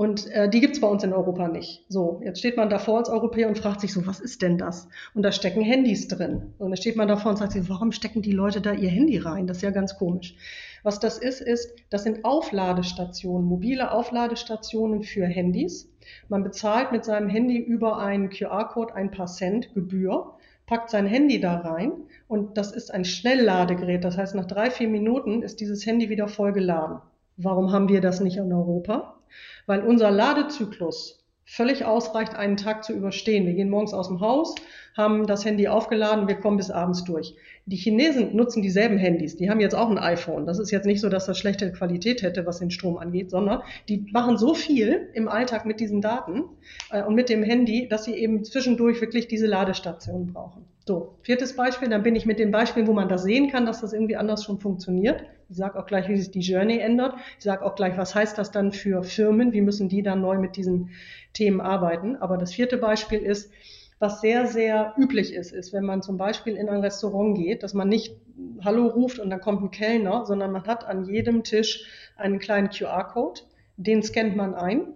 Und 0.00 0.30
äh, 0.30 0.48
die 0.48 0.60
gibt's 0.60 0.80
bei 0.80 0.88
uns 0.88 1.04
in 1.04 1.12
Europa 1.12 1.46
nicht. 1.48 1.84
So, 1.90 2.22
jetzt 2.24 2.38
steht 2.38 2.56
man 2.56 2.70
davor 2.70 3.00
als 3.00 3.10
Europäer 3.10 3.48
und 3.48 3.58
fragt 3.58 3.82
sich 3.82 3.92
so, 3.92 4.06
was 4.06 4.18
ist 4.18 4.40
denn 4.40 4.56
das? 4.56 4.88
Und 5.12 5.22
da 5.22 5.30
stecken 5.30 5.60
Handys 5.60 6.08
drin. 6.08 6.54
Und 6.56 6.70
dann 6.70 6.78
steht 6.78 6.96
man 6.96 7.06
davor 7.06 7.32
und 7.32 7.36
sagt 7.36 7.52
sich, 7.52 7.68
warum 7.68 7.92
stecken 7.92 8.22
die 8.22 8.32
Leute 8.32 8.62
da 8.62 8.72
ihr 8.72 8.88
Handy 8.88 9.18
rein? 9.18 9.46
Das 9.46 9.58
ist 9.58 9.62
ja 9.62 9.72
ganz 9.72 9.98
komisch. 9.98 10.36
Was 10.84 11.00
das 11.00 11.18
ist, 11.18 11.42
ist, 11.42 11.74
das 11.90 12.04
sind 12.04 12.24
Aufladestationen, 12.24 13.46
mobile 13.46 13.92
Aufladestationen 13.92 15.02
für 15.02 15.26
Handys. 15.26 15.92
Man 16.30 16.44
bezahlt 16.44 16.92
mit 16.92 17.04
seinem 17.04 17.28
Handy 17.28 17.58
über 17.58 17.98
einen 17.98 18.30
QR-Code 18.30 18.94
ein 18.94 19.10
paar 19.10 19.26
Cent 19.26 19.74
Gebühr, 19.74 20.32
packt 20.64 20.88
sein 20.88 21.04
Handy 21.04 21.42
da 21.42 21.58
rein 21.58 21.92
und 22.26 22.56
das 22.56 22.72
ist 22.72 22.90
ein 22.90 23.04
Schnellladegerät. 23.04 24.02
Das 24.02 24.16
heißt, 24.16 24.34
nach 24.34 24.46
drei, 24.46 24.70
vier 24.70 24.88
Minuten 24.88 25.42
ist 25.42 25.60
dieses 25.60 25.84
Handy 25.84 26.08
wieder 26.08 26.26
voll 26.26 26.54
geladen. 26.54 27.02
Warum 27.36 27.70
haben 27.70 27.90
wir 27.90 28.00
das 28.00 28.20
nicht 28.20 28.38
in 28.38 28.50
Europa? 28.50 29.19
Weil 29.66 29.82
unser 29.82 30.10
Ladezyklus 30.10 31.20
völlig 31.50 31.84
ausreicht, 31.84 32.36
einen 32.36 32.56
Tag 32.56 32.84
zu 32.84 32.92
überstehen. 32.92 33.44
Wir 33.44 33.54
gehen 33.54 33.70
morgens 33.70 33.92
aus 33.92 34.06
dem 34.06 34.20
Haus, 34.20 34.54
haben 34.96 35.26
das 35.26 35.44
Handy 35.44 35.66
aufgeladen, 35.66 36.28
wir 36.28 36.36
kommen 36.36 36.56
bis 36.56 36.70
abends 36.70 37.02
durch. 37.02 37.34
Die 37.66 37.74
Chinesen 37.74 38.36
nutzen 38.36 38.62
dieselben 38.62 38.98
Handys. 38.98 39.36
Die 39.36 39.50
haben 39.50 39.58
jetzt 39.58 39.74
auch 39.74 39.90
ein 39.90 39.98
iPhone. 39.98 40.46
Das 40.46 40.60
ist 40.60 40.70
jetzt 40.70 40.86
nicht 40.86 41.00
so, 41.00 41.08
dass 41.08 41.26
das 41.26 41.38
schlechte 41.38 41.72
Qualität 41.72 42.22
hätte, 42.22 42.46
was 42.46 42.60
den 42.60 42.70
Strom 42.70 42.98
angeht, 42.98 43.30
sondern 43.30 43.62
die 43.88 44.06
machen 44.12 44.38
so 44.38 44.54
viel 44.54 45.08
im 45.12 45.26
Alltag 45.26 45.66
mit 45.66 45.80
diesen 45.80 46.00
Daten 46.00 46.44
äh, 46.92 47.02
und 47.02 47.16
mit 47.16 47.28
dem 47.28 47.42
Handy, 47.42 47.88
dass 47.88 48.04
sie 48.04 48.14
eben 48.14 48.44
zwischendurch 48.44 49.00
wirklich 49.00 49.26
diese 49.26 49.48
Ladestation 49.48 50.32
brauchen. 50.32 50.64
So, 50.86 51.16
viertes 51.22 51.56
Beispiel, 51.56 51.88
dann 51.88 52.04
bin 52.04 52.14
ich 52.14 52.26
mit 52.26 52.38
den 52.38 52.52
Beispielen, 52.52 52.86
wo 52.86 52.92
man 52.92 53.08
das 53.08 53.24
sehen 53.24 53.50
kann, 53.50 53.66
dass 53.66 53.80
das 53.80 53.92
irgendwie 53.92 54.16
anders 54.16 54.44
schon 54.44 54.60
funktioniert. 54.60 55.24
Ich 55.50 55.56
sage 55.56 55.78
auch 55.78 55.86
gleich, 55.86 56.08
wie 56.08 56.16
sich 56.16 56.30
die 56.30 56.40
Journey 56.40 56.78
ändert. 56.78 57.16
Ich 57.36 57.44
sage 57.44 57.64
auch 57.64 57.74
gleich, 57.74 57.98
was 57.98 58.14
heißt 58.14 58.38
das 58.38 58.52
dann 58.52 58.70
für 58.70 59.02
Firmen? 59.02 59.52
Wie 59.52 59.60
müssen 59.60 59.88
die 59.88 60.02
dann 60.02 60.20
neu 60.20 60.38
mit 60.38 60.56
diesen 60.56 60.90
Themen 61.32 61.60
arbeiten? 61.60 62.14
Aber 62.16 62.38
das 62.38 62.54
vierte 62.54 62.78
Beispiel 62.78 63.18
ist, 63.18 63.50
was 63.98 64.20
sehr, 64.20 64.46
sehr 64.46 64.94
üblich 64.96 65.34
ist, 65.34 65.52
ist, 65.52 65.72
wenn 65.72 65.84
man 65.84 66.02
zum 66.02 66.16
Beispiel 66.16 66.54
in 66.54 66.68
ein 66.68 66.80
Restaurant 66.80 67.36
geht, 67.36 67.64
dass 67.64 67.74
man 67.74 67.88
nicht 67.88 68.16
Hallo 68.64 68.86
ruft 68.86 69.18
und 69.18 69.28
dann 69.28 69.40
kommt 69.40 69.62
ein 69.62 69.70
Kellner, 69.72 70.24
sondern 70.24 70.52
man 70.52 70.64
hat 70.66 70.86
an 70.86 71.04
jedem 71.04 71.42
Tisch 71.42 71.84
einen 72.16 72.38
kleinen 72.38 72.70
QR-Code, 72.70 73.42
den 73.76 74.02
scannt 74.02 74.36
man 74.36 74.54
ein, 74.54 74.94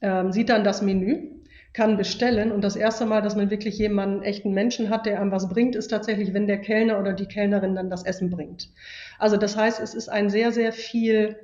äh, 0.00 0.30
sieht 0.30 0.48
dann 0.48 0.64
das 0.64 0.80
Menü, 0.80 1.35
kann 1.76 1.98
bestellen 1.98 2.52
und 2.52 2.64
das 2.64 2.74
erste 2.74 3.04
Mal, 3.04 3.20
dass 3.20 3.36
man 3.36 3.50
wirklich 3.50 3.76
jemanden, 3.76 4.22
echten 4.22 4.52
Menschen 4.52 4.88
hat, 4.88 5.04
der 5.04 5.20
einem 5.20 5.30
was 5.30 5.50
bringt, 5.50 5.76
ist 5.76 5.88
tatsächlich, 5.88 6.32
wenn 6.32 6.46
der 6.46 6.58
Kellner 6.58 6.98
oder 6.98 7.12
die 7.12 7.26
Kellnerin 7.26 7.74
dann 7.74 7.90
das 7.90 8.02
Essen 8.02 8.30
bringt. 8.30 8.70
Also 9.18 9.36
das 9.36 9.58
heißt, 9.58 9.78
es 9.80 9.92
ist 9.92 10.08
ein 10.08 10.30
sehr, 10.30 10.52
sehr 10.52 10.72
viel 10.72 11.36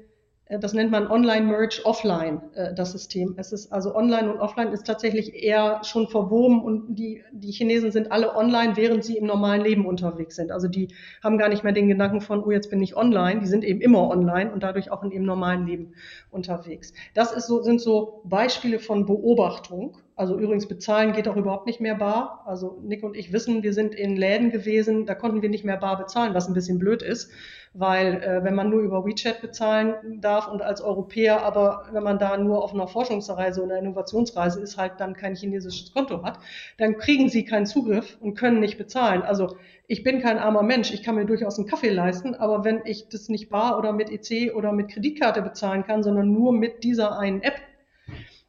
äh, 0.52 0.58
das 0.58 0.72
nennt 0.72 0.90
man 0.90 1.10
Online-Merge 1.10 1.82
Offline, 1.84 2.40
äh, 2.54 2.74
das 2.74 2.92
System. 2.92 3.34
Es 3.36 3.52
ist 3.52 3.72
also 3.72 3.94
online 3.94 4.32
und 4.32 4.40
offline 4.40 4.72
ist 4.72 4.86
tatsächlich 4.86 5.34
eher 5.34 5.80
schon 5.82 6.08
verwoben 6.08 6.62
und 6.62 6.94
die, 6.96 7.22
die 7.32 7.52
Chinesen 7.52 7.90
sind 7.90 8.12
alle 8.12 8.36
online, 8.36 8.76
während 8.76 9.04
sie 9.04 9.16
im 9.16 9.26
normalen 9.26 9.62
Leben 9.62 9.86
unterwegs 9.86 10.36
sind. 10.36 10.50
Also 10.50 10.68
die 10.68 10.88
haben 11.22 11.38
gar 11.38 11.48
nicht 11.48 11.64
mehr 11.64 11.72
den 11.72 11.88
Gedanken 11.88 12.20
von, 12.20 12.44
oh, 12.44 12.50
jetzt 12.50 12.70
bin 12.70 12.82
ich 12.82 12.96
online. 12.96 13.40
Die 13.40 13.46
sind 13.46 13.64
eben 13.64 13.80
immer 13.80 14.08
online 14.08 14.52
und 14.52 14.62
dadurch 14.62 14.90
auch 14.90 15.02
in 15.02 15.10
ihrem 15.10 15.24
normalen 15.24 15.66
Leben 15.66 15.94
unterwegs. 16.30 16.92
Das 17.14 17.32
ist 17.32 17.46
so, 17.46 17.62
sind 17.62 17.80
so 17.80 18.22
Beispiele 18.24 18.78
von 18.78 19.06
Beobachtung. 19.06 19.96
Also 20.22 20.38
übrigens 20.38 20.68
bezahlen 20.68 21.14
geht 21.14 21.26
auch 21.26 21.34
überhaupt 21.34 21.66
nicht 21.66 21.80
mehr 21.80 21.96
bar. 21.96 22.44
Also 22.46 22.78
Nick 22.84 23.02
und 23.02 23.16
ich 23.16 23.32
wissen, 23.32 23.64
wir 23.64 23.72
sind 23.72 23.92
in 23.92 24.16
Läden 24.16 24.52
gewesen, 24.52 25.04
da 25.04 25.16
konnten 25.16 25.42
wir 25.42 25.48
nicht 25.48 25.64
mehr 25.64 25.78
bar 25.78 25.98
bezahlen, 25.98 26.32
was 26.32 26.46
ein 26.46 26.54
bisschen 26.54 26.78
blöd 26.78 27.02
ist 27.02 27.32
weil 27.74 28.22
äh, 28.22 28.44
wenn 28.44 28.54
man 28.54 28.70
nur 28.70 28.80
über 28.80 29.04
WeChat 29.04 29.40
bezahlen 29.40 30.20
darf 30.20 30.48
und 30.48 30.62
als 30.62 30.82
Europäer, 30.82 31.42
aber 31.42 31.86
wenn 31.92 32.02
man 32.02 32.18
da 32.18 32.36
nur 32.36 32.62
auf 32.62 32.74
einer 32.74 32.86
Forschungsreise 32.86 33.62
oder 33.62 33.78
Innovationsreise 33.78 34.60
ist, 34.60 34.76
halt 34.76 34.92
dann 34.98 35.14
kein 35.14 35.34
chinesisches 35.34 35.92
Konto 35.92 36.22
hat, 36.22 36.38
dann 36.76 36.98
kriegen 36.98 37.28
sie 37.28 37.44
keinen 37.44 37.66
Zugriff 37.66 38.18
und 38.20 38.34
können 38.34 38.60
nicht 38.60 38.76
bezahlen. 38.76 39.22
Also 39.22 39.56
ich 39.86 40.04
bin 40.04 40.20
kein 40.20 40.38
armer 40.38 40.62
Mensch, 40.62 40.92
ich 40.92 41.02
kann 41.02 41.14
mir 41.14 41.24
durchaus 41.24 41.58
einen 41.58 41.66
Kaffee 41.66 41.90
leisten, 41.90 42.34
aber 42.34 42.64
wenn 42.64 42.82
ich 42.84 43.08
das 43.08 43.28
nicht 43.28 43.48
bar 43.48 43.78
oder 43.78 43.92
mit 43.92 44.10
EC 44.10 44.54
oder 44.54 44.72
mit 44.72 44.88
Kreditkarte 44.88 45.40
bezahlen 45.40 45.84
kann, 45.84 46.02
sondern 46.02 46.30
nur 46.30 46.52
mit 46.52 46.84
dieser 46.84 47.18
einen 47.18 47.42
App, 47.42 47.60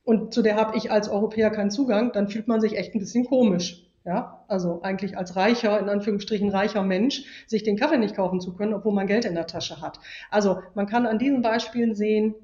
und 0.04 0.34
zu 0.34 0.42
der 0.42 0.56
habe 0.56 0.78
ich 0.78 0.92
als 0.92 1.10
Europäer 1.10 1.50
keinen 1.50 1.72
Zugang, 1.72 2.12
dann 2.12 2.28
fühlt 2.28 2.48
man 2.48 2.62
sich 2.62 2.78
echt 2.78 2.94
ein 2.94 3.00
bisschen 3.00 3.26
komisch. 3.26 3.90
Ja, 4.06 4.44
also 4.50 4.82
eigentlich 4.82 5.18
als 5.18 5.38
reicher, 5.38 5.80
in 5.80 5.88
Anführungsstrichen 5.88 6.50
reicher 6.50 6.84
Mensch, 6.84 7.24
sich 7.48 7.64
den 7.64 7.78
Kaffee 7.78 7.98
nicht 7.98 8.18
kaufen 8.18 8.42
zu 8.42 8.54
können, 8.54 8.74
obwohl 8.74 8.92
man 8.92 9.08
Geld 9.08 9.24
in 9.24 9.34
der 9.34 9.48
Tasche 9.48 9.80
hat. 9.80 9.98
Also 10.30 10.60
man 10.76 10.88
kann 10.88 11.06
an 11.06 11.20
diesen 11.20 11.42
Beispielen 11.42 11.96
sehen, 11.96 12.36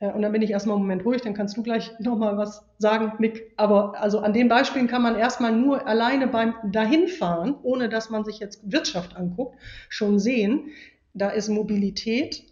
äh, 0.00 0.12
und 0.12 0.20
dann 0.20 0.32
bin 0.32 0.42
ich 0.42 0.50
erstmal 0.50 0.76
einen 0.76 0.84
Moment 0.84 1.04
ruhig, 1.06 1.22
dann 1.22 1.32
kannst 1.32 1.56
du 1.56 1.62
gleich 1.62 1.92
nochmal 1.98 2.36
was 2.36 2.66
sagen, 2.76 3.12
Nick. 3.20 3.52
Aber 3.56 3.98
also 3.98 4.18
an 4.18 4.34
den 4.34 4.48
Beispielen 4.48 4.88
kann 4.88 5.00
man 5.00 5.16
erstmal 5.16 5.52
nur 5.52 5.86
alleine 5.86 6.26
beim 6.26 6.54
Dahinfahren, 6.70 7.54
ohne 7.62 7.88
dass 7.88 8.10
man 8.10 8.24
sich 8.24 8.38
jetzt 8.40 8.70
Wirtschaft 8.70 9.16
anguckt, 9.16 9.56
schon 9.88 10.18
sehen, 10.18 10.70
da 11.14 11.30
ist 11.30 11.48
Mobilität 11.48 12.51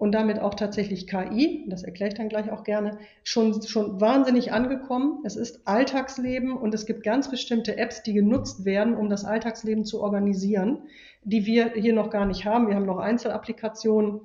und 0.00 0.12
damit 0.12 0.38
auch 0.38 0.54
tatsächlich 0.54 1.06
KI, 1.06 1.66
das 1.68 1.82
erkläre 1.82 2.08
ich 2.08 2.14
dann 2.14 2.30
gleich 2.30 2.50
auch 2.50 2.64
gerne, 2.64 2.96
schon, 3.22 3.60
schon 3.60 4.00
wahnsinnig 4.00 4.50
angekommen. 4.50 5.18
Es 5.24 5.36
ist 5.36 5.68
Alltagsleben 5.68 6.56
und 6.56 6.72
es 6.72 6.86
gibt 6.86 7.02
ganz 7.02 7.30
bestimmte 7.30 7.76
Apps, 7.76 8.02
die 8.02 8.14
genutzt 8.14 8.64
werden, 8.64 8.94
um 8.94 9.10
das 9.10 9.26
Alltagsleben 9.26 9.84
zu 9.84 10.00
organisieren, 10.00 10.84
die 11.22 11.44
wir 11.44 11.72
hier 11.74 11.92
noch 11.92 12.08
gar 12.08 12.24
nicht 12.24 12.46
haben. 12.46 12.68
Wir 12.68 12.76
haben 12.76 12.86
noch 12.86 12.96
Einzelapplikationen. 12.96 14.22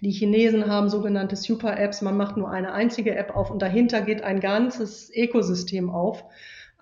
Die 0.00 0.12
Chinesen 0.12 0.66
haben 0.66 0.88
sogenannte 0.88 1.36
Super-Apps. 1.36 2.00
Man 2.00 2.16
macht 2.16 2.38
nur 2.38 2.50
eine 2.50 2.72
einzige 2.72 3.14
App 3.16 3.36
auf 3.36 3.50
und 3.50 3.60
dahinter 3.60 4.00
geht 4.00 4.24
ein 4.24 4.40
ganzes 4.40 5.10
Ökosystem 5.14 5.90
auf 5.90 6.24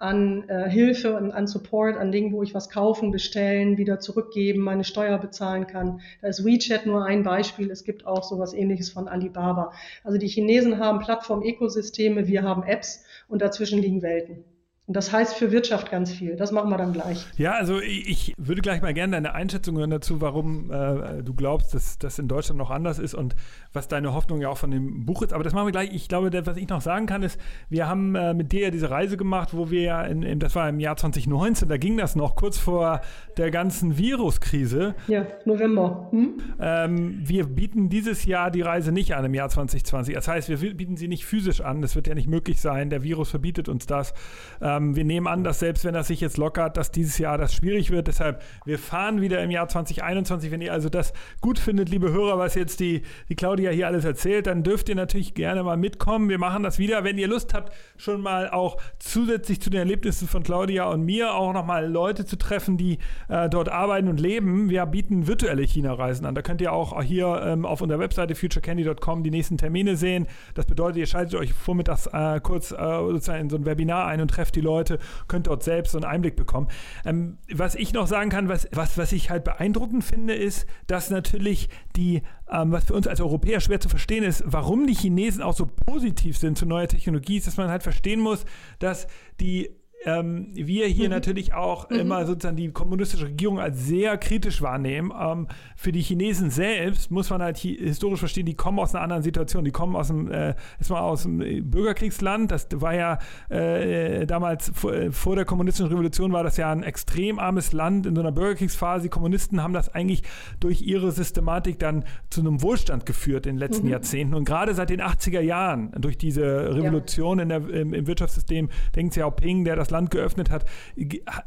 an 0.04 0.48
äh, 0.48 0.68
Hilfe 0.68 1.16
und 1.16 1.32
an 1.32 1.46
Support, 1.46 1.96
an 1.96 2.12
Dingen, 2.12 2.32
wo 2.32 2.42
ich 2.42 2.54
was 2.54 2.68
kaufen, 2.68 3.10
bestellen, 3.10 3.78
wieder 3.78 4.00
zurückgeben, 4.00 4.60
meine 4.60 4.84
Steuer 4.84 5.18
bezahlen 5.18 5.66
kann. 5.66 6.00
Da 6.20 6.28
ist 6.28 6.44
WeChat 6.44 6.84
nur 6.84 7.04
ein 7.04 7.22
Beispiel. 7.22 7.70
Es 7.70 7.84
gibt 7.84 8.06
auch 8.06 8.22
sowas 8.22 8.52
ähnliches 8.52 8.90
von 8.90 9.08
Alibaba. 9.08 9.72
Also 10.02 10.18
die 10.18 10.28
Chinesen 10.28 10.78
haben 10.78 10.98
Plattform-Ökosysteme, 10.98 12.28
wir 12.28 12.42
haben 12.42 12.62
Apps 12.62 13.04
und 13.28 13.40
dazwischen 13.40 13.80
liegen 13.80 14.02
Welten. 14.02 14.44
Und 14.86 14.94
das 14.98 15.10
heißt 15.12 15.36
für 15.36 15.50
Wirtschaft 15.50 15.90
ganz 15.90 16.12
viel. 16.12 16.36
Das 16.36 16.52
machen 16.52 16.68
wir 16.68 16.76
dann 16.76 16.92
gleich. 16.92 17.26
Ja, 17.38 17.52
also 17.52 17.80
ich 17.80 18.34
würde 18.36 18.60
gleich 18.60 18.82
mal 18.82 18.92
gerne 18.92 19.12
deine 19.12 19.34
Einschätzung 19.34 19.78
hören 19.78 19.88
dazu, 19.88 20.20
warum 20.20 20.70
äh, 20.70 21.22
du 21.22 21.32
glaubst, 21.32 21.72
dass 21.72 21.96
das 21.96 22.18
in 22.18 22.28
Deutschland 22.28 22.58
noch 22.58 22.70
anders 22.70 22.98
ist 22.98 23.14
und 23.14 23.34
was 23.72 23.88
deine 23.88 24.12
Hoffnung 24.12 24.42
ja 24.42 24.50
auch 24.50 24.58
von 24.58 24.70
dem 24.70 25.06
Buch 25.06 25.22
ist. 25.22 25.32
Aber 25.32 25.42
das 25.42 25.54
machen 25.54 25.68
wir 25.68 25.72
gleich. 25.72 25.90
Ich 25.94 26.06
glaube, 26.06 26.28
das, 26.28 26.44
was 26.44 26.58
ich 26.58 26.68
noch 26.68 26.82
sagen 26.82 27.06
kann, 27.06 27.22
ist, 27.22 27.40
wir 27.70 27.88
haben 27.88 28.14
äh, 28.14 28.34
mit 28.34 28.52
dir 28.52 28.64
ja 28.64 28.70
diese 28.70 28.90
Reise 28.90 29.16
gemacht, 29.16 29.54
wo 29.56 29.70
wir 29.70 29.80
ja, 29.80 30.02
in, 30.02 30.22
in, 30.22 30.38
das 30.38 30.54
war 30.54 30.68
im 30.68 30.78
Jahr 30.78 30.98
2019, 30.98 31.66
da 31.66 31.78
ging 31.78 31.96
das 31.96 32.14
noch 32.14 32.36
kurz 32.36 32.58
vor 32.58 33.00
der 33.38 33.50
ganzen 33.50 33.96
Viruskrise. 33.96 34.94
Ja, 35.08 35.26
November. 35.46 36.08
Hm? 36.10 36.34
Ähm, 36.60 37.22
wir 37.24 37.46
bieten 37.46 37.88
dieses 37.88 38.26
Jahr 38.26 38.50
die 38.50 38.60
Reise 38.60 38.92
nicht 38.92 39.14
an 39.14 39.24
im 39.24 39.32
Jahr 39.32 39.48
2020. 39.48 40.14
Das 40.14 40.28
heißt, 40.28 40.50
wir 40.50 40.74
bieten 40.74 40.98
sie 40.98 41.08
nicht 41.08 41.24
physisch 41.24 41.62
an. 41.62 41.80
Das 41.80 41.96
wird 41.96 42.06
ja 42.06 42.14
nicht 42.14 42.28
möglich 42.28 42.60
sein. 42.60 42.90
Der 42.90 43.02
Virus 43.02 43.30
verbietet 43.30 43.70
uns 43.70 43.86
das. 43.86 44.12
Äh, 44.60 44.73
ähm, 44.76 44.96
wir 44.96 45.04
nehmen 45.04 45.26
an, 45.26 45.44
dass 45.44 45.60
selbst 45.60 45.84
wenn 45.84 45.94
das 45.94 46.08
sich 46.08 46.20
jetzt 46.20 46.36
lockert, 46.36 46.76
dass 46.76 46.90
dieses 46.90 47.18
Jahr 47.18 47.38
das 47.38 47.54
schwierig 47.54 47.90
wird. 47.90 48.08
Deshalb, 48.08 48.42
wir 48.64 48.78
fahren 48.78 49.20
wieder 49.20 49.42
im 49.42 49.50
Jahr 49.50 49.68
2021. 49.68 50.50
Wenn 50.50 50.60
ihr 50.60 50.72
also 50.72 50.88
das 50.88 51.12
gut 51.40 51.58
findet, 51.58 51.88
liebe 51.88 52.12
Hörer, 52.12 52.38
was 52.38 52.54
jetzt 52.54 52.80
die, 52.80 53.02
die 53.28 53.34
Claudia 53.34 53.70
hier 53.70 53.86
alles 53.86 54.04
erzählt, 54.04 54.46
dann 54.46 54.62
dürft 54.62 54.88
ihr 54.88 54.94
natürlich 54.94 55.34
gerne 55.34 55.62
mal 55.62 55.76
mitkommen. 55.76 56.28
Wir 56.28 56.38
machen 56.38 56.62
das 56.62 56.78
wieder. 56.78 57.04
Wenn 57.04 57.18
ihr 57.18 57.28
Lust 57.28 57.54
habt, 57.54 57.72
schon 57.96 58.20
mal 58.20 58.50
auch 58.50 58.76
zusätzlich 58.98 59.60
zu 59.60 59.70
den 59.70 59.80
Erlebnissen 59.80 60.28
von 60.28 60.42
Claudia 60.42 60.84
und 60.84 61.04
mir 61.04 61.34
auch 61.34 61.52
nochmal 61.52 61.90
Leute 61.90 62.24
zu 62.24 62.36
treffen, 62.36 62.76
die 62.76 62.98
äh, 63.28 63.48
dort 63.48 63.68
arbeiten 63.68 64.08
und 64.08 64.20
leben. 64.20 64.68
Wir 64.68 64.86
bieten 64.86 65.26
virtuelle 65.26 65.62
China-Reisen 65.62 66.26
an. 66.26 66.34
Da 66.34 66.42
könnt 66.42 66.60
ihr 66.60 66.72
auch 66.72 67.02
hier 67.02 67.42
ähm, 67.44 67.64
auf 67.66 67.80
unserer 67.80 67.98
Webseite 67.98 68.34
futurecandy.com 68.34 69.22
die 69.22 69.30
nächsten 69.30 69.58
Termine 69.58 69.96
sehen. 69.96 70.26
Das 70.54 70.66
bedeutet, 70.66 70.98
ihr 70.98 71.06
schaltet 71.06 71.38
euch 71.38 71.52
vormittags 71.52 72.06
äh, 72.06 72.40
kurz 72.40 72.72
äh, 72.72 72.76
sozusagen 72.76 73.42
in 73.42 73.50
so 73.50 73.56
ein 73.56 73.66
Webinar 73.66 74.06
ein 74.06 74.20
und 74.20 74.28
trefft 74.28 74.56
die 74.56 74.60
Leute, 74.64 74.98
könnt 75.28 75.46
dort 75.46 75.62
selbst 75.62 75.92
so 75.92 75.98
einen 75.98 76.04
Einblick 76.04 76.36
bekommen. 76.36 76.68
Ähm, 77.04 77.38
was 77.52 77.74
ich 77.74 77.92
noch 77.92 78.06
sagen 78.06 78.30
kann, 78.30 78.48
was, 78.48 78.68
was, 78.72 78.98
was 78.98 79.12
ich 79.12 79.30
halt 79.30 79.44
beeindruckend 79.44 80.04
finde, 80.04 80.34
ist, 80.34 80.66
dass 80.86 81.10
natürlich 81.10 81.68
die, 81.96 82.22
ähm, 82.50 82.72
was 82.72 82.86
für 82.86 82.94
uns 82.94 83.06
als 83.06 83.20
Europäer 83.20 83.60
schwer 83.60 83.80
zu 83.80 83.88
verstehen 83.88 84.24
ist, 84.24 84.42
warum 84.46 84.86
die 84.86 84.94
Chinesen 84.94 85.42
auch 85.42 85.54
so 85.54 85.66
positiv 85.66 86.38
sind 86.38 86.58
zu 86.58 86.66
neuer 86.66 86.88
Technologie, 86.88 87.36
ist, 87.36 87.46
dass 87.46 87.56
man 87.56 87.68
halt 87.68 87.82
verstehen 87.82 88.20
muss, 88.20 88.44
dass 88.78 89.06
die 89.40 89.70
ähm, 90.04 90.48
wir 90.52 90.86
hier 90.86 91.06
mhm. 91.06 91.14
natürlich 91.14 91.54
auch 91.54 91.88
mhm. 91.88 91.96
immer 91.96 92.26
sozusagen 92.26 92.56
die 92.56 92.70
kommunistische 92.70 93.26
Regierung 93.26 93.58
als 93.58 93.86
sehr 93.86 94.18
kritisch 94.18 94.60
wahrnehmen. 94.60 95.12
Ähm, 95.18 95.48
für 95.76 95.92
die 95.92 96.02
Chinesen 96.02 96.50
selbst 96.50 97.10
muss 97.10 97.30
man 97.30 97.42
halt 97.42 97.58
historisch 97.58 98.20
verstehen, 98.20 98.46
die 98.46 98.54
kommen 98.54 98.78
aus 98.78 98.94
einer 98.94 99.02
anderen 99.02 99.22
Situation. 99.22 99.64
Die 99.64 99.70
kommen 99.70 99.96
aus 99.96 100.08
dem, 100.08 100.30
äh, 100.30 100.54
erstmal 100.78 101.02
aus 101.02 101.22
dem 101.22 101.38
Bürgerkriegsland. 101.70 102.50
Das 102.50 102.68
war 102.74 102.94
ja 102.94 103.18
äh, 103.48 104.26
damals 104.26 104.72
vor, 104.74 104.92
äh, 104.92 105.10
vor, 105.10 105.36
der 105.36 105.44
kommunistischen 105.44 105.90
Revolution 105.90 106.32
war 106.32 106.42
das 106.42 106.56
ja 106.56 106.70
ein 106.70 106.82
extrem 106.82 107.38
armes 107.38 107.72
Land 107.72 108.06
in 108.06 108.14
so 108.14 108.20
einer 108.20 108.32
Bürgerkriegsphase. 108.32 109.04
Die 109.04 109.08
Kommunisten 109.08 109.62
haben 109.62 109.72
das 109.72 109.94
eigentlich 109.94 110.22
durch 110.60 110.82
ihre 110.82 111.12
Systematik 111.12 111.78
dann 111.78 112.04
zu 112.30 112.40
einem 112.40 112.62
Wohlstand 112.62 113.06
geführt 113.06 113.46
in 113.46 113.54
den 113.54 113.58
letzten 113.58 113.86
mhm. 113.86 113.92
Jahrzehnten. 113.92 114.34
Und 114.34 114.44
gerade 114.44 114.74
seit 114.74 114.90
den 114.90 115.00
80er 115.00 115.40
Jahren, 115.40 115.92
durch 115.98 116.18
diese 116.18 116.74
Revolution 116.74 117.38
ja. 117.38 117.42
in 117.42 117.48
der, 117.48 117.68
im, 117.68 117.94
im 117.94 118.06
Wirtschaftssystem, 118.06 118.68
Deng 118.94 119.10
Xiaoping, 119.10 119.64
der 119.64 119.76
das 119.76 119.90
Land 119.94 120.10
geöffnet 120.10 120.50
hat, 120.50 120.66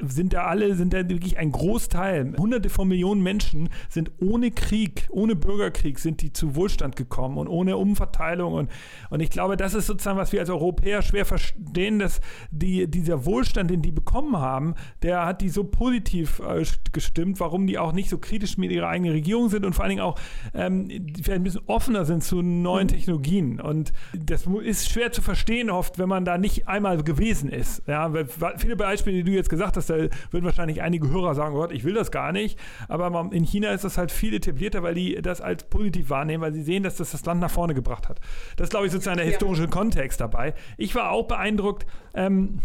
sind 0.01 0.33
da 0.33 0.45
alle, 0.45 0.75
sind 0.75 0.93
da 0.93 1.07
wirklich 1.07 1.37
ein 1.37 1.51
Großteil, 1.51 2.33
hunderte 2.37 2.69
von 2.69 2.87
Millionen 2.87 3.21
Menschen 3.21 3.69
sind 3.89 4.11
ohne 4.19 4.51
Krieg, 4.51 5.07
ohne 5.11 5.35
Bürgerkrieg, 5.35 5.99
sind 5.99 6.21
die 6.21 6.33
zu 6.33 6.55
Wohlstand 6.55 6.95
gekommen 6.95 7.37
und 7.37 7.47
ohne 7.47 7.77
Umverteilung. 7.77 8.53
Und, 8.53 8.71
und 9.09 9.19
ich 9.19 9.29
glaube, 9.29 9.57
das 9.57 9.73
ist 9.73 9.87
sozusagen, 9.87 10.17
was 10.17 10.31
wir 10.31 10.39
als 10.39 10.49
Europäer 10.49 11.01
schwer 11.01 11.25
verstehen, 11.25 11.99
dass 11.99 12.21
die, 12.51 12.87
dieser 12.87 13.25
Wohlstand, 13.25 13.69
den 13.69 13.81
die 13.81 13.91
bekommen 13.91 14.37
haben, 14.37 14.75
der 15.01 15.25
hat 15.25 15.41
die 15.41 15.49
so 15.49 15.63
positiv 15.63 16.39
äh, 16.39 16.63
gestimmt, 16.91 17.39
warum 17.39 17.67
die 17.67 17.77
auch 17.77 17.91
nicht 17.91 18.09
so 18.09 18.17
kritisch 18.17 18.57
mit 18.57 18.71
ihrer 18.71 18.87
eigenen 18.87 19.11
Regierung 19.11 19.49
sind 19.49 19.65
und 19.65 19.73
vor 19.73 19.83
allen 19.83 19.91
Dingen 19.91 20.01
auch 20.01 20.19
ähm, 20.53 20.87
vielleicht 20.87 21.29
ein 21.31 21.43
bisschen 21.43 21.61
offener 21.67 22.05
sind 22.05 22.23
zu 22.23 22.41
neuen 22.41 22.87
mhm. 22.87 22.91
Technologien. 22.91 23.59
Und 23.59 23.91
das 24.13 24.47
ist 24.63 24.89
schwer 24.89 25.11
zu 25.11 25.21
verstehen 25.21 25.69
oft, 25.69 25.99
wenn 25.99 26.09
man 26.09 26.25
da 26.25 26.37
nicht 26.37 26.67
einmal 26.67 27.03
gewesen 27.03 27.49
ist. 27.49 27.83
Ja, 27.87 28.13
viele 28.57 28.75
Beispiele, 28.75 29.17
die 29.17 29.23
du 29.23 29.31
jetzt 29.31 29.49
gesagt 29.49 29.77
hast, 29.77 29.89
da 29.89 29.95
würden 29.95 30.45
wahrscheinlich 30.45 30.81
einige 30.81 31.09
Hörer 31.09 31.35
sagen, 31.35 31.55
Gott, 31.55 31.71
ich 31.71 31.83
will 31.83 31.93
das 31.93 32.11
gar 32.11 32.31
nicht. 32.31 32.59
Aber 32.87 33.29
in 33.31 33.43
China 33.43 33.71
ist 33.71 33.83
das 33.83 33.97
halt 33.97 34.11
viel 34.11 34.33
etablierter, 34.33 34.83
weil 34.83 34.95
die 34.95 35.21
das 35.21 35.41
als 35.41 35.63
positiv 35.63 36.09
wahrnehmen, 36.09 36.41
weil 36.41 36.53
sie 36.53 36.63
sehen, 36.63 36.83
dass 36.83 36.95
das 36.95 37.11
das 37.11 37.25
Land 37.25 37.41
nach 37.41 37.51
vorne 37.51 37.73
gebracht 37.73 38.09
hat. 38.09 38.19
Das 38.55 38.65
ist, 38.65 38.71
glaube 38.71 38.85
ich, 38.85 38.91
sozusagen 38.91 39.17
der 39.17 39.25
historische 39.25 39.63
ja. 39.63 39.69
Kontext 39.69 40.21
dabei. 40.21 40.53
Ich 40.77 40.95
war 40.95 41.11
auch 41.11 41.27
beeindruckt, 41.27 41.85
ähm, 42.13 42.61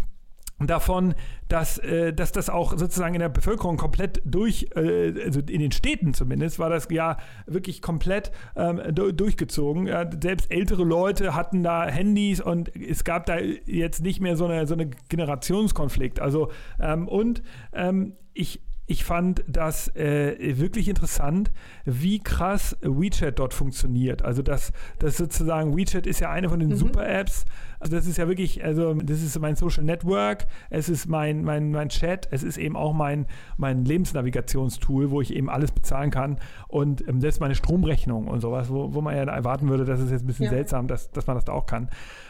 davon, 0.67 1.15
dass, 1.47 1.77
äh, 1.77 2.13
dass 2.13 2.31
das 2.31 2.49
auch 2.49 2.77
sozusagen 2.77 3.15
in 3.15 3.19
der 3.19 3.29
Bevölkerung 3.29 3.77
komplett 3.77 4.21
durch, 4.25 4.67
äh, 4.75 5.13
also 5.23 5.39
in 5.39 5.59
den 5.59 5.71
Städten 5.71 6.13
zumindest, 6.13 6.59
war 6.59 6.69
das 6.69 6.87
ja 6.89 7.17
wirklich 7.45 7.81
komplett 7.81 8.31
ähm, 8.55 8.81
durchgezogen. 8.93 9.87
Ja, 9.87 10.09
selbst 10.21 10.51
ältere 10.51 10.83
Leute 10.83 11.35
hatten 11.35 11.63
da 11.63 11.85
Handys 11.85 12.41
und 12.41 12.75
es 12.75 13.03
gab 13.03 13.25
da 13.25 13.37
jetzt 13.39 14.03
nicht 14.03 14.19
mehr 14.19 14.35
so 14.35 14.45
eine, 14.45 14.67
so 14.67 14.73
eine 14.73 14.89
Generationskonflikt. 15.09 16.19
Also 16.19 16.51
ähm, 16.79 17.07
und 17.07 17.43
ähm, 17.73 18.13
ich 18.33 18.61
ich 18.85 19.05
fand 19.05 19.43
das 19.47 19.95
äh, 19.95 20.57
wirklich 20.57 20.89
interessant, 20.89 21.51
wie 21.85 22.19
krass 22.19 22.77
WeChat 22.81 23.39
dort 23.39 23.53
funktioniert. 23.53 24.23
Also 24.23 24.41
das, 24.41 24.73
das 24.99 25.15
sozusagen, 25.15 25.75
WeChat 25.77 26.05
ist 26.05 26.19
ja 26.19 26.29
eine 26.29 26.49
von 26.49 26.59
den 26.59 26.69
mhm. 26.69 26.75
Super-Apps. 26.75 27.45
Also 27.79 27.95
das 27.95 28.07
ist 28.07 28.17
ja 28.17 28.27
wirklich, 28.27 28.63
also 28.63 28.93
das 28.93 29.21
ist 29.21 29.37
mein 29.39 29.55
Social 29.55 29.83
Network, 29.83 30.47
es 30.69 30.87
ist 30.87 31.07
mein, 31.07 31.43
mein, 31.43 31.71
mein 31.71 31.89
Chat, 31.89 32.27
es 32.31 32.43
ist 32.43 32.57
eben 32.57 32.77
auch 32.77 32.93
mein, 32.93 33.25
mein 33.57 33.83
Lebensnavigationstool, 33.83 35.11
wo 35.11 35.19
ich 35.19 35.33
eben 35.33 35.49
alles 35.49 35.71
bezahlen 35.71 36.09
kann 36.09 36.37
und 36.69 37.05
ähm, 37.07 37.19
selbst 37.19 37.41
meine 37.41 37.55
Stromrechnung 37.55 38.27
und 38.27 38.39
sowas, 38.39 38.69
wo, 38.69 38.93
wo 38.93 39.01
man 39.01 39.15
ja 39.15 39.23
erwarten 39.23 39.67
würde, 39.67 39.83
das 39.83 39.99
ist 39.99 40.11
jetzt 40.11 40.23
ein 40.23 40.27
bisschen 40.27 40.45
ja. 40.45 40.51
seltsam, 40.51 40.87
dass, 40.87 41.11
dass 41.11 41.27
man 41.27 41.35
das 41.35 41.43
da 41.43 41.51
auch 41.51 41.65
kann. 41.65 41.89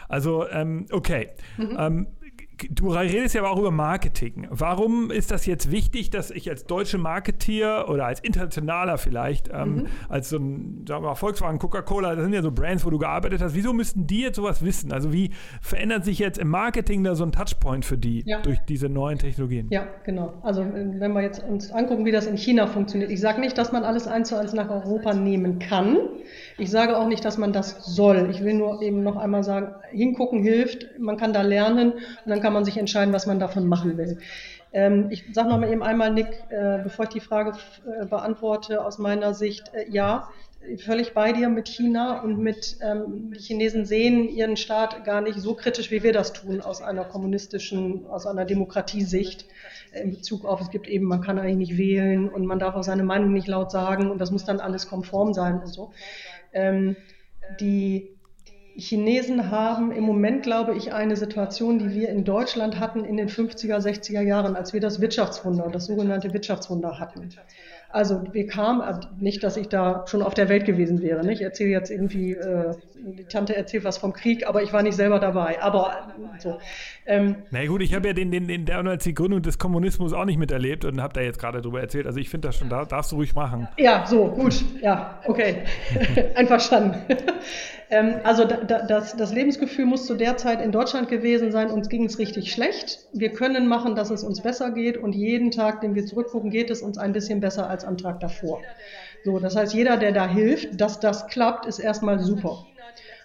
Also, 0.09 0.47
ähm, 0.49 0.85
okay. 0.91 1.29
Mhm. 1.57 1.75
Ähm, 1.77 2.07
du 2.69 2.89
redest 2.89 3.35
ja 3.35 3.41
aber 3.41 3.51
auch 3.51 3.59
über 3.59 3.71
Marketing. 3.71 4.47
Warum 4.49 5.11
ist 5.11 5.31
das 5.31 5.45
jetzt 5.45 5.71
wichtig, 5.71 6.09
dass 6.09 6.31
ich 6.31 6.49
als 6.49 6.65
deutsche 6.65 6.97
Marketeer 6.97 7.85
oder 7.89 8.05
als 8.05 8.19
internationaler 8.19 8.97
vielleicht, 8.97 9.49
ähm, 9.53 9.75
mhm. 9.75 9.87
als 10.09 10.29
so 10.29 10.37
ein, 10.37 10.85
sagen 10.87 11.03
wir 11.03 11.09
mal, 11.09 11.15
Volkswagen, 11.15 11.59
Coca-Cola, 11.59 12.15
das 12.15 12.23
sind 12.23 12.33
ja 12.33 12.41
so 12.41 12.51
Brands, 12.51 12.85
wo 12.85 12.89
du 12.89 12.97
gearbeitet 12.97 13.41
hast, 13.41 13.55
wieso 13.55 13.73
müssten 13.73 14.07
die 14.07 14.21
jetzt 14.21 14.35
sowas 14.35 14.63
wissen? 14.63 14.91
Also 14.91 15.13
wie 15.13 15.31
verändert 15.61 16.05
sich 16.05 16.19
jetzt 16.19 16.37
im 16.37 16.49
Marketing 16.49 17.03
da 17.03 17.15
so 17.15 17.23
ein 17.23 17.31
Touchpoint 17.31 17.85
für 17.85 17.97
die 17.97 18.23
ja. 18.25 18.41
durch 18.41 18.59
diese 18.59 18.89
neuen 18.89 19.17
Technologien? 19.17 19.67
Ja, 19.69 19.87
genau. 20.05 20.33
Also 20.43 20.63
wenn 20.63 21.13
wir 21.13 21.21
jetzt 21.21 21.43
uns 21.43 21.71
angucken, 21.71 22.05
wie 22.05 22.11
das 22.11 22.27
in 22.27 22.37
China 22.37 22.67
funktioniert. 22.67 23.11
Ich 23.11 23.21
sage 23.21 23.39
nicht, 23.39 23.57
dass 23.57 23.71
man 23.71 23.83
alles 23.83 24.07
eins 24.07 24.29
zu 24.29 24.39
eins 24.39 24.53
nach 24.53 24.69
Europa 24.69 25.13
nehmen 25.13 25.59
kann. 25.59 25.97
Ich 26.57 26.69
sage 26.69 26.97
auch 26.97 27.07
nicht, 27.07 27.25
dass 27.25 27.37
man 27.37 27.51
das 27.51 27.83
soll. 27.85 28.29
Ich 28.29 28.43
will 28.43 28.53
nur 28.53 28.81
eben 28.81 29.03
noch 29.03 29.17
einmal 29.17 29.43
sagen, 29.43 29.73
hingucken 29.91 30.43
hilft, 30.43 30.99
man 30.99 31.17
kann 31.17 31.33
da 31.33 31.41
lernen 31.41 31.93
und 31.93 32.27
dann 32.27 32.41
kann 32.41 32.53
man 32.53 32.65
sich 32.65 32.77
entscheiden, 32.77 33.13
was 33.13 33.25
man 33.25 33.39
davon 33.39 33.67
machen 33.67 33.97
will. 33.97 34.19
Ähm, 34.71 35.07
ich 35.09 35.23
sage 35.33 35.49
noch 35.49 35.59
mal 35.59 35.71
eben 35.71 35.83
einmal, 35.83 36.11
Nick, 36.11 36.27
äh, 36.49 36.79
bevor 36.83 37.05
ich 37.05 37.11
die 37.11 37.19
Frage 37.19 37.53
äh, 37.85 38.05
beantworte, 38.05 38.83
aus 38.83 38.97
meiner 38.97 39.33
Sicht, 39.33 39.71
äh, 39.73 39.89
ja, 39.89 40.29
völlig 40.77 41.13
bei 41.13 41.33
dir 41.33 41.49
mit 41.49 41.67
China 41.67 42.21
und 42.21 42.39
mit, 42.39 42.77
ähm, 42.81 43.33
die 43.35 43.39
Chinesen 43.39 43.85
sehen 43.85 44.29
ihren 44.29 44.55
Staat 44.55 45.03
gar 45.03 45.21
nicht 45.21 45.37
so 45.39 45.55
kritisch, 45.55 45.91
wie 45.91 46.03
wir 46.03 46.13
das 46.13 46.33
tun, 46.33 46.61
aus 46.61 46.81
einer 46.81 47.03
kommunistischen, 47.03 48.05
aus 48.07 48.25
einer 48.25 48.45
Demokratiesicht 48.45 49.45
in 49.93 50.11
Bezug 50.11 50.45
auf, 50.45 50.61
es 50.61 50.71
gibt 50.71 50.87
eben, 50.87 51.05
man 51.05 51.21
kann 51.21 51.37
eigentlich 51.37 51.69
nicht 51.69 51.77
wählen 51.77 52.29
und 52.29 52.45
man 52.45 52.59
darf 52.59 52.75
auch 52.75 52.83
seine 52.83 53.03
Meinung 53.03 53.31
nicht 53.33 53.47
laut 53.47 53.71
sagen 53.71 54.09
und 54.09 54.19
das 54.19 54.31
muss 54.31 54.45
dann 54.45 54.59
alles 54.59 54.87
konform 54.87 55.33
sein 55.33 55.59
und 55.59 55.67
so. 55.67 55.91
Ähm, 56.53 56.95
die 57.59 58.13
Chinesen 58.75 59.51
haben 59.51 59.91
im 59.91 60.03
Moment, 60.03 60.43
glaube 60.43 60.75
ich, 60.75 60.93
eine 60.93 61.15
Situation, 61.15 61.77
die 61.77 61.93
wir 61.93 62.09
in 62.09 62.23
Deutschland 62.23 62.79
hatten 62.79 63.05
in 63.05 63.17
den 63.17 63.29
50er, 63.29 63.77
60er 63.77 64.21
Jahren, 64.21 64.55
als 64.55 64.73
wir 64.73 64.79
das 64.79 64.99
Wirtschaftswunder, 64.99 65.69
das 65.71 65.85
sogenannte 65.85 66.33
Wirtschaftswunder 66.33 66.99
hatten. 66.99 67.29
Also 67.89 68.23
wir 68.31 68.47
kamen, 68.47 68.81
äh, 68.81 69.05
nicht, 69.19 69.43
dass 69.43 69.57
ich 69.57 69.69
da 69.69 70.05
schon 70.07 70.23
auf 70.23 70.33
der 70.33 70.49
Welt 70.49 70.65
gewesen 70.65 71.01
wäre. 71.01 71.23
Nicht? 71.23 71.41
Ich 71.41 71.45
erzähle 71.45 71.69
jetzt 71.69 71.91
irgendwie, 71.91 72.31
äh, 72.31 72.73
die 73.03 73.25
Tante 73.25 73.55
erzählt 73.55 73.83
was 73.83 73.97
vom 73.97 74.13
Krieg, 74.13 74.47
aber 74.47 74.63
ich 74.63 74.71
war 74.71 74.81
nicht 74.81 74.95
selber 74.95 75.19
dabei. 75.19 75.61
Aber 75.61 76.13
so. 76.39 76.59
Ähm, 77.05 77.35
Na 77.51 77.65
gut, 77.65 77.81
ich 77.81 77.93
habe 77.93 78.07
ja 78.07 78.13
den, 78.13 78.31
den, 78.31 78.47
den 78.47 78.65
damals 78.65 79.03
die 79.03 79.13
Gründung 79.13 79.41
des 79.41 79.59
Kommunismus 79.59 80.13
auch 80.13 80.25
nicht 80.25 80.37
miterlebt 80.37 80.85
und 80.85 81.01
habe 81.01 81.13
da 81.13 81.21
jetzt 81.21 81.39
gerade 81.39 81.61
drüber 81.61 81.81
erzählt. 81.81 82.07
Also 82.07 82.19
ich 82.19 82.29
finde 82.29 82.47
das 82.47 82.55
schon, 82.55 82.69
da 82.69 82.85
darfst 82.85 83.11
du 83.11 83.17
ruhig 83.17 83.35
machen. 83.35 83.67
Ja, 83.77 84.05
so, 84.05 84.27
gut. 84.27 84.63
Ja, 84.81 85.19
okay. 85.25 85.63
Einverstanden. 86.35 86.95
Ähm, 87.89 88.15
also 88.23 88.45
das, 88.45 89.15
das, 89.15 89.33
Lebensgefühl 89.33 89.85
muss 89.85 90.05
zu 90.05 90.15
der 90.15 90.37
Zeit 90.37 90.61
in 90.61 90.71
Deutschland 90.71 91.09
gewesen 91.09 91.51
sein, 91.51 91.69
uns 91.69 91.89
ging 91.89 92.05
es 92.05 92.17
richtig 92.17 92.51
schlecht. 92.51 92.99
Wir 93.11 93.29
können 93.29 93.67
machen, 93.67 93.95
dass 93.95 94.09
es 94.09 94.23
uns 94.23 94.41
besser 94.41 94.71
geht 94.71 94.97
und 94.97 95.13
jeden 95.13 95.51
Tag, 95.51 95.81
den 95.81 95.93
wir 95.93 96.05
zurückgucken, 96.05 96.49
geht 96.49 96.69
es 96.69 96.81
uns 96.81 96.97
ein 96.97 97.11
bisschen 97.11 97.39
besser 97.39 97.69
als 97.69 97.83
am 97.85 97.97
Tag 97.97 98.19
davor. 98.19 98.61
So, 99.25 99.39
das 99.39 99.55
heißt, 99.55 99.73
jeder, 99.73 99.97
der 99.97 100.11
da 100.11 100.27
hilft, 100.27 100.81
dass 100.81 100.99
das 100.99 101.27
klappt, 101.27 101.65
ist 101.65 101.79
erstmal 101.79 102.19
super. 102.19 102.65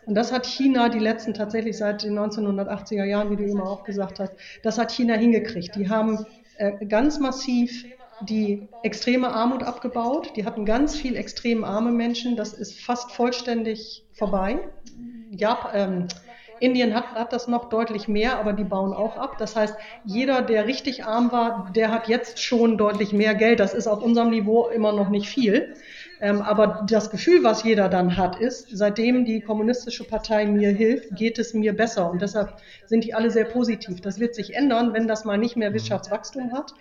Und 0.08 0.14
das 0.14 0.32
hat 0.32 0.46
China 0.46 0.88
die 0.88 1.00
letzten 1.00 1.34
tatsächlich 1.34 1.76
seit 1.76 2.02
den 2.02 2.18
1980er 2.18 3.04
Jahren, 3.04 3.30
wie 3.30 3.36
du 3.36 3.44
immer 3.44 3.68
auch 3.68 3.84
gesagt 3.84 4.18
hast, 4.18 4.32
das 4.62 4.78
hat 4.78 4.90
China 4.90 5.12
hingekriegt. 5.12 5.76
Die 5.76 5.90
haben 5.90 6.24
äh, 6.56 6.86
ganz 6.86 7.18
massiv 7.18 7.84
die 8.22 8.68
extreme 8.82 9.28
Armut 9.28 9.62
abgebaut. 9.62 10.32
Die 10.34 10.46
hatten 10.46 10.64
ganz 10.64 10.96
viel 10.96 11.14
extrem 11.14 11.62
arme 11.62 11.92
Menschen. 11.92 12.36
Das 12.36 12.54
ist 12.54 12.80
fast 12.80 13.12
vollständig 13.12 14.02
vorbei. 14.14 14.58
Japan, 15.30 15.70
ähm, 15.74 16.08
Indien 16.58 16.94
hat, 16.94 17.12
hat 17.12 17.34
das 17.34 17.46
noch 17.46 17.68
deutlich 17.68 18.08
mehr, 18.08 18.38
aber 18.38 18.54
die 18.54 18.64
bauen 18.64 18.94
auch 18.94 19.18
ab. 19.18 19.36
Das 19.38 19.56
heißt, 19.56 19.76
jeder, 20.04 20.40
der 20.40 20.66
richtig 20.66 21.04
arm 21.04 21.32
war, 21.32 21.70
der 21.76 21.90
hat 21.92 22.08
jetzt 22.08 22.42
schon 22.42 22.78
deutlich 22.78 23.12
mehr 23.12 23.34
Geld. 23.34 23.60
Das 23.60 23.74
ist 23.74 23.86
auf 23.86 24.02
unserem 24.02 24.30
Niveau 24.30 24.68
immer 24.68 24.92
noch 24.92 25.10
nicht 25.10 25.28
viel. 25.28 25.74
Ähm, 26.20 26.42
aber 26.42 26.84
das 26.88 27.10
Gefühl, 27.10 27.44
was 27.44 27.62
jeder 27.62 27.88
dann 27.88 28.16
hat, 28.16 28.40
ist, 28.40 28.68
seitdem 28.72 29.24
die 29.24 29.40
kommunistische 29.40 30.04
Partei 30.04 30.46
mir 30.46 30.70
hilft, 30.70 31.14
geht 31.14 31.38
es 31.38 31.54
mir 31.54 31.76
besser. 31.76 32.10
Und 32.10 32.22
deshalb 32.22 32.54
sind 32.86 33.04
die 33.04 33.14
alle 33.14 33.30
sehr 33.30 33.44
positiv. 33.44 34.00
Das 34.00 34.18
wird 34.18 34.34
sich 34.34 34.56
ändern, 34.56 34.92
wenn 34.92 35.06
das 35.06 35.24
mal 35.24 35.38
nicht 35.38 35.56
mehr 35.56 35.72
Wirtschaftswachstum 35.72 36.52
hat. 36.52 36.74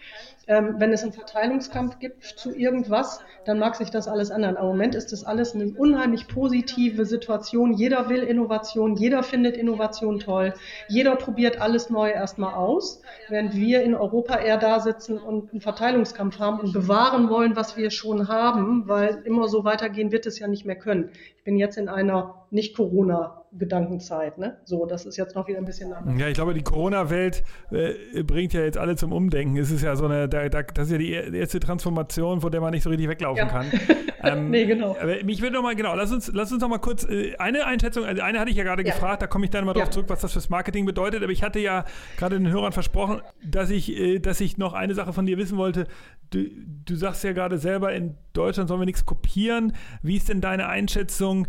Ähm, 0.50 0.76
wenn 0.78 0.94
es 0.94 1.04
einen 1.04 1.12
Verteilungskampf 1.12 2.00
gibt 2.00 2.24
zu 2.24 2.56
irgendwas, 2.56 3.20
dann 3.46 3.60
mag 3.60 3.76
sich 3.76 3.90
das 3.90 4.08
alles 4.08 4.30
ändern. 4.30 4.56
Aber 4.56 4.68
im 4.68 4.78
Moment 4.78 4.96
ist 4.96 5.12
das 5.12 5.26
alles 5.26 5.54
eine 5.54 5.68
unheimlich 5.68 6.28
positive 6.28 7.06
Situation. 7.06 7.74
Jeder 7.74 8.08
will 8.08 8.24
Innovation, 8.24 8.96
jeder 8.96 9.24
findet 9.24 9.58
Innovation 9.58 10.20
toll, 10.20 10.54
jeder 10.88 11.18
probiert 11.18 11.60
alles 11.60 11.90
Neue 11.90 12.14
erstmal 12.14 12.54
aus, 12.54 13.02
während 13.28 13.56
wir 13.56 13.84
in 13.84 13.94
Europa 13.94 14.38
eher 14.38 14.58
da 14.58 14.80
sitzen 14.80 15.18
und 15.18 15.52
einen 15.52 15.62
Verteilungskampf 15.62 16.40
haben 16.40 16.62
und 16.62 16.72
bewahren 16.72 17.30
wollen, 17.30 17.58
was 17.58 17.76
wir 17.76 17.92
schon 17.92 18.30
haben, 18.30 18.88
weil 18.88 19.22
immer 19.28 19.48
so 19.48 19.64
weitergehen 19.64 20.12
wird 20.12 20.26
es 20.26 20.40
ja 20.40 20.48
nicht 20.48 20.66
mehr 20.66 20.78
können. 20.78 21.12
Bin 21.44 21.58
jetzt 21.58 21.78
in 21.78 21.90
einer 21.90 22.47
Nicht-Corona-Gedankenzeit. 22.50 24.38
Ne? 24.38 24.58
So, 24.64 24.86
das 24.86 25.06
ist 25.06 25.18
jetzt 25.18 25.36
noch 25.36 25.48
wieder 25.48 25.58
ein 25.58 25.66
bisschen 25.66 25.94
anders. 25.94 26.20
Ja, 26.20 26.28
ich 26.28 26.34
glaube, 26.34 26.54
die 26.54 26.64
Corona-Welt 26.64 27.44
äh, 27.72 28.24
bringt 28.24 28.54
ja 28.54 28.62
jetzt 28.62 28.78
alle 28.78 28.96
zum 28.96 29.12
Umdenken. 29.12 29.58
Es 29.58 29.72
ist 29.72 29.82
ja 29.82 29.96
so 29.96 30.06
eine, 30.06 30.30
da, 30.30 30.48
da, 30.50 30.64
das 30.64 30.88
ist 30.88 30.92
ja 30.92 30.98
die 30.98 31.12
erste 31.12 31.60
Transformation, 31.60 32.42
von 32.42 32.52
der 32.52 32.62
man 32.62 32.72
nicht 32.72 32.84
so 32.84 32.90
richtig 32.90 33.10
weglaufen 33.10 33.38
ja. 33.38 33.48
kann. 33.48 33.68
Ähm, 34.24 34.50
nee, 34.50 34.66
genau. 34.66 34.96
Aber 35.00 35.24
mich 35.24 35.42
würde 35.42 35.56
noch 35.56 35.62
mal, 35.62 35.76
genau, 35.76 35.96
lass 35.96 36.12
uns, 36.12 36.32
lass 36.34 36.52
uns 36.52 36.62
noch 36.62 36.70
mal 36.70 36.80
kurz, 36.80 37.04
äh, 37.06 37.36
eine 37.38 37.66
Einschätzung, 37.66 38.04
also 38.04 38.22
eine 38.22 38.40
hatte 38.40 38.50
ich 38.50 38.58
ja 38.58 38.64
gerade 38.64 38.84
ja. 38.84 38.94
gefragt, 38.94 39.22
da 39.22 39.28
komme 39.28 39.46
ich 39.46 39.52
dann 39.52 39.66
mal 39.66 39.76
ja. 39.76 39.84
drauf 39.84 39.92
zurück, 39.92 40.10
was 40.10 40.22
das 40.22 40.34
fürs 40.34 40.50
Marketing 40.50 40.86
bedeutet, 40.86 41.24
aber 41.24 41.32
ich 41.32 41.44
hatte 41.44 41.60
ja 41.60 41.86
gerade 42.18 42.38
den 42.38 42.50
Hörern 42.50 42.72
versprochen, 42.72 43.22
dass 43.46 43.70
ich, 43.70 43.96
äh, 43.98 44.20
dass 44.20 44.42
ich 44.42 44.58
noch 44.58 44.74
eine 44.74 44.96
Sache 44.96 45.14
von 45.14 45.26
dir 45.26 45.38
wissen 45.38 45.58
wollte. 45.58 45.88
Du, 46.32 46.46
du 46.86 46.96
sagst 46.96 47.24
ja 47.24 47.34
gerade 47.34 47.58
selber, 47.58 47.94
in 47.94 48.16
Deutschland 48.34 48.70
sollen 48.70 48.82
wir 48.82 48.86
nichts 48.86 49.06
kopieren. 49.06 49.74
Wie 50.02 50.18
ist 50.18 50.30
denn 50.30 50.42
deine 50.42 50.68
Einschätzung? 50.68 51.48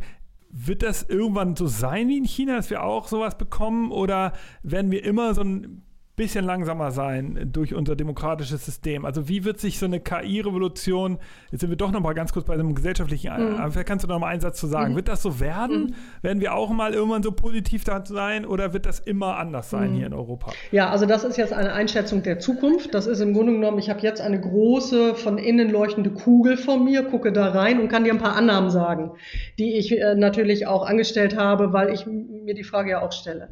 Wird 0.50 0.82
das 0.82 1.02
irgendwann 1.02 1.56
so 1.56 1.66
sein 1.66 2.08
wie 2.08 2.18
in 2.18 2.24
China, 2.24 2.56
dass 2.56 2.70
wir 2.70 2.82
auch 2.82 3.08
sowas 3.08 3.36
bekommen? 3.36 3.90
Oder 3.92 4.32
werden 4.62 4.90
wir 4.90 5.04
immer 5.04 5.34
so 5.34 5.42
ein 5.42 5.82
bisschen 6.18 6.44
langsamer 6.44 6.90
sein 6.90 7.48
durch 7.52 7.74
unser 7.74 7.96
demokratisches 7.96 8.66
System. 8.66 9.06
Also 9.06 9.28
wie 9.28 9.44
wird 9.44 9.58
sich 9.60 9.78
so 9.78 9.86
eine 9.86 10.00
KI-Revolution, 10.00 11.18
jetzt 11.50 11.60
sind 11.60 11.70
wir 11.70 11.76
doch 11.76 11.92
noch 11.92 12.00
mal 12.00 12.12
ganz 12.12 12.32
kurz 12.32 12.44
bei 12.44 12.54
einem 12.54 12.74
gesellschaftlichen, 12.74 13.32
mhm. 13.32 13.70
vielleicht 13.70 13.88
kannst 13.88 14.04
du 14.04 14.08
noch 14.08 14.18
mal 14.18 14.26
einen 14.26 14.40
Satz 14.40 14.58
zu 14.58 14.66
sagen. 14.66 14.92
Mhm. 14.92 14.96
Wird 14.96 15.08
das 15.08 15.22
so 15.22 15.40
werden? 15.40 15.84
Mhm. 15.84 15.94
Werden 16.22 16.40
wir 16.40 16.54
auch 16.54 16.70
mal 16.70 16.92
irgendwann 16.92 17.22
so 17.22 17.32
positiv 17.32 17.84
da 17.84 18.04
sein 18.04 18.44
oder 18.44 18.72
wird 18.74 18.84
das 18.84 19.00
immer 19.00 19.38
anders 19.38 19.70
sein 19.70 19.94
hier 19.94 20.06
in 20.06 20.12
mhm. 20.12 20.18
Europa? 20.18 20.52
Ja, 20.72 20.90
also 20.90 21.06
das 21.06 21.24
ist 21.24 21.38
jetzt 21.38 21.52
eine 21.52 21.72
Einschätzung 21.72 22.22
der 22.22 22.40
Zukunft. 22.40 22.92
Das 22.94 23.06
ist 23.06 23.20
im 23.20 23.32
Grunde 23.32 23.52
genommen, 23.52 23.78
ich 23.78 23.88
habe 23.88 24.00
jetzt 24.00 24.20
eine 24.20 24.40
große, 24.40 25.14
von 25.14 25.38
innen 25.38 25.70
leuchtende 25.70 26.10
Kugel 26.10 26.56
vor 26.56 26.78
mir, 26.78 27.04
gucke 27.04 27.32
da 27.32 27.50
rein 27.50 27.80
und 27.80 27.88
kann 27.88 28.04
dir 28.04 28.12
ein 28.12 28.18
paar 28.18 28.36
Annahmen 28.36 28.70
sagen, 28.70 29.12
die 29.58 29.76
ich 29.76 29.96
äh, 29.96 30.16
natürlich 30.16 30.66
auch 30.66 30.84
angestellt 30.84 31.36
habe, 31.36 31.72
weil 31.72 31.92
ich 31.94 32.06
mir 32.06 32.54
die 32.54 32.64
Frage 32.64 32.90
ja 32.90 33.02
auch 33.02 33.12
stelle. 33.12 33.50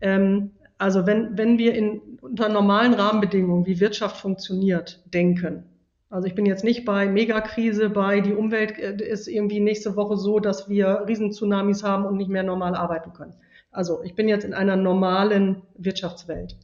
Ähm, 0.00 0.52
also 0.80 1.06
wenn, 1.06 1.36
wenn 1.36 1.58
wir 1.58 1.74
in, 1.74 2.00
unter 2.22 2.48
normalen 2.48 2.94
Rahmenbedingungen, 2.94 3.66
wie 3.66 3.80
Wirtschaft 3.80 4.16
funktioniert, 4.16 5.02
denken, 5.12 5.64
also 6.08 6.26
ich 6.26 6.34
bin 6.34 6.46
jetzt 6.46 6.64
nicht 6.64 6.86
bei 6.86 7.06
Megakrise, 7.06 7.90
bei 7.90 8.20
die 8.20 8.32
Umwelt 8.32 8.78
äh, 8.78 8.96
ist 8.96 9.28
irgendwie 9.28 9.60
nächste 9.60 9.94
Woche 9.94 10.16
so, 10.16 10.40
dass 10.40 10.70
wir 10.70 11.04
Riesentsunamis 11.06 11.84
haben 11.84 12.06
und 12.06 12.16
nicht 12.16 12.30
mehr 12.30 12.42
normal 12.42 12.74
arbeiten 12.74 13.12
können. 13.12 13.34
Also 13.70 14.02
ich 14.02 14.14
bin 14.14 14.26
jetzt 14.26 14.44
in 14.44 14.54
einer 14.54 14.74
normalen 14.74 15.62
Wirtschaftswelt. 15.76 16.56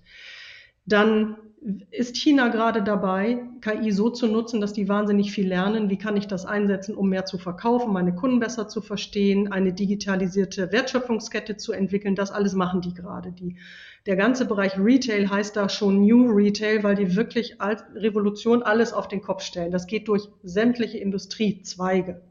Dann 0.86 1.36
ist 1.90 2.16
China 2.16 2.48
gerade 2.48 2.82
dabei, 2.82 3.42
KI 3.60 3.90
so 3.90 4.08
zu 4.10 4.28
nutzen, 4.28 4.60
dass 4.60 4.72
die 4.72 4.88
wahnsinnig 4.88 5.32
viel 5.32 5.48
lernen. 5.48 5.90
Wie 5.90 5.98
kann 5.98 6.16
ich 6.16 6.28
das 6.28 6.46
einsetzen, 6.46 6.94
um 6.94 7.08
mehr 7.08 7.24
zu 7.24 7.38
verkaufen, 7.38 7.92
meine 7.92 8.14
Kunden 8.14 8.38
besser 8.38 8.68
zu 8.68 8.80
verstehen, 8.80 9.50
eine 9.50 9.72
digitalisierte 9.72 10.70
Wertschöpfungskette 10.70 11.56
zu 11.56 11.72
entwickeln? 11.72 12.14
Das 12.14 12.30
alles 12.30 12.54
machen 12.54 12.82
die 12.82 12.94
gerade. 12.94 13.32
Die 13.32 13.56
der 14.06 14.14
ganze 14.14 14.46
Bereich 14.46 14.78
Retail 14.78 15.28
heißt 15.28 15.56
da 15.56 15.68
schon 15.68 16.02
New 16.02 16.30
Retail, 16.30 16.84
weil 16.84 16.94
die 16.94 17.16
wirklich 17.16 17.60
als 17.60 17.82
Revolution 17.96 18.62
alles 18.62 18.92
auf 18.92 19.08
den 19.08 19.20
Kopf 19.20 19.42
stellen. 19.42 19.72
Das 19.72 19.88
geht 19.88 20.06
durch 20.06 20.28
sämtliche 20.44 20.98
Industriezweige. 20.98 22.22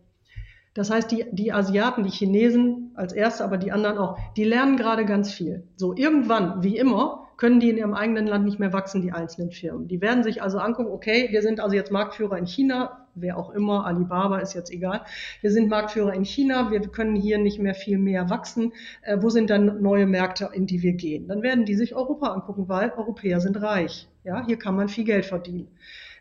Das 0.74 0.90
heißt, 0.90 1.12
die, 1.12 1.26
die 1.32 1.52
Asiaten, 1.52 2.04
die 2.04 2.10
Chinesen 2.10 2.92
als 2.96 3.12
erste, 3.12 3.44
aber 3.44 3.58
die 3.58 3.74
anderen 3.74 3.98
auch, 3.98 4.18
die 4.38 4.46
lernen 4.46 4.78
gerade 4.78 5.04
ganz 5.06 5.34
viel. 5.34 5.68
So 5.76 5.94
irgendwann, 5.94 6.64
wie 6.64 6.78
immer, 6.78 7.25
können 7.38 7.60
die 7.60 7.70
in 7.70 7.78
ihrem 7.78 7.94
eigenen 7.94 8.28
Land 8.28 8.46
nicht 8.46 8.60
mehr 8.60 8.74
wachsen, 8.74 9.02
die 9.02 9.12
einzelnen 9.12 9.52
Firmen. 9.52 9.88
Die 9.88 10.02
werden 10.02 10.24
sich 10.24 10.42
also 10.42 10.58
angucken, 10.60 10.92
okay, 10.92 11.28
wir 11.32 11.42
sind 11.42 11.60
also 11.60 11.76
jetzt 11.76 11.92
Marktführer 11.92 12.38
in 12.38 12.46
China, 12.46 13.08
wer 13.16 13.38
auch 13.38 13.50
immer, 13.52 13.86
Alibaba 13.86 14.40
ist 14.40 14.54
jetzt 14.54 14.72
egal. 14.72 15.02
Wir 15.42 15.52
sind 15.52 15.70
Marktführer 15.70 16.14
in 16.14 16.26
China, 16.26 16.72
wir 16.72 16.82
können 16.82 17.16
hier 17.16 17.38
nicht 17.38 17.60
mehr 17.60 17.74
viel 17.74 17.98
mehr 17.98 18.30
wachsen. 18.30 18.74
Äh, 19.02 19.18
wo 19.22 19.30
sind 19.30 19.50
dann 19.50 19.82
neue 19.82 20.06
Märkte, 20.06 20.50
in 20.54 20.68
die 20.68 20.82
wir 20.82 20.94
gehen? 20.94 21.28
Dann 21.28 21.42
werden 21.42 21.66
die 21.66 21.76
sich 21.76 21.96
Europa 21.96 22.28
angucken, 22.28 22.68
weil 22.68 22.92
Europäer 22.92 23.40
sind 23.40 23.62
reich. 23.62 24.08
Ja, 24.24 24.46
hier 24.46 24.58
kann 24.58 24.76
man 24.76 24.90
viel 24.90 25.04
Geld 25.06 25.26
verdienen. 25.26 25.68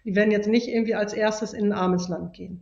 Die 0.04 0.14
werden 0.14 0.30
jetzt 0.30 0.48
nicht 0.48 0.68
irgendwie 0.68 0.94
als 0.94 1.12
erstes 1.12 1.52
in 1.52 1.66
ein 1.66 1.72
armes 1.72 2.08
Land 2.08 2.34
gehen. 2.34 2.60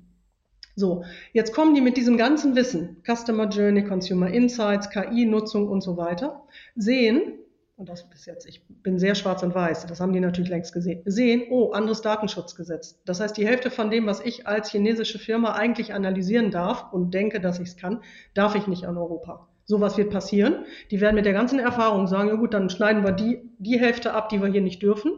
So, 0.74 1.04
jetzt 1.32 1.52
kommen 1.52 1.74
die 1.74 1.82
mit 1.82 1.98
diesem 1.98 2.16
ganzen 2.16 2.56
Wissen, 2.56 3.02
Customer 3.04 3.46
Journey, 3.48 3.84
Consumer 3.84 4.28
Insights, 4.28 4.88
KI-Nutzung 4.88 5.68
und 5.68 5.82
so 5.82 5.98
weiter, 5.98 6.44
sehen, 6.76 7.34
und 7.82 7.88
das 7.88 8.08
bis 8.08 8.26
jetzt, 8.26 8.46
ich 8.46 8.64
bin 8.68 9.00
sehr 9.00 9.16
schwarz 9.16 9.42
und 9.42 9.56
weiß, 9.56 9.86
das 9.86 10.00
haben 10.00 10.12
die 10.12 10.20
natürlich 10.20 10.50
längst 10.50 10.72
gesehen, 10.72 11.02
sehen, 11.04 11.42
oh, 11.50 11.72
anderes 11.72 12.00
Datenschutzgesetz. 12.00 13.02
Das 13.04 13.18
heißt, 13.18 13.36
die 13.36 13.44
Hälfte 13.44 13.72
von 13.72 13.90
dem, 13.90 14.06
was 14.06 14.20
ich 14.20 14.46
als 14.46 14.70
chinesische 14.70 15.18
Firma 15.18 15.54
eigentlich 15.54 15.92
analysieren 15.92 16.52
darf 16.52 16.92
und 16.92 17.12
denke, 17.12 17.40
dass 17.40 17.58
ich 17.58 17.70
es 17.70 17.76
kann, 17.76 18.00
darf 18.34 18.54
ich 18.54 18.68
nicht 18.68 18.84
an 18.84 18.96
Europa. 18.96 19.48
So 19.64 19.80
was 19.80 19.98
wird 19.98 20.10
passieren. 20.10 20.64
Die 20.92 21.00
werden 21.00 21.16
mit 21.16 21.26
der 21.26 21.32
ganzen 21.32 21.58
Erfahrung 21.58 22.06
sagen, 22.06 22.28
ja 22.28 22.36
gut, 22.36 22.54
dann 22.54 22.70
schneiden 22.70 23.02
wir 23.02 23.10
die, 23.10 23.50
die 23.58 23.80
Hälfte 23.80 24.14
ab, 24.14 24.28
die 24.28 24.40
wir 24.40 24.48
hier 24.48 24.60
nicht 24.60 24.80
dürfen 24.80 25.14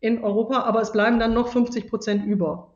in 0.00 0.24
Europa, 0.24 0.62
aber 0.62 0.80
es 0.80 0.90
bleiben 0.90 1.20
dann 1.20 1.32
noch 1.32 1.46
50 1.46 1.88
Prozent 1.88 2.24
über. 2.24 2.74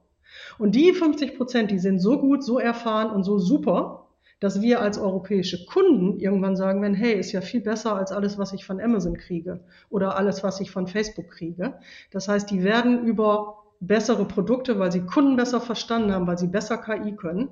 Und 0.61 0.77
die 0.77 0.93
50 0.93 1.37
Prozent, 1.37 1.73
die 1.73 1.81
sind 1.81 1.99
so 1.99 2.21
gut, 2.21 2.45
so 2.45 2.61
erfahren 2.61 3.11
und 3.11 3.25
so 3.25 3.39
super, 3.39 4.08
dass 4.41 4.63
wir 4.63 4.81
als 4.81 4.99
europäische 4.99 5.67
Kunden 5.67 6.19
irgendwann 6.21 6.57
sagen 6.57 6.81
werden, 6.81 6.95
hey, 6.95 7.15
ist 7.15 7.33
ja 7.33 7.41
viel 7.41 7.61
besser 7.61 7.97
als 7.97 8.13
alles, 8.13 8.39
was 8.39 8.53
ich 8.53 8.65
von 8.65 8.81
Amazon 8.81 9.17
kriege 9.17 9.61
oder 9.91 10.17
alles, 10.17 10.45
was 10.45 10.61
ich 10.61 10.71
von 10.71 10.87
Facebook 10.87 11.29
kriege. 11.29 11.75
Das 12.13 12.29
heißt, 12.29 12.51
die 12.51 12.63
werden 12.63 13.05
über 13.05 13.65
bessere 13.81 14.25
Produkte, 14.25 14.79
weil 14.79 14.93
sie 14.93 15.01
Kunden 15.01 15.37
besser 15.37 15.61
verstanden 15.61 16.13
haben, 16.13 16.27
weil 16.27 16.39
sie 16.39 16.47
besser 16.47 16.79
KI 16.79 17.17
können, 17.17 17.49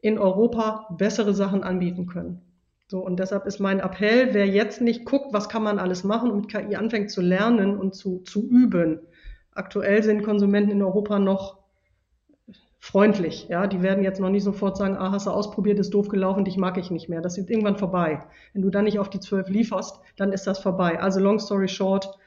in 0.00 0.18
Europa 0.18 0.86
bessere 0.98 1.34
Sachen 1.34 1.62
anbieten 1.62 2.06
können. 2.06 2.42
So, 2.88 2.98
und 2.98 3.18
deshalb 3.18 3.46
ist 3.46 3.58
mein 3.58 3.80
Appell, 3.80 4.34
wer 4.34 4.46
jetzt 4.46 4.82
nicht 4.82 5.06
guckt, 5.06 5.32
was 5.32 5.48
kann 5.48 5.62
man 5.62 5.78
alles 5.78 6.04
machen 6.04 6.30
und 6.30 6.40
mit 6.42 6.48
KI 6.50 6.76
anfängt 6.76 7.10
zu 7.10 7.22
lernen 7.22 7.78
und 7.78 7.94
zu, 7.94 8.18
zu 8.20 8.46
üben. 8.46 9.00
Aktuell 9.52 10.02
sind 10.02 10.22
Konsumenten 10.22 10.72
in 10.72 10.82
Europa 10.82 11.18
noch 11.18 11.61
freundlich. 12.82 13.46
Ja, 13.48 13.68
die 13.68 13.80
werden 13.80 14.02
jetzt 14.02 14.18
noch 14.18 14.28
nicht 14.28 14.42
sofort 14.42 14.76
sagen, 14.76 14.96
ah, 14.96 15.12
hast 15.12 15.28
du 15.28 15.30
ausprobiert, 15.30 15.78
ist 15.78 15.94
doof 15.94 16.08
gelaufen, 16.08 16.44
dich 16.44 16.56
mag 16.56 16.76
ich 16.78 16.90
nicht 16.90 17.08
mehr. 17.08 17.20
Das 17.20 17.38
ist 17.38 17.48
irgendwann 17.48 17.78
vorbei. 17.78 18.24
Wenn 18.52 18.62
du 18.62 18.70
dann 18.70 18.84
nicht 18.84 18.98
auf 18.98 19.08
die 19.08 19.20
zwölf 19.20 19.48
lieferst, 19.48 20.00
dann 20.16 20.32
ist 20.32 20.48
das 20.48 20.58
vorbei. 20.58 21.00
Also 21.00 21.20
long 21.20 21.38
story 21.38 21.68
short, 21.68 22.18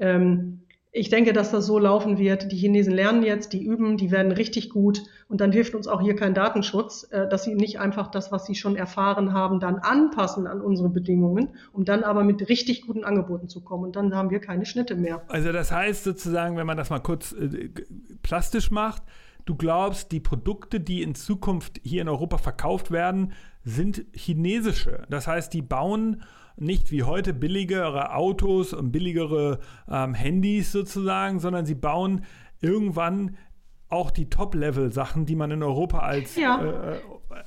ähm, 0.00 0.62
ich 0.90 1.10
denke, 1.10 1.32
dass 1.32 1.52
das 1.52 1.64
so 1.64 1.78
laufen 1.78 2.18
wird. 2.18 2.50
Die 2.50 2.56
Chinesen 2.56 2.92
lernen 2.92 3.22
jetzt, 3.22 3.52
die 3.52 3.62
üben, 3.62 3.96
die 3.96 4.10
werden 4.10 4.32
richtig 4.32 4.70
gut. 4.70 5.04
Und 5.28 5.40
dann 5.40 5.52
hilft 5.52 5.76
uns 5.76 5.86
auch 5.86 6.00
hier 6.00 6.16
kein 6.16 6.34
Datenschutz, 6.34 7.06
äh, 7.12 7.28
dass 7.28 7.44
sie 7.44 7.54
nicht 7.54 7.78
einfach 7.78 8.08
das, 8.08 8.32
was 8.32 8.46
sie 8.46 8.56
schon 8.56 8.74
erfahren 8.74 9.32
haben, 9.32 9.60
dann 9.60 9.76
anpassen 9.76 10.48
an 10.48 10.60
unsere 10.60 10.88
Bedingungen, 10.88 11.50
um 11.72 11.84
dann 11.84 12.02
aber 12.02 12.24
mit 12.24 12.48
richtig 12.48 12.84
guten 12.84 13.04
Angeboten 13.04 13.48
zu 13.48 13.60
kommen. 13.62 13.84
Und 13.84 13.94
dann 13.94 14.16
haben 14.16 14.30
wir 14.30 14.40
keine 14.40 14.66
Schnitte 14.66 14.96
mehr. 14.96 15.22
Also 15.28 15.52
das 15.52 15.70
heißt 15.70 16.02
sozusagen, 16.02 16.56
wenn 16.56 16.66
man 16.66 16.76
das 16.76 16.90
mal 16.90 16.98
kurz 16.98 17.30
äh, 17.30 17.70
plastisch 18.24 18.72
macht, 18.72 19.04
du 19.44 19.54
glaubst, 19.54 20.12
die 20.12 20.20
Produkte, 20.20 20.80
die 20.80 21.02
in 21.02 21.14
Zukunft 21.14 21.80
hier 21.82 22.02
in 22.02 22.08
Europa 22.08 22.38
verkauft 22.38 22.90
werden, 22.90 23.32
sind 23.62 24.04
chinesische. 24.14 25.02
Das 25.10 25.26
heißt, 25.26 25.52
die 25.52 25.62
bauen 25.62 26.22
nicht 26.56 26.90
wie 26.90 27.02
heute 27.02 27.32
billigere 27.32 28.14
Autos 28.14 28.72
und 28.72 28.92
billigere 28.92 29.60
ähm, 29.88 30.14
Handys 30.14 30.72
sozusagen, 30.72 31.40
sondern 31.40 31.66
sie 31.66 31.74
bauen 31.74 32.24
irgendwann 32.60 33.36
auch 33.88 34.10
die 34.10 34.30
Top-Level-Sachen, 34.30 35.26
die 35.26 35.36
man 35.36 35.50
in 35.50 35.62
Europa 35.62 35.98
als, 35.98 36.36
ja. 36.36 36.62
äh, 36.62 36.96
äh 36.96 37.00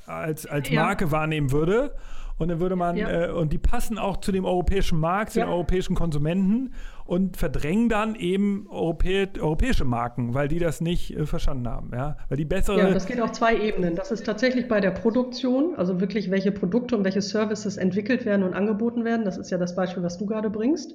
als, 0.06 0.46
als 0.46 0.70
Marke 0.70 1.06
ja. 1.06 1.10
wahrnehmen 1.10 1.52
würde. 1.52 1.94
Und 2.36 2.48
dann 2.48 2.60
würde 2.60 2.76
man, 2.76 2.96
ja. 2.96 3.26
äh, 3.26 3.30
und 3.30 3.52
die 3.52 3.58
passen 3.58 3.96
auch 3.96 4.18
zu 4.18 4.32
dem 4.32 4.44
europäischen 4.44 4.98
Markt, 4.98 5.32
zu 5.32 5.40
den 5.40 5.48
europäischen 5.48 5.94
Konsumenten 5.94 6.74
und 7.06 7.36
verdrängen 7.36 7.88
dann 7.88 8.14
eben 8.14 8.66
Europä 8.70 9.28
europäische 9.38 9.84
Marken, 9.84 10.32
weil 10.32 10.48
die 10.48 10.58
das 10.58 10.80
nicht 10.80 11.16
äh, 11.16 11.26
verstanden 11.26 11.68
haben. 11.68 11.90
Ja? 11.92 12.16
Weil 12.28 12.38
die 12.38 12.44
bessere. 12.44 12.78
Ja, 12.78 12.90
das 12.90 13.06
geht 13.06 13.20
auf 13.20 13.32
zwei 13.32 13.56
Ebenen. 13.56 13.94
Das 13.94 14.10
ist 14.10 14.24
tatsächlich 14.24 14.68
bei 14.68 14.80
der 14.80 14.90
Produktion, 14.90 15.74
also 15.76 16.00
wirklich 16.00 16.30
welche 16.30 16.50
Produkte 16.50 16.96
und 16.96 17.04
welche 17.04 17.20
Services 17.20 17.76
entwickelt 17.76 18.24
werden 18.24 18.42
und 18.42 18.54
angeboten 18.54 19.04
werden. 19.04 19.24
Das 19.24 19.36
ist 19.36 19.50
ja 19.50 19.58
das 19.58 19.74
Beispiel, 19.76 20.02
was 20.02 20.16
du 20.16 20.26
gerade 20.26 20.48
bringst. 20.48 20.94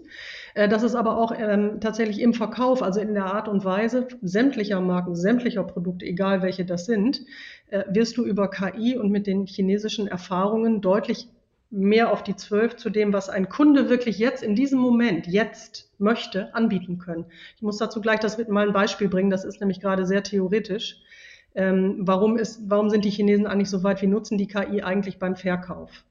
Äh, 0.55 0.68
das 0.68 0.82
ist 0.84 0.95
aber 0.95 1.18
auch 1.18 1.32
ähm, 1.38 1.80
tatsächlich 1.80 2.22
im 2.22 2.34
Verkauf, 2.34 2.82
also 2.82 2.99
in 2.99 3.14
der 3.14 3.26
Art 3.26 3.47
und 3.47 3.64
Weise 3.64 4.07
sämtlicher 4.22 4.82
Marken, 4.82 5.16
sämtlicher 5.16 5.64
Produkte, 5.64 6.05
egal 6.05 6.41
welche 6.41 6.66
das 6.66 6.86
sind, 6.86 7.22
äh, 7.70 7.84
wirst 7.89 8.18
du 8.18 8.26
über 8.26 8.49
KI 8.49 8.97
und 8.97 9.12
mit 9.12 9.28
den 9.28 9.45
chinesischen 9.45 10.07
Erfahrungen 10.07 10.82
deutlich 10.82 11.28
mehr 11.72 12.11
auf 12.11 12.24
die 12.24 12.36
zwölf 12.36 12.76
zu 12.76 12.89
dem, 12.89 13.13
was 13.13 13.30
ein 13.30 13.49
Kunde 13.49 13.89
wirklich 13.89 14.17
jetzt 14.17 14.41
in 14.41 14.55
diesem 14.55 14.80
Moment, 14.80 15.28
jetzt 15.28 15.91
möchte, 15.99 16.53
anbieten 16.55 16.97
können. 16.97 17.26
Ich 17.55 17.61
muss 17.61 17.78
dazu 17.78 18.01
gleich 18.01 18.20
das 18.20 18.38
mal 18.47 18.67
ein 18.67 18.74
Beispiel 18.74 19.07
bringen, 19.07 19.30
das 19.30 19.45
ist 19.45 19.59
nämlich 19.59 19.80
gerade 19.80 20.05
sehr 20.05 20.24
theoretisch. 20.24 20.97
Ähm, 21.55 21.97
warum, 21.99 22.38
ist, 22.38 22.61
warum 22.70 22.89
sind 22.89 23.05
die 23.05 23.09
Chinesen 23.09 23.47
eigentlich 23.47 23.70
so 23.70 23.84
weit? 23.84 24.01
Wie 24.01 24.07
nutzen 24.07 24.38
die 24.38 24.47
KI 24.47 24.82
eigentlich 24.82 25.20
beim 25.20 25.36
Verkauf? 25.36 26.03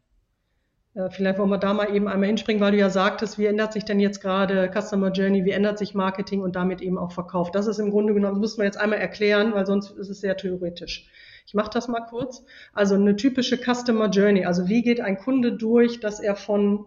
Äh, 0.95 1.11
vielleicht 1.11 1.39
wollen 1.39 1.51
wir 1.51 1.59
da 1.59 1.73
mal 1.75 1.95
eben 1.95 2.09
einmal 2.09 2.29
hinspringen, 2.29 2.61
weil 2.61 2.73
du 2.73 2.79
ja 2.79 2.91
sagtest, 2.91 3.39
wie 3.39 3.47
ändert 3.47 3.73
sich 3.73 3.85
denn 3.85 4.01
jetzt 4.01 4.21
gerade 4.21 4.71
Customer 4.73 5.11
Journey, 5.11 5.45
wie 5.45 5.53
ändert 5.53 5.79
sich 5.79 5.95
Marketing 5.95 6.41
und 6.43 6.57
damit 6.57 6.81
eben 6.81 6.99
auch 6.99 7.13
Verkauf? 7.13 7.51
Das 7.51 7.67
ist 7.67 7.79
im 7.79 7.91
Grunde 7.91 8.15
genommen, 8.15 8.35
das 8.35 8.41
müssen 8.41 8.59
wir 8.59 8.65
jetzt 8.65 8.79
einmal 8.79 8.99
erklären, 8.99 9.55
weil 9.55 9.67
sonst 9.67 9.91
ist 9.91 10.09
es 10.09 10.21
sehr 10.21 10.37
theoretisch. 10.37 11.09
Ich 11.49 11.55
mache 11.55 11.71
das 11.73 11.89
mal 11.89 12.01
kurz. 12.03 12.45
Also 12.75 12.95
eine 12.95 13.17
typische 13.17 13.57
Customer 13.57 14.11
Journey. 14.11 14.45
Also 14.45 14.69
wie 14.69 14.83
geht 14.83 15.01
ein 15.01 15.17
Kunde 15.17 15.55
durch, 15.55 15.99
dass 15.99 16.21
er 16.21 16.37
von, 16.37 16.85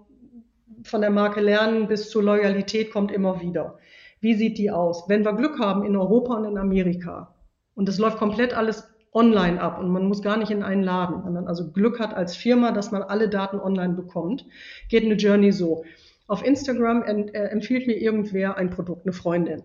von 0.83 1.01
der 1.01 1.09
Marke 1.09 1.41
lernen 1.41 1.87
bis 1.87 2.11
zur 2.11 2.21
Loyalität 2.21 2.91
kommt 2.91 3.11
immer 3.11 3.41
wieder. 3.41 3.79
Wie 4.19 4.35
sieht 4.35 4.59
die 4.59 4.69
aus? 4.69 5.09
Wenn 5.09 5.25
wir 5.25 5.33
Glück 5.33 5.57
haben 5.57 5.83
in 5.83 5.95
Europa 5.95 6.35
und 6.35 6.45
in 6.45 6.59
Amerika 6.59 7.33
und 7.73 7.87
das 7.87 7.97
läuft 7.97 8.19
komplett 8.19 8.53
alles 8.53 8.87
online 9.13 9.59
ab 9.59 9.79
und 9.79 9.89
man 9.89 10.07
muss 10.07 10.21
gar 10.21 10.37
nicht 10.37 10.51
in 10.51 10.61
einen 10.61 10.83
Laden, 10.83 11.25
wenn 11.25 11.33
man 11.33 11.47
also 11.47 11.71
Glück 11.71 11.99
hat 11.99 12.13
als 12.13 12.35
Firma, 12.35 12.71
dass 12.71 12.91
man 12.91 13.01
alle 13.01 13.29
Daten 13.29 13.59
online 13.59 13.95
bekommt, 13.95 14.45
geht 14.89 15.03
eine 15.03 15.15
Journey 15.15 15.51
so. 15.51 15.85
Auf 16.27 16.45
Instagram 16.45 17.01
äh, 17.01 17.31
empfiehlt 17.47 17.87
mir 17.87 17.97
irgendwer 17.97 18.57
ein 18.57 18.69
Produkt, 18.69 19.07
eine 19.07 19.13
Freundin. 19.13 19.63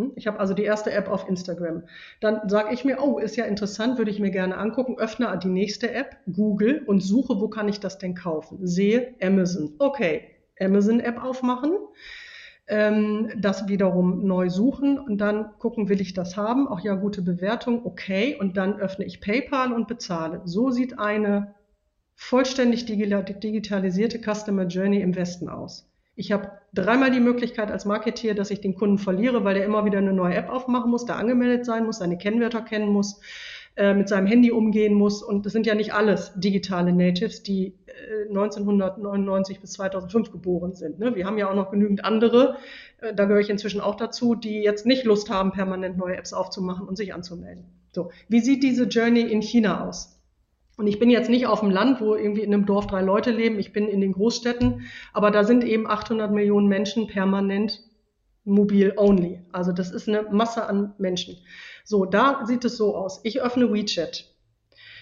Hm? 0.00 0.12
Ich 0.16 0.26
habe 0.26 0.40
also 0.40 0.54
die 0.54 0.64
erste 0.64 0.90
App 0.92 1.08
auf 1.08 1.28
Instagram. 1.28 1.84
Dann 2.20 2.48
sage 2.48 2.72
ich 2.74 2.84
mir, 2.84 2.98
oh, 3.00 3.18
ist 3.18 3.36
ja 3.36 3.44
interessant, 3.44 3.98
würde 3.98 4.10
ich 4.10 4.18
mir 4.18 4.30
gerne 4.30 4.56
angucken. 4.56 4.98
Öffne 4.98 5.38
die 5.42 5.48
nächste 5.48 5.92
App, 5.92 6.16
Google 6.32 6.82
und 6.86 7.00
suche, 7.00 7.40
wo 7.40 7.48
kann 7.48 7.68
ich 7.68 7.80
das 7.80 7.98
denn 7.98 8.14
kaufen? 8.14 8.66
Sehe 8.66 9.14
Amazon. 9.22 9.74
Okay, 9.78 10.22
Amazon-App 10.58 11.22
aufmachen 11.22 11.72
ähm, 12.70 13.30
das 13.36 13.68
wiederum 13.68 14.26
neu 14.26 14.48
suchen 14.48 14.98
und 14.98 15.18
dann 15.18 15.58
gucken, 15.58 15.88
will 15.88 16.00
ich 16.00 16.14
das 16.14 16.36
haben? 16.36 16.68
Auch 16.68 16.80
ja, 16.80 16.94
gute 16.94 17.20
Bewertung, 17.20 17.84
okay. 17.84 18.36
Und 18.38 18.56
dann 18.56 18.78
öffne 18.78 19.04
ich 19.04 19.20
PayPal 19.20 19.72
und 19.72 19.88
bezahle. 19.88 20.42
So 20.44 20.70
sieht 20.70 20.98
eine 20.98 21.54
vollständig 22.14 22.86
digitalisierte 22.86 24.20
Customer 24.20 24.66
Journey 24.66 25.00
im 25.00 25.16
Westen 25.16 25.48
aus. 25.48 25.89
Ich 26.20 26.32
habe 26.32 26.50
dreimal 26.74 27.10
die 27.10 27.18
Möglichkeit 27.18 27.70
als 27.70 27.86
Marketeer, 27.86 28.34
dass 28.34 28.50
ich 28.50 28.60
den 28.60 28.74
Kunden 28.74 28.98
verliere, 28.98 29.42
weil 29.42 29.56
er 29.56 29.64
immer 29.64 29.86
wieder 29.86 29.96
eine 29.96 30.12
neue 30.12 30.34
App 30.34 30.50
aufmachen 30.50 30.90
muss, 30.90 31.06
da 31.06 31.16
angemeldet 31.16 31.64
sein 31.64 31.86
muss, 31.86 31.96
seine 31.96 32.18
Kennwörter 32.18 32.60
kennen 32.60 32.92
muss, 32.92 33.22
äh, 33.74 33.94
mit 33.94 34.10
seinem 34.10 34.26
Handy 34.26 34.50
umgehen 34.50 34.92
muss. 34.92 35.22
Und 35.22 35.46
das 35.46 35.54
sind 35.54 35.66
ja 35.66 35.74
nicht 35.74 35.94
alles 35.94 36.32
digitale 36.34 36.92
Natives, 36.92 37.42
die 37.42 37.72
1999 38.28 39.56
äh, 39.56 39.60
bis 39.60 39.72
2005 39.72 40.30
geboren 40.30 40.74
sind. 40.74 40.98
Ne? 40.98 41.16
Wir 41.16 41.24
haben 41.24 41.38
ja 41.38 41.48
auch 41.48 41.54
noch 41.54 41.70
genügend 41.70 42.04
andere, 42.04 42.58
äh, 42.98 43.14
da 43.14 43.24
gehöre 43.24 43.40
ich 43.40 43.48
inzwischen 43.48 43.80
auch 43.80 43.94
dazu, 43.94 44.34
die 44.34 44.62
jetzt 44.62 44.84
nicht 44.84 45.04
Lust 45.06 45.30
haben, 45.30 45.52
permanent 45.52 45.96
neue 45.96 46.18
Apps 46.18 46.34
aufzumachen 46.34 46.86
und 46.86 46.96
sich 46.96 47.14
anzumelden. 47.14 47.64
So, 47.92 48.10
wie 48.28 48.40
sieht 48.40 48.62
diese 48.62 48.84
Journey 48.84 49.22
in 49.22 49.40
China 49.40 49.88
aus? 49.88 50.19
Und 50.80 50.88
ich 50.88 50.98
bin 50.98 51.10
jetzt 51.10 51.30
nicht 51.30 51.46
auf 51.46 51.60
dem 51.60 51.70
Land, 51.70 52.00
wo 52.00 52.16
irgendwie 52.16 52.42
in 52.42 52.52
einem 52.52 52.66
Dorf 52.66 52.88
drei 52.88 53.02
Leute 53.02 53.30
leben. 53.30 53.58
Ich 53.58 53.72
bin 53.72 53.86
in 53.86 54.00
den 54.00 54.12
Großstädten, 54.12 54.82
aber 55.12 55.30
da 55.30 55.44
sind 55.44 55.62
eben 55.62 55.86
800 55.86 56.32
Millionen 56.32 56.66
Menschen 56.66 57.06
permanent 57.06 57.80
mobil 58.44 58.94
only. 58.96 59.40
Also 59.52 59.70
das 59.72 59.92
ist 59.92 60.08
eine 60.08 60.22
Masse 60.22 60.66
an 60.66 60.94
Menschen. 60.98 61.36
So, 61.84 62.04
da 62.04 62.44
sieht 62.46 62.64
es 62.64 62.76
so 62.76 62.96
aus. 62.96 63.20
Ich 63.22 63.40
öffne 63.40 63.72
WeChat 63.72 64.30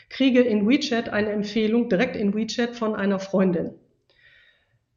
kriege 0.08 0.40
in 0.40 0.68
WeChat 0.68 1.08
eine 1.08 1.30
Empfehlung 1.30 1.88
direkt 1.88 2.16
in 2.16 2.34
WeChat 2.34 2.76
von 2.76 2.94
einer 2.94 3.18
Freundin. 3.18 3.74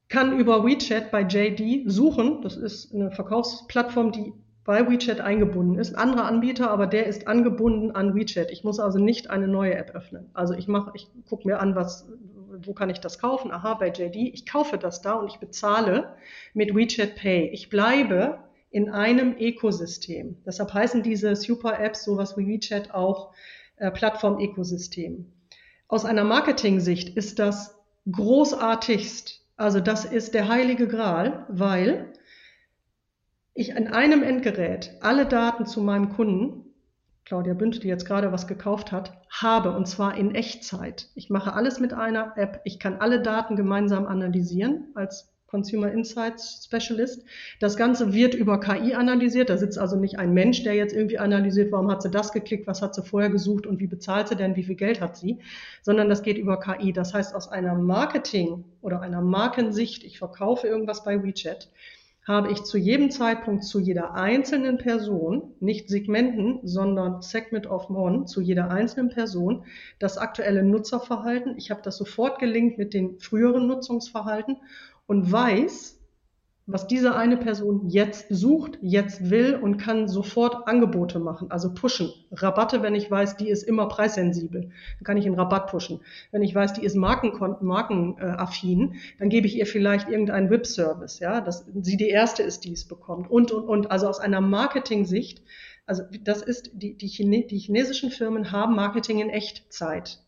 Kann 0.09 0.37
über 0.37 0.65
WeChat 0.65 1.11
bei 1.11 1.21
JD 1.21 1.89
suchen, 1.89 2.41
das 2.41 2.57
ist 2.57 2.93
eine 2.93 3.11
Verkaufsplattform, 3.11 4.11
die 4.11 4.33
bei 4.63 4.87
WeChat 4.89 5.21
eingebunden 5.21 5.79
ist. 5.79 5.95
Ein 5.95 6.09
anderer 6.09 6.25
Anbieter, 6.25 6.69
aber 6.69 6.87
der 6.87 7.07
ist 7.07 7.27
angebunden 7.27 7.91
an 7.91 8.15
WeChat. 8.15 8.51
Ich 8.51 8.63
muss 8.63 8.79
also 8.79 8.99
nicht 8.99 9.29
eine 9.29 9.47
neue 9.47 9.75
App 9.75 9.91
öffnen. 9.95 10.29
Also 10.33 10.53
ich 10.53 10.67
mache, 10.67 10.91
ich 10.93 11.07
gucke 11.27 11.47
mir 11.47 11.59
an, 11.59 11.75
was, 11.75 12.07
wo 12.63 12.73
kann 12.73 12.89
ich 12.89 12.99
das 12.99 13.17
kaufen? 13.17 13.51
Aha, 13.51 13.73
bei 13.73 13.89
JD. 13.89 14.15
Ich 14.33 14.45
kaufe 14.45 14.77
das 14.77 15.01
da 15.01 15.13
und 15.13 15.27
ich 15.27 15.39
bezahle 15.39 16.15
mit 16.53 16.75
WeChat 16.75 17.15
Pay. 17.15 17.49
Ich 17.49 17.69
bleibe 17.69 18.37
in 18.69 18.89
einem 18.89 19.35
Ökosystem. 19.37 20.37
Deshalb 20.45 20.73
heißen 20.73 21.03
diese 21.03 21.35
Super 21.35 21.79
Apps 21.79 22.05
sowas 22.05 22.37
wie 22.37 22.47
WeChat 22.47 22.93
auch 22.93 23.33
äh, 23.77 23.89
Plattform-Ökosystem. 23.91 25.25
Aus 25.87 26.05
einer 26.05 26.23
Marketing-Sicht 26.23 27.17
ist 27.17 27.39
das 27.39 27.77
großartigst. 28.09 29.41
Also 29.57 29.79
das 29.79 30.05
ist 30.05 30.33
der 30.33 30.47
heilige 30.47 30.87
Gral, 30.87 31.45
weil 31.49 32.13
ich 33.53 33.75
an 33.75 33.87
einem 33.87 34.23
Endgerät 34.23 34.91
alle 35.01 35.25
Daten 35.25 35.65
zu 35.65 35.81
meinem 35.81 36.09
Kunden, 36.09 36.65
Claudia 37.25 37.53
Bünd, 37.53 37.83
die 37.83 37.87
jetzt 37.87 38.05
gerade 38.05 38.31
was 38.31 38.47
gekauft 38.47 38.91
hat, 38.91 39.13
habe 39.29 39.71
und 39.71 39.87
zwar 39.87 40.17
in 40.17 40.35
Echtzeit. 40.35 41.09
Ich 41.15 41.29
mache 41.29 41.53
alles 41.53 41.79
mit 41.79 41.93
einer 41.93 42.33
App. 42.37 42.61
Ich 42.65 42.79
kann 42.79 42.97
alle 42.97 43.21
Daten 43.21 43.55
gemeinsam 43.55 44.05
analysieren 44.05 44.87
als 44.95 45.31
Consumer 45.47 45.91
Insights 45.91 46.63
Specialist. 46.65 47.25
Das 47.59 47.75
Ganze 47.75 48.13
wird 48.13 48.33
über 48.33 48.59
KI 48.61 48.95
analysiert. 48.95 49.49
Da 49.49 49.57
sitzt 49.57 49.77
also 49.77 49.97
nicht 49.97 50.17
ein 50.17 50.33
Mensch, 50.33 50.63
der 50.63 50.75
jetzt 50.75 50.93
irgendwie 50.93 51.19
analysiert, 51.19 51.73
warum 51.73 51.91
hat 51.91 52.01
sie 52.01 52.09
das 52.09 52.31
geklickt, 52.31 52.67
was 52.67 52.81
hat 52.81 52.95
sie 52.95 53.03
vorher 53.03 53.29
gesucht 53.29 53.67
und 53.67 53.79
wie 53.79 53.87
bezahlt 53.87 54.29
sie 54.29 54.37
denn, 54.37 54.55
wie 54.55 54.63
viel 54.63 54.75
Geld 54.75 55.01
hat 55.01 55.17
sie, 55.17 55.39
sondern 55.81 56.07
das 56.07 56.23
geht 56.23 56.37
über 56.37 56.59
KI. 56.59 56.93
Das 56.93 57.13
heißt, 57.13 57.35
aus 57.35 57.49
einer 57.49 57.75
Marketing- 57.75 58.63
oder 58.81 59.01
einer 59.01 59.21
Markensicht, 59.21 60.05
ich 60.05 60.19
verkaufe 60.19 60.67
irgendwas 60.67 61.03
bei 61.03 61.21
WeChat, 61.21 61.69
habe 62.27 62.51
ich 62.51 62.63
zu 62.63 62.77
jedem 62.77 63.09
Zeitpunkt 63.09 63.63
zu 63.63 63.79
jeder 63.79 64.13
einzelnen 64.13 64.77
Person, 64.77 65.55
nicht 65.59 65.89
Segmenten, 65.89 66.59
sondern 66.63 67.21
Segment 67.21 67.65
of 67.67 67.89
One, 67.89 68.25
zu 68.25 68.41
jeder 68.41 68.69
einzelnen 68.69 69.09
Person 69.09 69.65
das 69.97 70.17
aktuelle 70.17 70.63
Nutzerverhalten. 70.63 71.57
Ich 71.57 71.71
habe 71.71 71.81
das 71.83 71.97
sofort 71.97 72.39
gelinkt 72.39 72.77
mit 72.77 72.93
den 72.93 73.19
früheren 73.19 73.67
Nutzungsverhalten 73.67 74.57
und 75.07 75.31
weiß, 75.31 76.00
was 76.67 76.87
diese 76.87 77.15
eine 77.15 77.37
Person 77.37 77.89
jetzt 77.89 78.27
sucht, 78.29 78.77
jetzt 78.81 79.29
will 79.29 79.55
und 79.55 79.77
kann 79.77 80.07
sofort 80.07 80.67
Angebote 80.67 81.19
machen, 81.19 81.49
also 81.49 81.73
pushen. 81.73 82.13
Rabatte, 82.31 82.83
wenn 82.83 82.93
ich 82.93 83.09
weiß, 83.09 83.37
die 83.37 83.49
ist 83.49 83.63
immer 83.63 83.87
preissensibel, 83.87 84.61
dann 84.61 85.03
kann 85.03 85.17
ich 85.17 85.25
einen 85.25 85.39
Rabatt 85.39 85.67
pushen. 85.67 86.01
Wenn 86.31 86.43
ich 86.43 86.53
weiß, 86.53 86.73
die 86.73 86.85
ist 86.85 86.95
markenaffin, 86.95 87.65
Marken, 87.65 88.95
dann 89.19 89.29
gebe 89.29 89.47
ich 89.47 89.57
ihr 89.57 89.65
vielleicht 89.65 90.07
irgendeinen 90.07 90.49
WIP-Service, 90.49 91.19
ja, 91.19 91.41
dass 91.41 91.65
sie 91.81 91.97
die 91.97 92.09
erste 92.09 92.43
ist, 92.43 92.63
die 92.63 92.73
es 92.73 92.87
bekommt 92.87 93.29
und, 93.29 93.51
und, 93.51 93.67
und. 93.67 93.91
Also 93.91 94.07
aus 94.07 94.19
einer 94.19 94.41
Marketing-Sicht, 94.41 95.41
also 95.87 96.03
das 96.23 96.41
ist, 96.43 96.71
die, 96.73 96.95
die, 96.95 97.07
Chine, 97.07 97.43
die 97.47 97.57
chinesischen 97.57 98.11
Firmen 98.11 98.51
haben 98.51 98.75
Marketing 98.75 99.19
in 99.19 99.29
Echtzeit. 99.29 100.19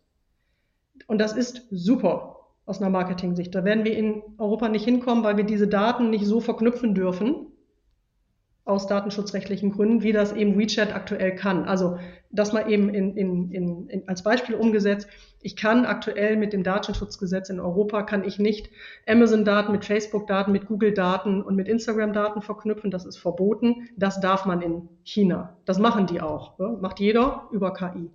Und 1.08 1.20
das 1.20 1.34
ist 1.34 1.68
super 1.70 2.43
aus 2.66 2.82
einer 2.82 2.90
Marketing-Sicht. 2.90 3.54
Da 3.54 3.66
werden 3.66 3.84
wir 3.84 3.98
in 3.98 4.22
Europa 4.38 4.70
nicht 4.70 4.86
hinkommen, 4.86 5.24
weil 5.24 5.38
wir 5.38 5.44
diese 5.44 5.68
Daten 5.68 6.10
nicht 6.10 6.26
so 6.26 6.40
verknüpfen 6.40 6.96
dürfen, 6.96 7.48
aus 8.66 8.88
datenschutzrechtlichen 8.88 9.74
Gründen, 9.74 10.04
wie 10.04 10.14
das 10.14 10.32
eben 10.32 10.58
WeChat 10.58 10.96
aktuell 10.96 11.36
kann. 11.36 11.66
Also 11.66 11.98
das 12.32 12.54
mal 12.54 12.72
eben 12.72 12.90
in, 12.90 13.18
in, 13.18 13.52
in, 13.52 14.08
als 14.08 14.24
Beispiel 14.24 14.56
umgesetzt. 14.56 15.08
Ich 15.42 15.58
kann 15.58 15.86
aktuell 15.86 16.38
mit 16.38 16.54
dem 16.54 16.64
Datenschutzgesetz 16.64 17.50
in 17.50 17.60
Europa, 17.60 18.04
kann 18.04 18.24
ich 18.24 18.40
nicht 18.40 18.70
Amazon-Daten 19.06 19.74
mit 19.74 19.84
Facebook-Daten, 19.84 20.54
mit 20.54 20.68
Google-Daten 20.68 21.42
und 21.42 21.56
mit 21.58 21.68
Instagram-Daten 21.68 22.42
verknüpfen. 22.42 22.90
Das 22.90 23.06
ist 23.06 23.18
verboten. 23.18 23.90
Das 23.98 24.22
darf 24.22 24.46
man 24.46 24.62
in 24.62 24.88
China. 25.04 25.58
Das 25.66 25.78
machen 25.78 26.08
die 26.08 26.22
auch. 26.22 26.58
Ja? 26.58 26.70
Macht 26.70 27.02
jeder 27.02 27.50
über 27.52 27.74
KI. 27.74 28.10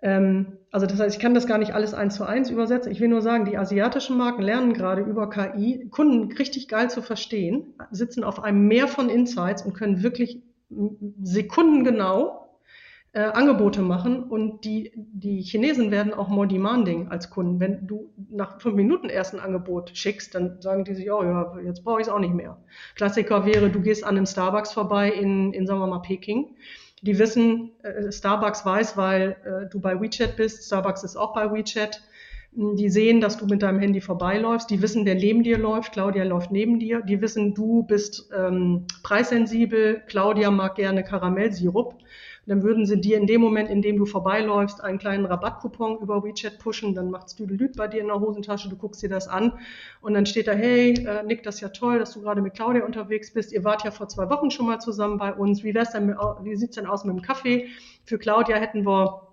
Ähm, 0.00 0.58
also 0.70 0.86
das 0.86 1.00
heißt, 1.00 1.16
ich 1.16 1.22
kann 1.22 1.34
das 1.34 1.46
gar 1.46 1.58
nicht 1.58 1.74
alles 1.74 1.94
eins 1.94 2.14
zu 2.14 2.24
eins 2.24 2.50
übersetzen. 2.50 2.92
Ich 2.92 3.00
will 3.00 3.08
nur 3.08 3.22
sagen, 3.22 3.44
die 3.46 3.56
asiatischen 3.56 4.16
Marken 4.16 4.42
lernen 4.42 4.74
gerade 4.74 5.02
über 5.02 5.30
KI, 5.30 5.88
Kunden 5.90 6.32
richtig 6.32 6.68
geil 6.68 6.90
zu 6.90 7.02
verstehen, 7.02 7.74
sitzen 7.90 8.22
auf 8.22 8.42
einem 8.42 8.68
Meer 8.68 8.86
von 8.86 9.08
Insights 9.08 9.62
und 9.62 9.74
können 9.74 10.02
wirklich 10.02 10.42
sekundengenau 11.22 12.48
äh, 13.12 13.20
Angebote 13.20 13.80
machen 13.80 14.22
und 14.24 14.64
die, 14.64 14.92
die 14.94 15.40
Chinesen 15.40 15.90
werden 15.90 16.12
auch 16.12 16.28
more 16.28 16.46
demanding 16.46 17.08
als 17.08 17.30
Kunden. 17.30 17.58
Wenn 17.58 17.86
du 17.86 18.12
nach 18.30 18.60
fünf 18.60 18.76
Minuten 18.76 19.08
erst 19.08 19.34
ein 19.34 19.40
Angebot 19.40 19.90
schickst, 19.94 20.34
dann 20.34 20.60
sagen 20.60 20.84
die 20.84 20.94
sich, 20.94 21.10
oh 21.10 21.22
ja, 21.22 21.58
jetzt 21.64 21.84
brauche 21.84 22.00
ich 22.00 22.06
es 22.06 22.12
auch 22.12 22.18
nicht 22.18 22.34
mehr. 22.34 22.58
Klassiker 22.94 23.46
wäre, 23.46 23.70
du 23.70 23.80
gehst 23.80 24.04
an 24.04 24.16
einem 24.16 24.26
Starbucks 24.26 24.72
vorbei 24.72 25.10
in, 25.10 25.54
in 25.54 25.66
sagen 25.66 25.80
wir 25.80 25.86
mal, 25.86 26.00
Peking 26.00 26.54
die 27.02 27.18
wissen, 27.18 27.72
äh, 27.82 28.10
Starbucks 28.10 28.64
weiß, 28.64 28.96
weil 28.96 29.36
äh, 29.44 29.70
du 29.70 29.80
bei 29.80 30.00
WeChat 30.00 30.36
bist, 30.36 30.66
Starbucks 30.66 31.04
ist 31.04 31.16
auch 31.16 31.32
bei 31.34 31.52
WeChat. 31.52 32.02
Hm, 32.54 32.76
die 32.76 32.88
sehen, 32.88 33.20
dass 33.20 33.36
du 33.36 33.46
mit 33.46 33.62
deinem 33.62 33.78
Handy 33.78 34.00
vorbeiläufst. 34.00 34.70
Die 34.70 34.82
wissen, 34.82 35.04
wer 35.04 35.14
neben 35.14 35.42
dir 35.42 35.58
läuft. 35.58 35.92
Claudia 35.92 36.24
läuft 36.24 36.50
neben 36.50 36.78
dir. 36.78 37.02
Die 37.02 37.20
wissen, 37.20 37.54
du 37.54 37.82
bist 37.82 38.30
ähm, 38.36 38.86
preissensibel. 39.02 40.02
Claudia 40.06 40.50
mag 40.50 40.74
gerne 40.76 41.04
Karamellsirup 41.04 41.94
dann 42.48 42.62
würden 42.62 42.86
sie 42.86 43.00
dir 43.00 43.18
in 43.18 43.26
dem 43.26 43.40
Moment, 43.40 43.68
in 43.68 43.82
dem 43.82 43.98
du 43.98 44.06
vorbeiläufst, 44.06 44.82
einen 44.82 44.98
kleinen 44.98 45.26
Rabattcoupon 45.26 45.98
über 45.98 46.24
WeChat 46.24 46.58
pushen, 46.58 46.94
dann 46.94 47.10
macht's 47.10 47.36
Düdelüt 47.36 47.76
bei 47.76 47.88
dir 47.88 48.00
in 48.00 48.06
der 48.06 48.20
Hosentasche, 48.20 48.70
du 48.70 48.76
guckst 48.76 49.02
dir 49.02 49.10
das 49.10 49.28
an. 49.28 49.52
Und 50.00 50.14
dann 50.14 50.24
steht 50.24 50.48
da, 50.48 50.52
hey, 50.52 50.94
äh, 50.94 51.22
Nick, 51.24 51.42
das 51.42 51.56
ist 51.56 51.60
ja 51.60 51.68
toll, 51.68 51.98
dass 51.98 52.14
du 52.14 52.22
gerade 52.22 52.40
mit 52.40 52.54
Claudia 52.54 52.84
unterwegs 52.84 53.32
bist, 53.32 53.52
ihr 53.52 53.64
wart 53.64 53.84
ja 53.84 53.90
vor 53.90 54.08
zwei 54.08 54.30
Wochen 54.30 54.50
schon 54.50 54.66
mal 54.66 54.78
zusammen 54.78 55.18
bei 55.18 55.32
uns, 55.32 55.62
wie 55.62 55.74
wär's 55.74 55.92
denn 55.92 56.06
mit, 56.06 56.16
wie 56.42 56.66
denn 56.66 56.86
aus 56.86 57.04
mit 57.04 57.16
dem 57.16 57.22
Kaffee? 57.22 57.68
Für 58.04 58.18
Claudia 58.18 58.56
hätten 58.56 58.86
wir 58.86 59.27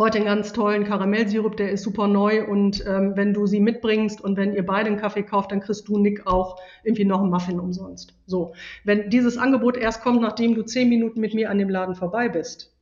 heute 0.00 0.16
einen 0.16 0.26
ganz 0.26 0.52
tollen 0.52 0.84
Karamellsirup, 0.84 1.56
der 1.56 1.70
ist 1.70 1.82
super 1.82 2.08
neu 2.08 2.46
und 2.46 2.84
ähm, 2.86 3.12
wenn 3.16 3.34
du 3.34 3.46
sie 3.46 3.60
mitbringst 3.60 4.20
und 4.20 4.36
wenn 4.36 4.54
ihr 4.54 4.64
beide 4.64 4.88
einen 4.88 4.98
Kaffee 4.98 5.22
kauft, 5.22 5.52
dann 5.52 5.60
kriegst 5.60 5.86
du 5.88 5.98
Nick 5.98 6.26
auch 6.26 6.58
irgendwie 6.82 7.04
noch 7.04 7.20
einen 7.20 7.30
Muffin 7.30 7.60
umsonst. 7.60 8.14
So, 8.26 8.54
wenn 8.84 9.10
dieses 9.10 9.36
Angebot 9.36 9.76
erst 9.76 10.02
kommt, 10.02 10.22
nachdem 10.22 10.54
du 10.54 10.62
zehn 10.62 10.88
Minuten 10.88 11.20
mit 11.20 11.34
mir 11.34 11.50
an 11.50 11.58
dem 11.58 11.68
Laden 11.68 11.94
vorbei 11.94 12.28
bist, 12.28 12.74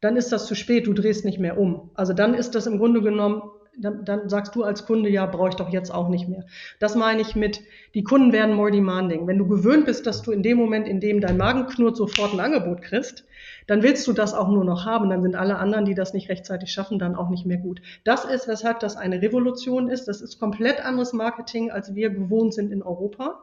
dann 0.00 0.16
ist 0.16 0.32
das 0.32 0.46
zu 0.46 0.54
spät, 0.54 0.86
du 0.86 0.92
drehst 0.92 1.24
nicht 1.24 1.38
mehr 1.38 1.56
um. 1.56 1.90
Also 1.94 2.12
dann 2.12 2.34
ist 2.34 2.54
das 2.54 2.66
im 2.66 2.78
Grunde 2.78 3.00
genommen 3.00 3.42
dann, 3.78 4.04
dann 4.04 4.28
sagst 4.28 4.54
du 4.54 4.62
als 4.62 4.86
Kunde, 4.86 5.08
ja, 5.08 5.26
brauche 5.26 5.50
ich 5.50 5.54
doch 5.56 5.70
jetzt 5.70 5.90
auch 5.92 6.08
nicht 6.08 6.28
mehr. 6.28 6.44
Das 6.78 6.94
meine 6.94 7.22
ich 7.22 7.36
mit, 7.36 7.60
die 7.94 8.02
Kunden 8.02 8.32
werden 8.32 8.54
more 8.54 8.70
demanding. 8.70 9.26
Wenn 9.26 9.38
du 9.38 9.46
gewöhnt 9.46 9.86
bist, 9.86 10.06
dass 10.06 10.22
du 10.22 10.32
in 10.32 10.42
dem 10.42 10.58
Moment, 10.58 10.88
in 10.88 11.00
dem 11.00 11.20
dein 11.20 11.36
Magen 11.36 11.66
knurrt, 11.66 11.96
sofort 11.96 12.32
ein 12.32 12.40
Angebot 12.40 12.82
kriegst, 12.82 13.24
dann 13.66 13.82
willst 13.82 14.06
du 14.06 14.12
das 14.12 14.34
auch 14.34 14.48
nur 14.48 14.64
noch 14.64 14.84
haben. 14.86 15.10
Dann 15.10 15.22
sind 15.22 15.36
alle 15.36 15.56
anderen, 15.56 15.84
die 15.84 15.94
das 15.94 16.12
nicht 16.12 16.28
rechtzeitig 16.28 16.72
schaffen, 16.72 16.98
dann 16.98 17.14
auch 17.14 17.30
nicht 17.30 17.46
mehr 17.46 17.58
gut. 17.58 17.80
Das 18.04 18.24
ist, 18.24 18.48
weshalb 18.48 18.80
das 18.80 18.96
eine 18.96 19.22
Revolution 19.22 19.88
ist. 19.88 20.08
Das 20.08 20.20
ist 20.20 20.38
komplett 20.38 20.84
anderes 20.84 21.12
Marketing, 21.12 21.70
als 21.70 21.94
wir 21.94 22.10
gewohnt 22.10 22.54
sind 22.54 22.72
in 22.72 22.82
Europa 22.82 23.40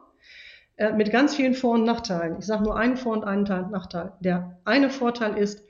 äh, 0.76 0.92
mit 0.92 1.10
ganz 1.10 1.34
vielen 1.34 1.54
Vor- 1.54 1.74
und 1.74 1.84
Nachteilen. 1.84 2.36
Ich 2.38 2.46
sage 2.46 2.64
nur 2.64 2.76
einen 2.76 2.96
Vor- 2.96 3.14
und 3.14 3.24
einen 3.24 3.42
Nachteil. 3.42 4.12
Der 4.20 4.58
eine 4.64 4.90
Vorteil 4.90 5.36
ist, 5.36 5.62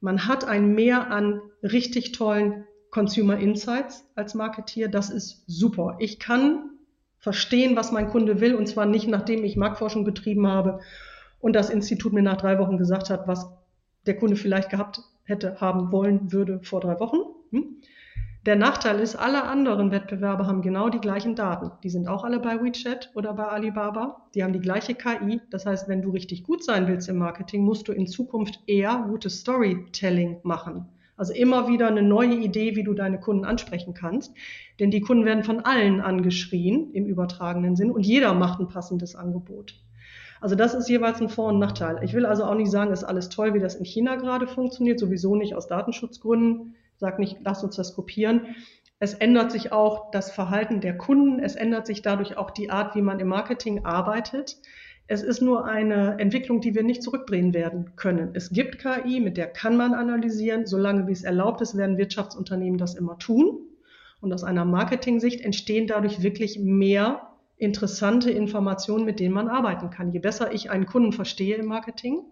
man 0.00 0.26
hat 0.26 0.46
ein 0.46 0.74
Mehr 0.74 1.10
an 1.10 1.40
richtig 1.62 2.12
tollen 2.12 2.64
Consumer 2.96 3.36
Insights 3.36 4.08
als 4.14 4.32
Marketier. 4.32 4.88
Das 4.88 5.10
ist 5.10 5.44
super. 5.46 5.96
Ich 5.98 6.18
kann 6.18 6.70
verstehen, 7.18 7.76
was 7.76 7.92
mein 7.92 8.08
Kunde 8.08 8.40
will, 8.40 8.54
und 8.54 8.66
zwar 8.68 8.86
nicht 8.86 9.06
nachdem 9.06 9.44
ich 9.44 9.54
Marktforschung 9.54 10.02
betrieben 10.02 10.46
habe 10.46 10.80
und 11.38 11.52
das 11.52 11.68
Institut 11.68 12.14
mir 12.14 12.22
nach 12.22 12.38
drei 12.38 12.58
Wochen 12.58 12.78
gesagt 12.78 13.10
hat, 13.10 13.28
was 13.28 13.50
der 14.06 14.16
Kunde 14.16 14.34
vielleicht 14.34 14.70
gehabt 14.70 15.02
hätte, 15.24 15.60
haben 15.60 15.92
wollen 15.92 16.32
würde 16.32 16.60
vor 16.62 16.80
drei 16.80 16.98
Wochen. 16.98 17.18
Hm? 17.50 17.82
Der 18.46 18.56
Nachteil 18.56 18.98
ist, 19.00 19.14
alle 19.14 19.44
anderen 19.44 19.90
Wettbewerber 19.90 20.46
haben 20.46 20.62
genau 20.62 20.88
die 20.88 21.00
gleichen 21.00 21.34
Daten. 21.34 21.72
Die 21.82 21.90
sind 21.90 22.08
auch 22.08 22.24
alle 22.24 22.40
bei 22.40 22.62
WeChat 22.62 23.10
oder 23.14 23.34
bei 23.34 23.48
Alibaba. 23.48 24.26
Die 24.34 24.42
haben 24.42 24.54
die 24.54 24.60
gleiche 24.60 24.94
KI. 24.94 25.42
Das 25.50 25.66
heißt, 25.66 25.86
wenn 25.86 26.00
du 26.00 26.12
richtig 26.12 26.44
gut 26.44 26.64
sein 26.64 26.88
willst 26.88 27.10
im 27.10 27.18
Marketing, 27.18 27.62
musst 27.62 27.88
du 27.88 27.92
in 27.92 28.06
Zukunft 28.06 28.60
eher 28.66 29.04
gutes 29.06 29.40
Storytelling 29.40 30.38
machen. 30.44 30.88
Also 31.16 31.32
immer 31.32 31.68
wieder 31.68 31.88
eine 31.88 32.02
neue 32.02 32.34
Idee, 32.34 32.76
wie 32.76 32.84
du 32.84 32.94
deine 32.94 33.18
Kunden 33.18 33.44
ansprechen 33.44 33.94
kannst. 33.94 34.34
Denn 34.78 34.90
die 34.90 35.00
Kunden 35.00 35.24
werden 35.24 35.44
von 35.44 35.60
allen 35.60 36.00
angeschrien 36.00 36.92
im 36.92 37.06
übertragenen 37.06 37.76
Sinn 37.76 37.90
und 37.90 38.04
jeder 38.04 38.34
macht 38.34 38.60
ein 38.60 38.68
passendes 38.68 39.14
Angebot. 39.14 39.74
Also 40.40 40.54
das 40.54 40.74
ist 40.74 40.88
jeweils 40.88 41.20
ein 41.20 41.30
Vor- 41.30 41.48
und 41.48 41.58
Nachteil. 41.58 42.00
Ich 42.02 42.12
will 42.12 42.26
also 42.26 42.44
auch 42.44 42.54
nicht 42.54 42.70
sagen, 42.70 42.92
es 42.92 43.00
ist 43.02 43.08
alles 43.08 43.30
toll, 43.30 43.54
wie 43.54 43.60
das 43.60 43.74
in 43.74 43.84
China 43.84 44.16
gerade 44.16 44.46
funktioniert, 44.46 44.98
sowieso 44.98 45.34
nicht 45.34 45.54
aus 45.54 45.66
Datenschutzgründen. 45.66 46.74
Sag 46.98 47.18
nicht, 47.18 47.38
lass 47.42 47.64
uns 47.64 47.76
das 47.76 47.94
kopieren. 47.94 48.54
Es 48.98 49.12
ändert 49.12 49.52
sich 49.52 49.72
auch 49.72 50.10
das 50.10 50.30
Verhalten 50.30 50.80
der 50.80 50.96
Kunden. 50.96 51.40
Es 51.40 51.54
ändert 51.54 51.86
sich 51.86 52.00
dadurch 52.02 52.38
auch 52.38 52.50
die 52.50 52.70
Art, 52.70 52.94
wie 52.94 53.02
man 53.02 53.20
im 53.20 53.28
Marketing 53.28 53.84
arbeitet. 53.84 54.56
Es 55.08 55.22
ist 55.22 55.40
nur 55.40 55.64
eine 55.64 56.18
Entwicklung, 56.18 56.60
die 56.60 56.74
wir 56.74 56.82
nicht 56.82 57.02
zurückdrehen 57.02 57.54
werden 57.54 57.92
können. 57.94 58.30
Es 58.34 58.50
gibt 58.50 58.78
KI, 58.78 59.20
mit 59.20 59.36
der 59.36 59.46
kann 59.46 59.76
man 59.76 59.94
analysieren. 59.94 60.66
Solange 60.66 61.06
wie 61.06 61.12
es 61.12 61.22
erlaubt 61.22 61.60
ist, 61.60 61.76
werden 61.76 61.96
Wirtschaftsunternehmen 61.96 62.78
das 62.78 62.94
immer 62.94 63.18
tun. 63.18 63.60
Und 64.20 64.32
aus 64.32 64.42
einer 64.42 64.64
Marketing-Sicht 64.64 65.42
entstehen 65.42 65.86
dadurch 65.86 66.22
wirklich 66.22 66.58
mehr 66.58 67.30
interessante 67.56 68.30
Informationen, 68.30 69.04
mit 69.04 69.20
denen 69.20 69.34
man 69.34 69.48
arbeiten 69.48 69.90
kann. 69.90 70.12
Je 70.12 70.18
besser 70.18 70.52
ich 70.52 70.70
einen 70.70 70.86
Kunden 70.86 71.12
verstehe 71.12 71.56
im 71.56 71.66
Marketing, 71.66 72.22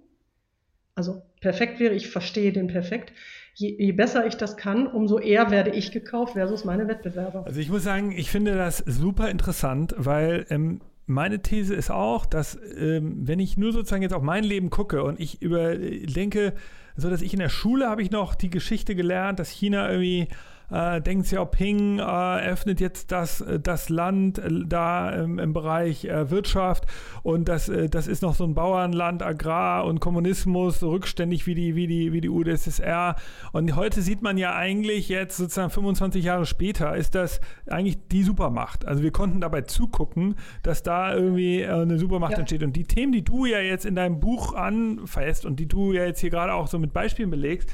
also 0.95 1.23
perfekt 1.41 1.81
wäre, 1.81 1.95
ich 1.95 2.09
verstehe 2.09 2.53
den 2.53 2.69
perfekt, 2.69 3.13
je, 3.55 3.75
je, 3.79 3.93
besser 3.93 4.27
ich 4.27 4.37
das 4.37 4.57
kann, 4.57 4.87
umso 4.87 5.19
eher 5.19 5.51
werde 5.51 5.71
ich 5.71 5.93
gekauft 5.93 6.35
versus 6.35 6.65
meine 6.65 6.87
Wettbewerber. 6.87 7.45
Also 7.47 7.61
ich 7.61 7.69
muss 7.69 7.83
sagen, 7.83 8.13
ich 8.13 8.31
finde 8.31 8.55
das 8.55 8.79
super 8.79 9.31
interessant, 9.31 9.95
weil 9.97 10.47
ähm, 10.51 10.81
meine 11.07 11.43
These 11.43 11.75
ist 11.75 11.91
auch, 11.91 12.27
dass 12.27 12.59
ähm, 12.77 13.27
wenn 13.27 13.39
ich 13.39 13.57
nur 13.57 13.73
sozusagen 13.73 14.03
jetzt 14.03 14.15
auf 14.15 14.23
mein 14.23 14.45
Leben 14.45 14.71
gucke 14.71 15.05
und 15.05 15.21
ich 15.21 15.43
überdenke, 15.43 16.55
so 16.97 17.11
dass 17.11 17.23
ich 17.23 17.33
in 17.33 17.41
der 17.41 17.49
Schule 17.49 17.89
habe 17.89 18.03
ich 18.03 18.11
noch 18.11 18.35
die 18.35 18.51
Geschichte 18.51 18.95
gelernt, 18.95 19.39
dass 19.39 19.51
China 19.51 19.91
irgendwie 19.91 20.29
äh, 20.75 21.01
Deng 21.01 21.23
Xiaoping 21.23 21.99
äh, 21.99 22.03
eröffnet 22.03 22.81
jetzt 22.81 23.13
das, 23.13 23.41
äh, 23.41 23.61
das 23.61 23.89
Land 23.89 24.39
äh, 24.39 24.49
da 24.67 25.11
im, 25.11 25.39
im 25.39 25.53
Bereich 25.53 26.05
äh, 26.05 26.31
Wirtschaft 26.31 26.85
und 27.23 27.49
das, 27.49 27.71
das 27.91 28.07
ist 28.07 28.23
noch 28.23 28.35
so 28.35 28.45
ein 28.45 28.55
Bauernland, 28.55 29.23
Agrar 29.23 29.85
und 29.87 30.01
Kommunismus, 30.01 30.81
so 30.81 30.91
rückständig 30.91 31.47
wie 31.47 31.55
die, 31.55 31.77
wie, 31.77 31.87
die, 31.87 32.13
wie 32.13 32.21
die 32.21 32.29
UdSSR. 32.29 33.17
Und 33.53 33.77
heute 33.77 34.03
sieht 34.03 34.21
man 34.21 34.37
ja 34.37 34.55
eigentlich 34.55 35.09
jetzt 35.09 35.37
sozusagen 35.37 35.71
25 35.71 36.25
Jahre 36.25 36.45
später 36.45 36.95
ist 36.97 37.15
das 37.15 37.41
eigentlich 37.67 37.99
die 38.09 38.23
Supermacht. 38.23 38.87
Also 38.87 39.03
wir 39.03 39.13
konnten 39.13 39.41
dabei 39.41 39.63
zugucken, 39.63 40.35
dass 40.63 40.83
da 40.83 41.15
irgendwie 41.15 41.65
eine 41.65 41.99
Supermacht 41.99 42.33
ja. 42.33 42.39
entsteht. 42.41 42.63
Und 42.63 42.75
die 42.75 42.85
Themen, 42.85 43.13
die 43.13 43.25
du 43.25 43.47
ja 43.47 43.61
jetzt 43.61 43.87
in 43.87 43.95
deinem 43.95 44.21
Buch 44.21 44.55
anfasst 44.55 45.47
und 45.47 45.61
die 45.61 45.67
du 45.67 45.93
ja 45.93 46.05
jetzt 46.05 46.21
hier 46.21 46.31
gerade 46.31 46.53
auch 46.53 46.67
so 46.67 46.79
mit 46.79 46.93
Beispielen 46.93 47.31
belegst, 47.31 47.71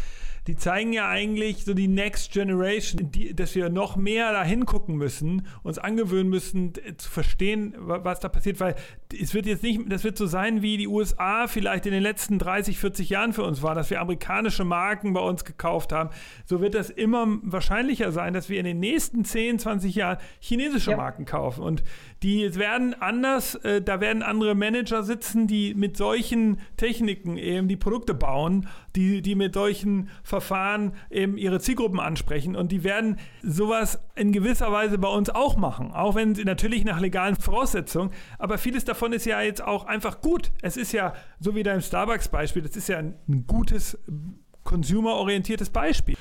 die 0.47 0.57
zeigen 0.57 0.93
ja 0.93 1.09
eigentlich 1.09 1.64
so 1.64 1.74
die 1.74 1.88
Next 1.88 2.32
Generation, 2.32 3.11
die, 3.11 3.34
dass 3.34 3.55
wir 3.55 3.68
noch 3.68 3.97
mehr 3.97 4.32
da 4.32 4.43
hingucken 4.43 4.97
müssen, 4.97 5.47
uns 5.62 5.78
angewöhnen 5.78 6.30
müssen, 6.30 6.72
zu 6.97 7.11
verstehen, 7.11 7.74
was 7.78 8.20
da 8.20 8.28
passiert, 8.28 8.61
weil 8.61 8.74
es 9.20 9.34
wird 9.34 9.47
jetzt 9.47 9.62
nicht, 9.62 9.80
das 9.88 10.05
wird 10.05 10.16
so 10.16 10.26
sein, 10.26 10.62
wie 10.62 10.76
die 10.76 10.88
USA 10.88 11.47
vielleicht 11.47 11.86
in 11.86 11.93
den 11.93 12.03
letzten 12.03 12.38
30, 12.38 12.78
40 12.78 13.11
Jahren 13.11 13.32
für 13.32 13.43
uns 13.43 13.62
war, 13.62 13.74
dass 13.74 13.91
wir 13.91 14.01
amerikanische 14.01 14.64
Marken 14.64 15.12
bei 15.12 15.20
uns 15.20 15.45
gekauft 15.45 15.93
haben. 15.93 16.11
So 16.47 16.61
wird 16.61 16.74
das 16.74 16.91
immer 16.91 17.26
wahrscheinlicher 17.43 18.12
sein, 18.12 18.32
dass 18.32 18.49
wir 18.49 18.59
in 18.59 18.64
den 18.64 18.80
nächsten 18.80 19.24
10, 19.24 19.59
20 19.59 19.95
Jahren 19.95 20.18
chinesische 20.38 20.93
ja. 20.93 20.97
Marken 20.97 21.24
kaufen. 21.24 21.62
Und 21.62 21.82
die 22.22 22.55
werden 22.57 22.95
anders, 23.01 23.55
äh, 23.57 23.80
da 23.82 24.01
werden 24.01 24.22
andere 24.22 24.55
Manager 24.55 25.03
sitzen, 25.03 25.47
die 25.47 25.74
mit 25.74 25.97
solchen 25.97 26.61
Techniken 26.76 27.36
eben 27.36 27.68
die 27.68 27.76
Produkte 27.76 28.14
bauen, 28.14 28.68
die, 28.97 29.22
die 29.22 29.34
mit 29.34 29.55
solchen 29.55 30.09
Verfahren 30.31 30.93
eben 31.11 31.37
ihre 31.37 31.61
Zielgruppen 31.61 32.01
ansprechen. 32.01 32.57
Und 32.57 32.72
die 32.72 32.85
werden 32.85 33.18
sowas 33.43 34.01
in 34.14 34.33
gewisser 34.33 34.72
Weise 34.72 34.97
bei 34.97 35.09
uns 35.09 35.28
auch 35.28 35.57
machen, 35.57 35.91
auch 35.93 36.14
wenn 36.14 36.35
sie 36.35 36.45
natürlich 36.45 36.85
nach 36.85 37.01
legalen 37.01 37.37
Voraussetzungen. 37.37 38.12
Aber 38.39 38.57
vieles 38.57 38.85
davon 38.85 39.12
ist 39.12 39.26
ja 39.26 39.43
jetzt 39.43 39.62
auch 39.62 39.85
einfach 39.87 40.20
gut. 40.20 40.53
Es 40.62 40.76
ist 40.76 40.93
ja, 40.93 41.14
so 41.41 41.55
wie 41.55 41.64
dein 41.64 41.83
Starbucks-Beispiel, 41.83 42.62
das 42.62 42.76
ist 42.76 42.89
ja 42.89 42.99
ein, 42.99 43.45
gutes, 43.47 43.99
consumer-orientiertes 44.64 45.70
Beispiel. 45.70 46.16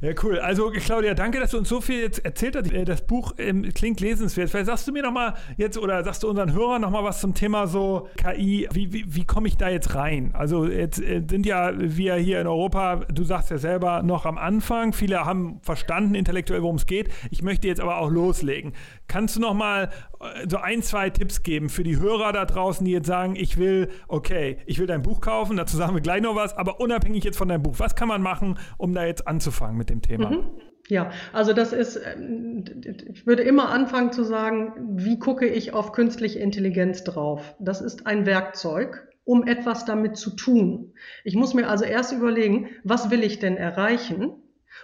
Ja, 0.00 0.12
cool. 0.22 0.38
Also, 0.38 0.70
Claudia, 0.70 1.14
danke, 1.14 1.40
dass 1.40 1.52
du 1.52 1.58
uns 1.58 1.68
so 1.68 1.80
viel 1.80 2.02
jetzt 2.02 2.24
erzählt 2.24 2.54
hast. 2.54 2.70
Äh, 2.70 2.84
das 2.84 3.06
Buch 3.06 3.32
ähm, 3.38 3.62
klingt 3.74 4.00
lesenswert. 4.00 4.50
Vielleicht 4.50 4.66
sagst 4.66 4.86
du 4.86 4.92
mir 4.92 5.02
noch 5.02 5.12
mal 5.12 5.34
jetzt 5.56 5.78
oder 5.78 6.04
sagst 6.04 6.22
du 6.22 6.28
unseren 6.28 6.52
Hörern 6.52 6.82
noch 6.82 6.90
mal 6.90 7.02
was 7.02 7.20
zum 7.20 7.34
Thema 7.34 7.66
so 7.66 8.08
KI. 8.16 8.68
Wie, 8.72 8.92
wie, 8.92 9.04
wie 9.14 9.24
komme 9.24 9.48
ich 9.48 9.56
da 9.56 9.68
jetzt 9.68 9.94
rein? 9.94 10.32
Also, 10.34 10.66
jetzt 10.66 11.00
äh, 11.00 11.22
sind 11.28 11.46
ja 11.46 11.72
wir 11.76 12.14
hier 12.16 12.40
in 12.40 12.46
Europa, 12.46 12.96
du 13.10 13.24
sagst 13.24 13.50
ja 13.50 13.58
selber, 13.58 14.02
noch 14.02 14.26
am 14.26 14.36
Anfang. 14.36 14.92
Viele 14.92 15.24
haben 15.24 15.60
verstanden 15.62 16.14
intellektuell, 16.14 16.62
worum 16.62 16.76
es 16.76 16.86
geht. 16.86 17.08
Ich 17.30 17.42
möchte 17.42 17.66
jetzt 17.66 17.80
aber 17.80 17.98
auch 17.98 18.10
loslegen. 18.10 18.74
Kannst 19.08 19.36
du 19.36 19.40
noch 19.40 19.54
mal 19.54 19.90
äh, 20.20 20.46
so 20.48 20.58
ein, 20.58 20.82
zwei 20.82 21.10
Tipps 21.10 21.42
geben 21.42 21.68
für 21.68 21.84
die 21.84 21.98
Hörer 21.98 22.32
da 22.32 22.44
draußen, 22.44 22.84
die 22.84 22.92
jetzt 22.92 23.06
sagen, 23.06 23.34
ich 23.36 23.56
will, 23.56 23.88
okay, 24.08 24.58
ich 24.66 24.78
will 24.78 24.86
dein 24.86 25.02
Buch 25.02 25.20
kaufen, 25.20 25.56
dazu 25.56 25.76
sagen 25.76 25.94
wir 25.94 26.02
gleich 26.02 26.22
noch 26.22 26.36
was, 26.36 26.56
aber 26.56 26.80
unabhängig 26.80 27.24
jetzt 27.24 27.38
von 27.38 27.48
deinem 27.48 27.62
Buch, 27.62 27.76
was 27.78 27.94
kann 27.94 28.08
man 28.08 28.22
machen, 28.22 28.58
um 28.76 28.94
da 28.94 29.04
jetzt 29.04 29.26
anzufangen 29.26 29.76
mit 29.76 29.85
dem 29.86 30.02
Thema? 30.02 30.30
Mhm. 30.30 30.44
Ja, 30.88 31.10
also 31.32 31.52
das 31.52 31.72
ist, 31.72 31.96
ähm, 31.96 32.64
ich 32.84 33.26
würde 33.26 33.42
immer 33.42 33.70
anfangen 33.70 34.12
zu 34.12 34.22
sagen, 34.22 34.72
wie 34.96 35.18
gucke 35.18 35.46
ich 35.46 35.72
auf 35.72 35.92
künstliche 35.92 36.38
Intelligenz 36.38 37.02
drauf? 37.02 37.56
Das 37.58 37.80
ist 37.80 38.06
ein 38.06 38.24
Werkzeug, 38.24 39.08
um 39.24 39.46
etwas 39.46 39.84
damit 39.84 40.16
zu 40.16 40.30
tun. 40.30 40.92
Ich 41.24 41.34
muss 41.34 41.54
mir 41.54 41.68
also 41.68 41.84
erst 41.84 42.12
überlegen, 42.12 42.68
was 42.84 43.10
will 43.10 43.24
ich 43.24 43.40
denn 43.40 43.56
erreichen? 43.56 44.34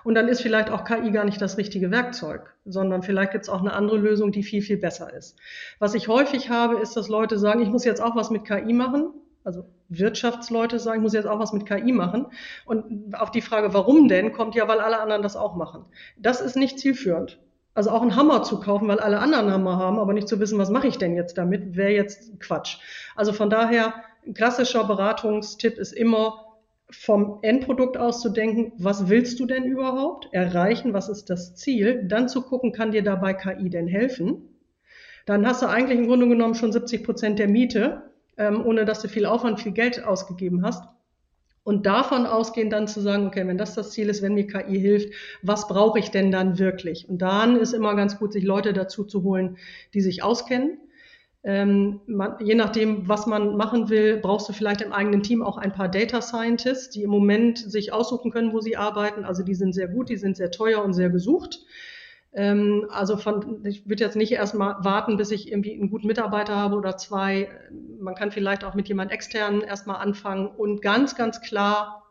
Und 0.04 0.14
dann 0.14 0.26
ist 0.26 0.42
vielleicht 0.42 0.70
auch 0.70 0.84
KI 0.84 1.12
gar 1.12 1.24
nicht 1.24 1.40
das 1.40 1.58
richtige 1.58 1.90
Werkzeug, 1.92 2.54
sondern 2.64 3.02
vielleicht 3.02 3.32
gibt 3.32 3.44
es 3.44 3.48
auch 3.48 3.60
eine 3.60 3.72
andere 3.72 3.98
Lösung, 3.98 4.32
die 4.32 4.42
viel, 4.42 4.62
viel 4.62 4.78
besser 4.78 5.12
ist. 5.14 5.38
Was 5.78 5.94
ich 5.94 6.08
häufig 6.08 6.50
habe, 6.50 6.80
ist, 6.80 6.96
dass 6.96 7.08
Leute 7.08 7.38
sagen, 7.38 7.62
ich 7.62 7.68
muss 7.68 7.84
jetzt 7.84 8.00
auch 8.00 8.16
was 8.16 8.30
mit 8.30 8.44
KI 8.44 8.72
machen. 8.72 9.12
Also 9.44 9.64
Wirtschaftsleute 9.98 10.78
sagen, 10.78 10.98
ich 10.98 11.02
muss 11.02 11.12
jetzt 11.12 11.26
auch 11.26 11.38
was 11.38 11.52
mit 11.52 11.66
KI 11.66 11.92
machen. 11.92 12.26
Und 12.64 13.14
auf 13.14 13.30
die 13.30 13.40
Frage, 13.40 13.74
warum 13.74 14.08
denn, 14.08 14.32
kommt 14.32 14.54
ja, 14.54 14.68
weil 14.68 14.80
alle 14.80 15.00
anderen 15.00 15.22
das 15.22 15.36
auch 15.36 15.56
machen. 15.56 15.84
Das 16.16 16.40
ist 16.40 16.56
nicht 16.56 16.78
zielführend. 16.78 17.38
Also 17.74 17.90
auch 17.90 18.02
einen 18.02 18.16
Hammer 18.16 18.42
zu 18.42 18.60
kaufen, 18.60 18.88
weil 18.88 19.00
alle 19.00 19.18
anderen 19.18 19.50
Hammer 19.50 19.78
haben, 19.78 19.98
aber 19.98 20.12
nicht 20.12 20.28
zu 20.28 20.40
wissen, 20.40 20.58
was 20.58 20.70
mache 20.70 20.88
ich 20.88 20.98
denn 20.98 21.16
jetzt 21.16 21.38
damit, 21.38 21.74
wäre 21.76 21.92
jetzt 21.92 22.38
Quatsch. 22.38 22.78
Also 23.16 23.32
von 23.32 23.48
daher, 23.48 23.94
klassischer 24.34 24.84
Beratungstipp 24.84 25.78
ist 25.78 25.92
immer, 25.92 26.52
vom 26.92 27.38
Endprodukt 27.42 27.96
aus 27.96 28.20
zu 28.20 28.28
denken, 28.28 28.72
was 28.76 29.08
willst 29.08 29.40
du 29.40 29.46
denn 29.46 29.64
überhaupt 29.64 30.28
erreichen, 30.32 30.92
was 30.92 31.08
ist 31.08 31.30
das 31.30 31.54
Ziel, 31.54 32.04
dann 32.06 32.28
zu 32.28 32.42
gucken, 32.42 32.72
kann 32.72 32.92
dir 32.92 33.02
dabei 33.02 33.32
KI 33.32 33.70
denn 33.70 33.88
helfen. 33.88 34.48
Dann 35.24 35.46
hast 35.46 35.62
du 35.62 35.66
eigentlich 35.66 35.98
im 35.98 36.06
Grunde 36.06 36.28
genommen 36.28 36.54
schon 36.54 36.72
70 36.72 37.04
Prozent 37.04 37.38
der 37.38 37.48
Miete, 37.48 38.11
ähm, 38.38 38.64
ohne 38.64 38.84
dass 38.84 39.00
du 39.02 39.08
viel 39.08 39.26
Aufwand, 39.26 39.60
viel 39.60 39.72
Geld 39.72 40.04
ausgegeben 40.04 40.64
hast. 40.64 40.84
Und 41.64 41.86
davon 41.86 42.26
ausgehend 42.26 42.72
dann 42.72 42.88
zu 42.88 43.00
sagen, 43.00 43.26
okay, 43.26 43.46
wenn 43.46 43.58
das 43.58 43.74
das 43.74 43.92
Ziel 43.92 44.08
ist, 44.08 44.20
wenn 44.22 44.34
mir 44.34 44.46
KI 44.48 44.80
hilft, 44.80 45.14
was 45.42 45.68
brauche 45.68 45.98
ich 45.98 46.10
denn 46.10 46.32
dann 46.32 46.58
wirklich? 46.58 47.08
Und 47.08 47.18
dann 47.22 47.56
ist 47.56 47.72
immer 47.72 47.94
ganz 47.94 48.18
gut, 48.18 48.32
sich 48.32 48.44
Leute 48.44 48.72
dazu 48.72 49.04
zu 49.04 49.22
holen, 49.22 49.58
die 49.94 50.00
sich 50.00 50.22
auskennen 50.24 50.78
Ähm, 51.44 52.00
man, 52.06 52.36
je 52.40 52.54
nachdem, 52.54 53.08
was 53.08 53.26
man 53.26 53.56
machen 53.56 53.88
will, 53.88 54.18
brauchst 54.18 54.48
du 54.48 54.52
vielleicht 54.52 54.80
im 54.80 54.92
eigenen 54.92 55.22
Team 55.24 55.42
auch 55.42 55.58
ein 55.58 55.72
paar 55.72 55.88
Data 55.88 56.20
Scientists, 56.22 56.90
die 56.90 57.02
im 57.02 57.10
Moment 57.10 57.58
sich 57.58 57.92
aussuchen 57.92 58.30
können, 58.30 58.52
wo 58.52 58.60
sie 58.60 58.76
arbeiten. 58.76 59.24
Also 59.24 59.42
die 59.42 59.54
sind 59.56 59.72
sehr 59.74 59.88
gut, 59.88 60.08
die 60.08 60.16
sind 60.16 60.36
sehr 60.36 60.50
teuer 60.52 60.84
und 60.84 60.94
sehr 60.94 61.10
gesucht. 61.10 61.64
Ähm, 62.34 62.86
also 62.90 63.16
von, 63.16 63.64
ich 63.64 63.86
würde 63.88 64.04
jetzt 64.04 64.16
nicht 64.16 64.32
erstmal 64.32 64.76
warten, 64.84 65.16
bis 65.16 65.30
ich 65.30 65.50
irgendwie 65.50 65.74
einen 65.74 65.90
guten 65.90 66.06
Mitarbeiter 66.06 66.56
habe 66.56 66.76
oder 66.76 66.96
zwei. 66.96 67.48
Man 67.98 68.14
kann 68.14 68.30
vielleicht 68.30 68.64
auch 68.64 68.74
mit 68.74 68.88
jemand 68.88 69.12
externen 69.12 69.60
erstmal 69.60 69.96
anfangen 69.96 70.46
und 70.46 70.80
ganz, 70.82 71.14
ganz 71.14 71.40
klar 71.40 72.01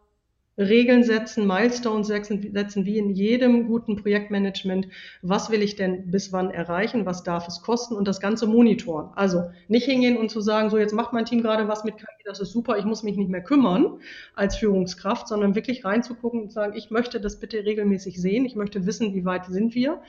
Regeln 0.58 1.04
setzen, 1.04 1.47
Milestones 1.47 2.08
setzen, 2.08 2.86
wie 2.86 2.97
in 2.97 3.10
jedem 3.10 3.68
guten 3.68 3.95
Projektmanagement. 3.95 4.88
Was 5.22 5.49
will 5.49 5.62
ich 5.62 5.76
denn 5.76 6.12
bis 6.12 6.32
wann 6.34 6.52
erreichen? 6.52 7.06
Was 7.06 7.24
darf 7.24 7.47
es 7.47 7.62
kosten? 7.62 7.95
Und 7.95 8.08
das 8.08 8.20
Ganze 8.20 8.47
monitoren. 8.47 9.10
Also 9.16 9.49
nicht 9.68 9.86
hingehen 9.86 10.18
und 10.18 10.30
zu 10.30 10.41
sagen, 10.41 10.70
so 10.70 10.78
jetzt 10.78 10.93
macht 10.93 11.14
mein 11.14 11.26
Team 11.26 11.41
gerade 11.41 11.68
was 11.68 11.84
mit 11.84 11.97
KI, 11.97 12.06
das 12.26 12.39
ist 12.39 12.52
super, 12.52 12.78
ich 12.78 12.86
muss 12.86 13.04
mich 13.04 13.18
nicht 13.18 13.30
mehr 13.30 13.43
kümmern 13.43 13.99
als 14.36 14.58
Führungskraft, 14.58 15.28
sondern 15.28 15.56
wirklich 15.56 15.86
reinzugucken 15.86 16.41
und 16.41 16.52
sagen, 16.52 16.74
ich 16.76 16.91
möchte 16.91 17.22
das 17.22 17.39
bitte 17.39 17.66
regelmäßig 17.66 18.22
sehen. 18.22 18.45
Ich 18.45 18.56
möchte 18.56 18.86
wissen, 18.86 19.14
wie 19.16 19.26
weit 19.26 19.45
sind 19.45 19.74
wir 19.74 20.02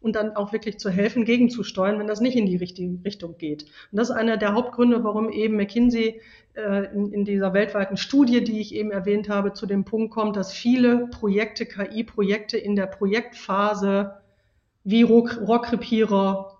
und 0.00 0.14
dann 0.14 0.36
auch 0.36 0.52
wirklich 0.52 0.78
zu 0.78 0.90
helfen, 0.90 1.24
gegenzusteuern, 1.24 1.98
wenn 1.98 2.06
das 2.06 2.20
nicht 2.20 2.36
in 2.36 2.46
die 2.46 2.56
richtige 2.56 2.98
Richtung 3.04 3.36
geht. 3.36 3.64
Und 3.90 3.98
das 3.98 4.10
ist 4.10 4.16
einer 4.16 4.36
der 4.36 4.54
Hauptgründe, 4.54 5.02
warum 5.02 5.30
eben 5.30 5.56
McKinsey 5.56 6.20
äh, 6.54 6.94
in, 6.94 7.12
in 7.12 7.24
dieser 7.24 7.52
weltweiten 7.52 7.96
Studie, 7.96 8.42
die 8.44 8.60
ich 8.60 8.74
eben 8.74 8.90
erwähnt 8.90 9.28
habe, 9.28 9.52
zu 9.52 9.66
dem 9.66 9.84
Punkt 9.84 10.12
kommt, 10.12 10.36
dass 10.36 10.52
viele 10.52 11.08
Projekte, 11.08 11.66
KI-Projekte 11.66 12.56
in 12.56 12.76
der 12.76 12.86
Projektphase 12.86 14.20
wie 14.84 15.02
Rohrkrepierer 15.02 16.58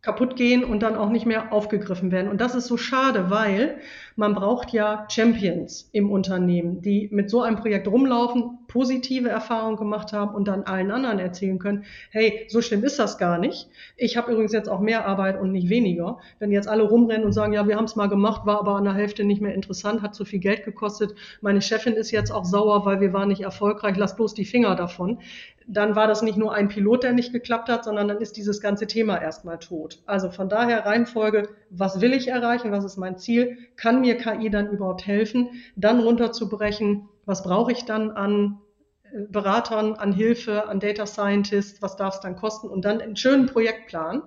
kaputt 0.00 0.34
gehen 0.34 0.64
und 0.64 0.80
dann 0.80 0.96
auch 0.96 1.10
nicht 1.10 1.26
mehr 1.26 1.52
aufgegriffen 1.52 2.10
werden. 2.10 2.28
Und 2.28 2.40
das 2.40 2.56
ist 2.56 2.66
so 2.66 2.76
schade, 2.76 3.30
weil 3.30 3.78
man 4.16 4.34
braucht 4.34 4.72
ja 4.72 5.06
Champions 5.10 5.88
im 5.92 6.10
Unternehmen, 6.10 6.82
die 6.82 7.08
mit 7.12 7.30
so 7.30 7.42
einem 7.42 7.56
Projekt 7.56 7.88
rumlaufen, 7.88 8.58
positive 8.68 9.28
Erfahrungen 9.28 9.76
gemacht 9.76 10.12
haben 10.12 10.34
und 10.34 10.48
dann 10.48 10.62
allen 10.62 10.90
anderen 10.90 11.18
erzählen 11.18 11.58
können, 11.58 11.84
hey, 12.10 12.46
so 12.48 12.62
schlimm 12.62 12.84
ist 12.84 12.98
das 12.98 13.18
gar 13.18 13.38
nicht. 13.38 13.68
Ich 13.96 14.16
habe 14.16 14.32
übrigens 14.32 14.52
jetzt 14.52 14.68
auch 14.68 14.80
mehr 14.80 15.06
Arbeit 15.06 15.40
und 15.40 15.52
nicht 15.52 15.68
weniger. 15.68 16.18
Wenn 16.38 16.50
jetzt 16.50 16.68
alle 16.68 16.82
rumrennen 16.82 17.26
und 17.26 17.32
sagen, 17.32 17.52
ja, 17.52 17.68
wir 17.68 17.76
haben 17.76 17.84
es 17.84 17.96
mal 17.96 18.08
gemacht, 18.08 18.46
war 18.46 18.58
aber 18.58 18.76
an 18.76 18.84
der 18.84 18.94
Hälfte 18.94 19.24
nicht 19.24 19.42
mehr 19.42 19.54
interessant, 19.54 20.02
hat 20.02 20.14
zu 20.14 20.24
viel 20.24 20.38
Geld 20.38 20.64
gekostet, 20.64 21.14
meine 21.40 21.60
Chefin 21.60 21.94
ist 21.94 22.10
jetzt 22.10 22.30
auch 22.30 22.44
sauer, 22.44 22.86
weil 22.86 23.00
wir 23.00 23.12
waren 23.12 23.28
nicht 23.28 23.42
erfolgreich, 23.42 23.96
lass 23.96 24.16
bloß 24.16 24.34
die 24.34 24.44
Finger 24.44 24.74
davon 24.74 25.18
dann 25.66 25.96
war 25.96 26.06
das 26.06 26.22
nicht 26.22 26.36
nur 26.36 26.54
ein 26.54 26.68
Pilot, 26.68 27.02
der 27.02 27.12
nicht 27.12 27.32
geklappt 27.32 27.68
hat, 27.68 27.84
sondern 27.84 28.08
dann 28.08 28.20
ist 28.20 28.36
dieses 28.36 28.60
ganze 28.60 28.86
Thema 28.86 29.20
erstmal 29.20 29.58
tot. 29.58 30.00
Also 30.06 30.30
von 30.30 30.48
daher 30.48 30.84
Reihenfolge, 30.86 31.48
was 31.70 32.00
will 32.00 32.12
ich 32.12 32.28
erreichen, 32.28 32.72
was 32.72 32.84
ist 32.84 32.96
mein 32.96 33.18
Ziel, 33.18 33.58
kann 33.76 34.01
mir 34.02 34.16
KI 34.18 34.50
dann 34.50 34.70
überhaupt 34.70 35.06
helfen, 35.06 35.48
dann 35.76 36.00
runterzubrechen, 36.00 37.08
was 37.24 37.42
brauche 37.42 37.72
ich 37.72 37.84
dann 37.84 38.10
an 38.10 38.58
äh, 39.04 39.22
Beratern, 39.30 39.94
an 39.94 40.12
Hilfe, 40.12 40.68
an 40.68 40.80
Data 40.80 41.06
Scientists, 41.06 41.80
was 41.80 41.96
darf 41.96 42.16
es 42.16 42.20
dann 42.20 42.36
kosten 42.36 42.68
und 42.68 42.84
dann 42.84 43.00
einen 43.00 43.16
schönen 43.16 43.46
Projektplan, 43.46 44.22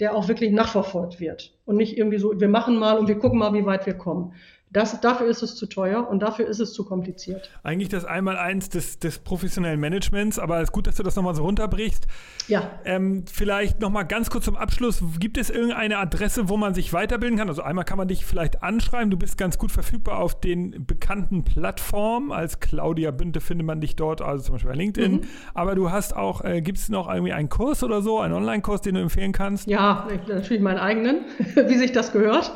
der 0.00 0.14
auch 0.14 0.28
wirklich 0.28 0.52
nachverfolgt 0.52 1.20
wird 1.20 1.56
und 1.64 1.76
nicht 1.76 1.98
irgendwie 1.98 2.18
so, 2.18 2.38
wir 2.38 2.48
machen 2.48 2.76
mal 2.76 2.98
und 2.98 3.08
wir 3.08 3.18
gucken 3.18 3.38
mal, 3.38 3.54
wie 3.54 3.66
weit 3.66 3.86
wir 3.86 3.94
kommen. 3.94 4.34
Das, 4.74 5.00
dafür 5.00 5.28
ist 5.28 5.40
es 5.44 5.54
zu 5.54 5.66
teuer 5.66 6.08
und 6.08 6.18
dafür 6.18 6.48
ist 6.48 6.58
es 6.58 6.72
zu 6.72 6.84
kompliziert. 6.84 7.48
Eigentlich 7.62 7.90
das 7.90 8.04
Einmaleins 8.04 8.68
des, 8.68 8.98
des 8.98 9.20
professionellen 9.20 9.78
Managements, 9.78 10.36
aber 10.36 10.56
es 10.56 10.64
ist 10.64 10.72
gut, 10.72 10.88
dass 10.88 10.96
du 10.96 11.04
das 11.04 11.14
nochmal 11.14 11.36
so 11.36 11.44
runterbrichst. 11.44 12.08
Ja. 12.48 12.72
Ähm, 12.84 13.24
vielleicht 13.32 13.78
nochmal 13.78 14.04
ganz 14.04 14.30
kurz 14.30 14.46
zum 14.46 14.56
Abschluss. 14.56 15.00
Gibt 15.20 15.38
es 15.38 15.48
irgendeine 15.48 15.98
Adresse, 15.98 16.48
wo 16.48 16.56
man 16.56 16.74
sich 16.74 16.92
weiterbilden 16.92 17.38
kann? 17.38 17.48
Also 17.48 17.62
einmal 17.62 17.84
kann 17.84 17.98
man 17.98 18.08
dich 18.08 18.26
vielleicht 18.26 18.64
anschreiben. 18.64 19.12
Du 19.12 19.16
bist 19.16 19.38
ganz 19.38 19.58
gut 19.58 19.70
verfügbar 19.70 20.18
auf 20.18 20.40
den 20.40 20.84
bekannten 20.84 21.44
Plattformen. 21.44 22.32
Als 22.32 22.58
Claudia 22.58 23.12
Bünte 23.12 23.40
findet 23.40 23.68
man 23.68 23.80
dich 23.80 23.94
dort, 23.94 24.22
also 24.22 24.42
zum 24.42 24.54
Beispiel 24.56 24.72
bei 24.72 24.76
LinkedIn. 24.76 25.12
Mhm. 25.12 25.20
Aber 25.54 25.76
du 25.76 25.92
hast 25.92 26.16
auch, 26.16 26.44
äh, 26.44 26.62
gibt 26.62 26.78
es 26.78 26.88
noch 26.88 27.08
irgendwie 27.08 27.32
einen 27.32 27.48
Kurs 27.48 27.84
oder 27.84 28.02
so, 28.02 28.18
einen 28.18 28.34
Online-Kurs, 28.34 28.80
den 28.80 28.96
du 28.96 29.02
empfehlen 29.02 29.30
kannst? 29.30 29.68
Ja, 29.68 30.08
natürlich 30.26 30.60
meinen 30.60 30.78
eigenen, 30.78 31.26
wie 31.54 31.78
sich 31.78 31.92
das 31.92 32.10
gehört. 32.10 32.50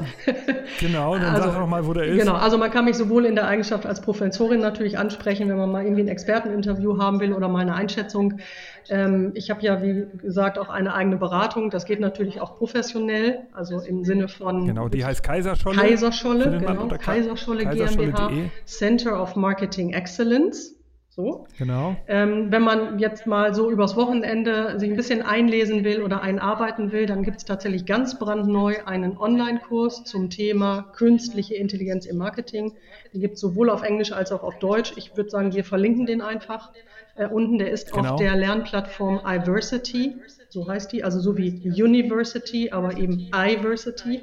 Genau, 0.80 1.14
dann 1.14 1.36
also, 1.36 1.50
sag 1.50 1.60
doch 1.60 1.68
mal, 1.68 1.86
wo 1.86 1.92
der 1.92 2.07
ist. 2.08 2.18
Genau, 2.18 2.34
also 2.34 2.58
man 2.58 2.70
kann 2.70 2.84
mich 2.84 2.96
sowohl 2.96 3.24
in 3.24 3.34
der 3.34 3.46
Eigenschaft 3.46 3.86
als 3.86 4.00
Professorin 4.00 4.60
natürlich 4.60 4.98
ansprechen, 4.98 5.48
wenn 5.48 5.58
man 5.58 5.70
mal 5.70 5.84
irgendwie 5.84 6.02
ein 6.02 6.08
Experteninterview 6.08 6.98
haben 6.98 7.20
will 7.20 7.32
oder 7.32 7.48
mal 7.48 7.60
eine 7.60 7.74
Einschätzung. 7.74 8.40
Ähm, 8.88 9.32
ich 9.34 9.50
habe 9.50 9.62
ja, 9.62 9.82
wie 9.82 10.06
gesagt, 10.22 10.58
auch 10.58 10.68
eine 10.68 10.94
eigene 10.94 11.16
Beratung. 11.16 11.70
Das 11.70 11.84
geht 11.84 12.00
natürlich 12.00 12.40
auch 12.40 12.56
professionell, 12.56 13.40
also 13.52 13.80
im 13.80 14.04
Sinne 14.04 14.28
von. 14.28 14.66
Genau, 14.66 14.88
die 14.88 15.04
heißt 15.04 15.22
Kaiserscholle. 15.22 15.76
Kaiserscholle, 15.76 16.58
genau. 16.58 16.88
Kaiserscholle, 16.88 17.64
Kaiserscholle 17.64 18.12
GmbH. 18.12 18.30
Center 18.64 19.22
of 19.22 19.36
Marketing 19.36 19.92
Excellence. 19.92 20.77
So. 21.18 21.48
Genau. 21.58 21.96
Ähm, 22.06 22.52
wenn 22.52 22.62
man 22.62 23.00
jetzt 23.00 23.26
mal 23.26 23.52
so 23.52 23.72
übers 23.72 23.96
Wochenende 23.96 24.78
sich 24.78 24.88
ein 24.88 24.94
bisschen 24.94 25.20
einlesen 25.20 25.82
will 25.82 26.04
oder 26.04 26.22
einarbeiten 26.22 26.92
will, 26.92 27.06
dann 27.06 27.24
gibt 27.24 27.38
es 27.38 27.44
tatsächlich 27.44 27.86
ganz 27.86 28.20
brandneu 28.20 28.76
einen 28.84 29.18
Online-Kurs 29.18 30.04
zum 30.04 30.30
Thema 30.30 30.92
künstliche 30.94 31.56
Intelligenz 31.56 32.06
im 32.06 32.18
Marketing. 32.18 32.72
Den 33.12 33.20
gibt 33.20 33.34
es 33.34 33.40
sowohl 33.40 33.68
auf 33.68 33.82
Englisch 33.82 34.12
als 34.12 34.30
auch 34.30 34.44
auf 34.44 34.60
Deutsch. 34.60 34.92
Ich 34.94 35.16
würde 35.16 35.28
sagen, 35.28 35.52
wir 35.52 35.64
verlinken 35.64 36.06
den 36.06 36.20
einfach 36.20 36.70
äh, 37.16 37.26
unten. 37.26 37.58
Der 37.58 37.72
ist 37.72 37.90
genau. 37.90 38.12
auf 38.12 38.20
der 38.20 38.36
Lernplattform 38.36 39.20
iVersity, 39.26 40.18
so 40.50 40.68
heißt 40.68 40.92
die, 40.92 41.02
also 41.02 41.18
so 41.18 41.36
wie 41.36 41.68
University, 41.82 42.70
aber 42.70 42.96
eben 42.96 43.28
iVersity 43.34 44.20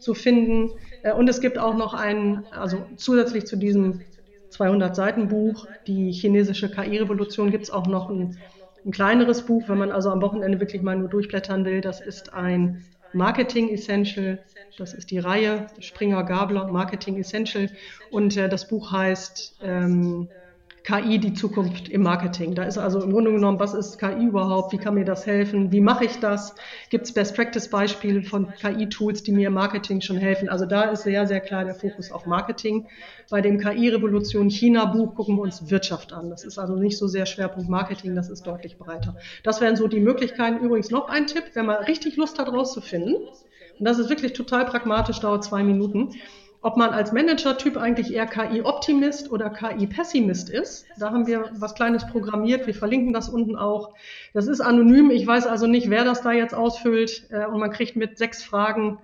zu 0.00 0.12
finden. 0.12 0.70
Äh, 1.04 1.12
und 1.12 1.28
es 1.28 1.40
gibt 1.40 1.56
auch 1.56 1.76
noch 1.76 1.94
einen, 1.94 2.46
also 2.50 2.84
zusätzlich 2.96 3.46
zu 3.46 3.54
diesem 3.54 4.00
200 4.52 4.94
Seiten 4.94 5.28
Buch, 5.28 5.66
die 5.86 6.12
chinesische 6.12 6.70
KI-Revolution, 6.70 7.50
gibt 7.50 7.64
es 7.64 7.70
auch 7.70 7.86
noch 7.86 8.10
ein, 8.10 8.38
ein 8.84 8.92
kleineres 8.92 9.42
Buch, 9.42 9.68
wenn 9.68 9.78
man 9.78 9.90
also 9.90 10.10
am 10.10 10.20
Wochenende 10.20 10.60
wirklich 10.60 10.82
mal 10.82 10.96
nur 10.96 11.08
durchblättern 11.08 11.64
will. 11.64 11.80
Das 11.80 12.00
ist 12.00 12.32
ein 12.32 12.84
Marketing 13.12 13.68
Essential. 13.70 14.38
Das 14.78 14.94
ist 14.94 15.10
die 15.10 15.18
Reihe 15.18 15.66
Springer 15.78 16.24
Gabler 16.24 16.68
Marketing 16.68 17.18
Essential. 17.18 17.70
Und 18.10 18.36
äh, 18.36 18.48
das 18.48 18.68
Buch 18.68 18.92
heißt 18.92 19.58
ähm, 19.62 20.28
KI 20.84 21.18
die 21.18 21.32
Zukunft 21.32 21.88
im 21.88 22.02
Marketing. 22.02 22.56
Da 22.56 22.64
ist 22.64 22.76
also 22.76 23.00
im 23.00 23.12
Grunde 23.12 23.30
genommen, 23.30 23.60
was 23.60 23.72
ist 23.72 23.98
KI 23.98 24.26
überhaupt? 24.26 24.72
Wie 24.72 24.78
kann 24.78 24.94
mir 24.94 25.04
das 25.04 25.26
helfen? 25.26 25.70
Wie 25.70 25.80
mache 25.80 26.04
ich 26.04 26.18
das? 26.18 26.56
Gibt 26.90 27.06
es 27.06 27.12
Best-Practice-Beispiele 27.12 28.22
von 28.24 28.52
KI-Tools, 28.60 29.22
die 29.22 29.30
mir 29.30 29.48
im 29.48 29.54
Marketing 29.54 30.00
schon 30.00 30.16
helfen? 30.16 30.48
Also 30.48 30.66
da 30.66 30.82
ist 30.84 31.04
sehr, 31.04 31.26
sehr 31.28 31.40
klar 31.40 31.64
der 31.64 31.76
Fokus 31.76 32.10
auf 32.10 32.26
Marketing. 32.26 32.88
Bei 33.30 33.40
dem 33.40 33.58
KI-Revolution 33.58 34.50
China-Buch 34.50 35.14
gucken 35.14 35.36
wir 35.36 35.42
uns 35.42 35.70
Wirtschaft 35.70 36.12
an. 36.12 36.30
Das 36.30 36.44
ist 36.44 36.58
also 36.58 36.74
nicht 36.74 36.98
so 36.98 37.06
sehr 37.06 37.26
Schwerpunkt 37.26 37.68
Marketing, 37.68 38.16
das 38.16 38.28
ist 38.28 38.44
deutlich 38.44 38.76
breiter. 38.76 39.16
Das 39.44 39.60
wären 39.60 39.76
so 39.76 39.86
die 39.86 40.00
Möglichkeiten. 40.00 40.64
Übrigens 40.64 40.90
noch 40.90 41.08
ein 41.08 41.28
Tipp, 41.28 41.44
wenn 41.54 41.66
man 41.66 41.84
richtig 41.84 42.16
Lust 42.16 42.40
hat, 42.40 42.48
rauszufinden. 42.48 43.14
Und 43.78 43.84
das 43.84 44.00
ist 44.00 44.10
wirklich 44.10 44.32
total 44.32 44.64
pragmatisch, 44.64 45.20
dauert 45.20 45.44
zwei 45.44 45.62
Minuten 45.62 46.10
ob 46.62 46.76
man 46.76 46.90
als 46.90 47.12
Manager-Typ 47.12 47.76
eigentlich 47.76 48.14
eher 48.14 48.26
KI-Optimist 48.26 49.30
oder 49.32 49.50
KI-Pessimist 49.50 50.48
ist. 50.48 50.86
Da 50.96 51.10
haben 51.10 51.26
wir 51.26 51.50
was 51.54 51.74
Kleines 51.74 52.06
programmiert. 52.06 52.66
Wir 52.68 52.74
verlinken 52.74 53.12
das 53.12 53.28
unten 53.28 53.56
auch. 53.56 53.94
Das 54.32 54.46
ist 54.46 54.60
anonym. 54.60 55.10
Ich 55.10 55.26
weiß 55.26 55.46
also 55.48 55.66
nicht, 55.66 55.90
wer 55.90 56.04
das 56.04 56.22
da 56.22 56.30
jetzt 56.30 56.54
ausfüllt. 56.54 57.26
Äh, 57.30 57.46
und 57.46 57.58
man 57.58 57.72
kriegt 57.72 57.96
mit 57.96 58.16
sechs 58.16 58.44
Fragen 58.44 58.98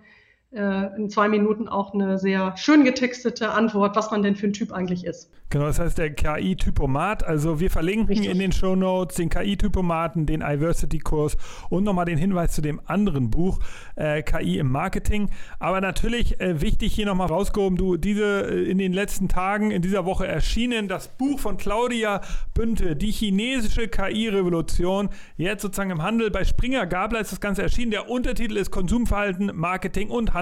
in 0.51 1.11
zwei 1.11 1.29
Minuten 1.29 1.69
auch 1.69 1.93
eine 1.93 2.19
sehr 2.19 2.57
schön 2.57 2.83
getextete 2.85 3.51
Antwort, 3.51 3.97
was 3.97 4.11
man 4.11 4.23
denn 4.23 4.35
für 4.35 4.47
ein 4.47 4.55
Typ 4.55 4.73
eigentlich 4.73 5.05
ist. 5.05 5.31
Genau, 5.51 5.65
das 5.65 5.79
heißt 5.79 5.97
der 5.97 6.11
KI-Typomat. 6.13 7.25
Also 7.25 7.59
wir 7.59 7.71
verlinken 7.71 8.09
Richtig. 8.09 8.29
in 8.29 8.39
den 8.39 8.53
Show 8.53 8.77
Notes 8.77 9.17
den 9.17 9.31
KI-Typomaten, 9.31 10.27
den 10.27 10.43
Iversity-Kurs 10.43 11.39
und 11.71 11.85
nochmal 11.85 12.05
den 12.05 12.19
Hinweis 12.19 12.53
zu 12.53 12.61
dem 12.61 12.83
anderen 12.85 13.31
Buch, 13.31 13.59
äh, 13.97 14.23
KI 14.23 14.59
im 14.59 14.71
Marketing. 14.71 15.31
Aber 15.59 15.81
natürlich 15.81 16.39
äh, 16.39 16.61
wichtig 16.61 16.93
hier 16.93 17.07
nochmal 17.07 17.29
rausgehoben, 17.29 17.79
du, 17.79 17.97
diese 17.97 18.43
äh, 18.43 18.71
in 18.71 18.77
den 18.77 18.93
letzten 18.93 19.29
Tagen, 19.29 19.71
in 19.71 19.81
dieser 19.81 20.05
Woche 20.05 20.27
erschienen, 20.27 20.87
das 20.87 21.09
Buch 21.09 21.41
von 21.41 21.57
Claudia 21.57 22.21
Bünte, 22.53 22.95
die 22.95 23.11
chinesische 23.11 23.89
KI-Revolution, 23.89 25.09
jetzt 25.39 25.63
sozusagen 25.63 25.91
im 25.91 26.03
Handel. 26.03 26.31
Bei 26.31 26.45
Springer 26.45 26.87
Gabler 26.87 27.21
ist 27.21 27.33
das 27.33 27.41
Ganze 27.41 27.63
erschienen. 27.63 27.91
Der 27.91 28.11
Untertitel 28.11 28.59
ist 28.59 28.71
Konsumverhalten, 28.71 29.53
Marketing 29.55 30.11
und 30.11 30.35
Handel, 30.35 30.38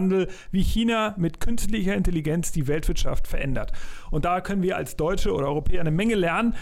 wie 0.51 0.63
China 0.63 1.15
mit 1.19 1.41
künstlicher 1.41 1.95
Intelligenz 1.95 2.53
die 2.53 2.67
Weltwirtschaft 2.67 3.27
verändert. 3.27 3.73
Und 4.11 4.25
da 4.25 4.41
können 4.41 4.63
wir 4.63 4.77
als 4.77 4.97
Deutsche 4.97 5.33
oder 5.33 5.47
Europäer 5.47 5.81
eine 5.81 5.91
Menge 5.91 6.15
lernen. 6.15 6.55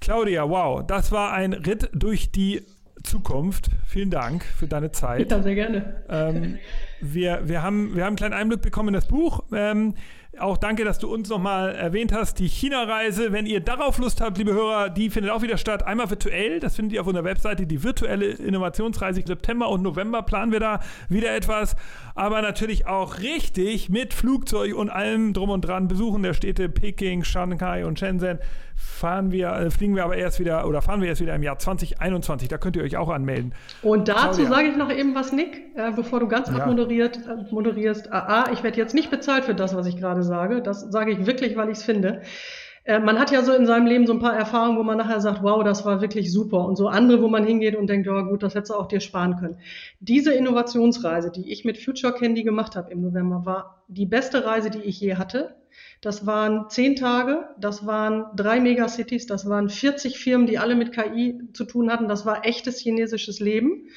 Claudia, 0.00 0.48
wow, 0.48 0.86
das 0.86 1.12
war 1.12 1.32
ein 1.32 1.52
Ritt 1.52 1.90
durch 1.92 2.30
die 2.30 2.62
Zukunft. 3.02 3.70
Vielen 3.86 4.10
Dank 4.10 4.44
für 4.44 4.66
deine 4.66 4.92
Zeit. 4.92 5.30
Ja, 5.30 5.42
sehr 5.42 5.54
gerne. 5.54 6.02
Ähm, 6.08 6.58
wir, 7.00 7.42
wir, 7.44 7.62
haben, 7.62 7.94
wir 7.94 8.02
haben 8.04 8.08
einen 8.08 8.16
kleinen 8.16 8.34
Einblick 8.34 8.62
bekommen 8.62 8.88
in 8.88 8.94
das 8.94 9.08
Buch. 9.08 9.44
Ähm, 9.52 9.94
Auch 10.38 10.58
danke, 10.58 10.84
dass 10.84 10.98
du 10.98 11.12
uns 11.12 11.30
nochmal 11.30 11.74
erwähnt 11.74 12.12
hast, 12.12 12.38
die 12.38 12.48
China-Reise. 12.48 13.32
Wenn 13.32 13.46
ihr 13.46 13.60
darauf 13.60 13.96
Lust 13.98 14.20
habt, 14.20 14.36
liebe 14.36 14.52
Hörer, 14.52 14.90
die 14.90 15.08
findet 15.08 15.32
auch 15.32 15.40
wieder 15.40 15.56
statt. 15.56 15.82
Einmal 15.86 16.10
virtuell, 16.10 16.60
das 16.60 16.76
findet 16.76 16.94
ihr 16.94 17.00
auf 17.00 17.06
unserer 17.06 17.24
Webseite, 17.24 17.66
die 17.66 17.82
virtuelle 17.82 18.26
Innovationsreise. 18.26 19.22
September 19.26 19.70
und 19.70 19.82
November 19.82 20.22
planen 20.22 20.52
wir 20.52 20.60
da 20.60 20.80
wieder 21.08 21.34
etwas. 21.34 21.74
Aber 22.14 22.42
natürlich 22.42 22.86
auch 22.86 23.18
richtig 23.20 23.88
mit 23.88 24.12
Flugzeug 24.12 24.74
und 24.74 24.90
allem 24.90 25.32
drum 25.32 25.48
und 25.48 25.62
dran. 25.62 25.88
Besuchen 25.88 26.22
der 26.22 26.34
Städte 26.34 26.68
Peking, 26.68 27.24
Shanghai 27.24 27.86
und 27.86 27.98
Shenzhen 27.98 28.38
fahren 28.76 29.32
wir, 29.32 29.48
äh, 29.48 29.70
fliegen 29.70 29.96
wir 29.96 30.04
aber 30.04 30.16
erst 30.16 30.38
wieder 30.38 30.66
oder 30.68 30.82
fahren 30.82 31.00
wir 31.00 31.08
erst 31.08 31.20
wieder 31.20 31.34
im 31.34 31.42
Jahr 31.42 31.58
2021. 31.58 32.48
Da 32.48 32.58
könnt 32.58 32.76
ihr 32.76 32.82
euch 32.82 32.96
auch 32.96 33.08
anmelden. 33.08 33.54
Und 33.82 34.08
dazu 34.08 34.44
sage 34.44 34.68
ich 34.68 34.76
noch 34.76 34.92
eben 34.92 35.14
was, 35.14 35.32
Nick, 35.32 35.62
äh, 35.74 35.90
bevor 35.92 36.20
du 36.20 36.28
ganz 36.28 36.48
ja. 36.48 36.56
abmoderiert 36.56 37.18
äh, 37.26 37.52
moderierst. 37.52 38.12
Ah, 38.12 38.44
ah, 38.44 38.50
ich 38.52 38.62
werde 38.62 38.76
jetzt 38.78 38.94
nicht 38.94 39.10
bezahlt 39.10 39.44
für 39.44 39.54
das, 39.54 39.74
was 39.74 39.86
ich 39.86 39.96
gerade 39.96 40.22
sage. 40.22 40.62
Das 40.62 40.80
sage 40.80 41.12
ich 41.12 41.26
wirklich, 41.26 41.56
weil 41.56 41.70
ich 41.70 41.78
es 41.78 41.84
finde. 41.84 42.22
Äh, 42.86 43.00
man 43.00 43.18
hat 43.18 43.32
ja 43.32 43.42
so 43.42 43.52
in 43.52 43.66
seinem 43.66 43.86
Leben 43.86 44.06
so 44.06 44.12
ein 44.12 44.20
paar 44.20 44.36
Erfahrungen, 44.36 44.78
wo 44.78 44.82
man 44.84 44.96
nachher 44.96 45.20
sagt, 45.20 45.42
wow, 45.42 45.64
das 45.64 45.84
war 45.84 46.00
wirklich 46.00 46.32
super. 46.32 46.64
Und 46.64 46.76
so 46.76 46.88
andere, 46.88 47.20
wo 47.20 47.28
man 47.28 47.44
hingeht 47.44 47.74
und 47.74 47.88
denkt, 47.88 48.06
ja 48.06 48.20
gut, 48.22 48.42
das 48.42 48.54
hättest 48.54 48.70
du 48.70 48.76
auch 48.76 48.86
dir 48.86 49.00
sparen 49.00 49.36
können. 49.36 49.58
Diese 50.00 50.32
Innovationsreise, 50.32 51.32
die 51.32 51.50
ich 51.50 51.64
mit 51.64 51.78
Future 51.78 52.12
Candy 52.12 52.44
gemacht 52.44 52.76
habe 52.76 52.90
im 52.92 53.02
November, 53.02 53.44
war 53.44 53.82
die 53.88 54.06
beste 54.06 54.44
Reise, 54.44 54.70
die 54.70 54.82
ich 54.82 55.00
je 55.00 55.16
hatte. 55.16 55.56
Das 56.00 56.26
waren 56.26 56.68
zehn 56.68 56.96
Tage, 56.96 57.48
das 57.58 57.86
waren 57.86 58.26
drei 58.36 58.60
Megacities, 58.60 59.26
das 59.26 59.48
waren 59.48 59.68
40 59.68 60.18
Firmen, 60.18 60.46
die 60.46 60.58
alle 60.58 60.74
mit 60.74 60.92
KI 60.92 61.40
zu 61.52 61.64
tun 61.64 61.90
hatten. 61.90 62.08
Das 62.08 62.26
war 62.26 62.44
echtes 62.44 62.80
chinesisches 62.80 63.40
Leben. 63.40 63.88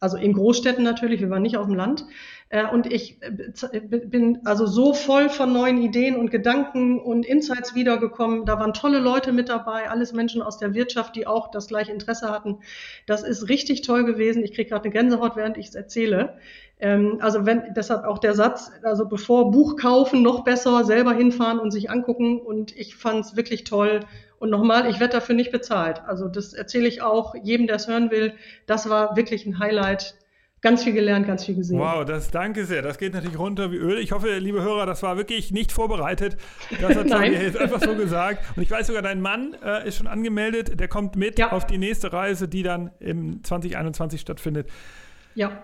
Also 0.00 0.16
in 0.16 0.34
Großstädten 0.34 0.84
natürlich, 0.84 1.20
wir 1.20 1.30
waren 1.30 1.42
nicht 1.42 1.56
auf 1.56 1.66
dem 1.66 1.74
Land. 1.74 2.04
Äh, 2.48 2.66
und 2.66 2.92
ich 2.92 3.20
äh, 3.22 3.80
bin 3.80 4.40
also 4.44 4.66
so 4.66 4.94
voll 4.94 5.28
von 5.30 5.52
neuen 5.52 5.82
Ideen 5.82 6.16
und 6.16 6.30
Gedanken 6.30 7.00
und 7.00 7.26
Insights 7.26 7.74
wiedergekommen. 7.74 8.44
Da 8.46 8.58
waren 8.60 8.72
tolle 8.72 8.98
Leute 8.98 9.32
mit 9.32 9.48
dabei, 9.48 9.90
alles 9.90 10.12
Menschen 10.12 10.42
aus 10.42 10.58
der 10.58 10.72
Wirtschaft, 10.74 11.16
die 11.16 11.26
auch 11.26 11.50
das 11.50 11.66
gleiche 11.66 11.92
Interesse 11.92 12.30
hatten. 12.30 12.60
Das 13.06 13.24
ist 13.24 13.48
richtig 13.48 13.82
toll 13.82 14.04
gewesen. 14.04 14.44
Ich 14.44 14.52
kriege 14.52 14.70
gerade 14.70 14.84
eine 14.84 14.92
Gänsehaut, 14.92 15.34
während 15.34 15.56
ich 15.56 15.68
es 15.68 15.74
erzähle. 15.74 16.38
Ähm, 16.78 17.18
also 17.20 17.46
wenn, 17.46 17.74
deshalb 17.74 18.04
auch 18.04 18.18
der 18.18 18.34
Satz, 18.34 18.70
also 18.82 19.06
bevor 19.06 19.50
Buch 19.50 19.76
kaufen, 19.76 20.22
noch 20.22 20.44
besser 20.44 20.84
selber 20.84 21.14
hinfahren 21.14 21.58
und 21.58 21.72
sich 21.72 21.90
angucken. 21.90 22.38
Und 22.40 22.76
ich 22.76 22.94
fand 22.94 23.24
es 23.24 23.36
wirklich 23.36 23.64
toll. 23.64 24.00
Und 24.38 24.50
nochmal, 24.50 24.88
ich 24.88 25.00
werde 25.00 25.14
dafür 25.14 25.34
nicht 25.34 25.50
bezahlt. 25.50 26.02
Also 26.06 26.28
das 26.28 26.52
erzähle 26.52 26.86
ich 26.86 27.02
auch 27.02 27.34
jedem, 27.42 27.66
der 27.66 27.76
es 27.76 27.88
hören 27.88 28.12
will. 28.12 28.34
Das 28.66 28.88
war 28.88 29.16
wirklich 29.16 29.46
ein 29.46 29.58
Highlight 29.58 30.14
ganz 30.66 30.82
viel 30.82 30.94
gelernt, 30.94 31.28
ganz 31.28 31.44
viel 31.44 31.54
gesehen. 31.54 31.78
Wow, 31.78 32.04
das 32.04 32.32
danke 32.32 32.64
sehr. 32.64 32.82
Das 32.82 32.98
geht 32.98 33.14
natürlich 33.14 33.38
runter 33.38 33.70
wie 33.70 33.76
Öl. 33.76 33.98
Ich 33.98 34.10
hoffe, 34.10 34.38
liebe 34.38 34.62
Hörer, 34.62 34.84
das 34.84 35.00
war 35.00 35.16
wirklich 35.16 35.52
nicht 35.52 35.70
vorbereitet. 35.70 36.36
Das 36.80 36.96
hat 36.96 37.06
Claudia 37.06 37.40
jetzt 37.40 37.56
einfach 37.56 37.80
so 37.80 37.94
gesagt. 37.94 38.42
Und 38.56 38.64
ich 38.64 38.70
weiß 38.70 38.88
sogar, 38.88 39.02
dein 39.02 39.20
Mann 39.20 39.54
äh, 39.64 39.86
ist 39.86 39.96
schon 39.96 40.08
angemeldet. 40.08 40.80
Der 40.80 40.88
kommt 40.88 41.14
mit 41.14 41.38
ja. 41.38 41.52
auf 41.52 41.66
die 41.66 41.78
nächste 41.78 42.12
Reise, 42.12 42.48
die 42.48 42.64
dann 42.64 42.90
im 42.98 43.44
2021 43.44 44.20
stattfindet. 44.20 44.68
Ja. 45.36 45.62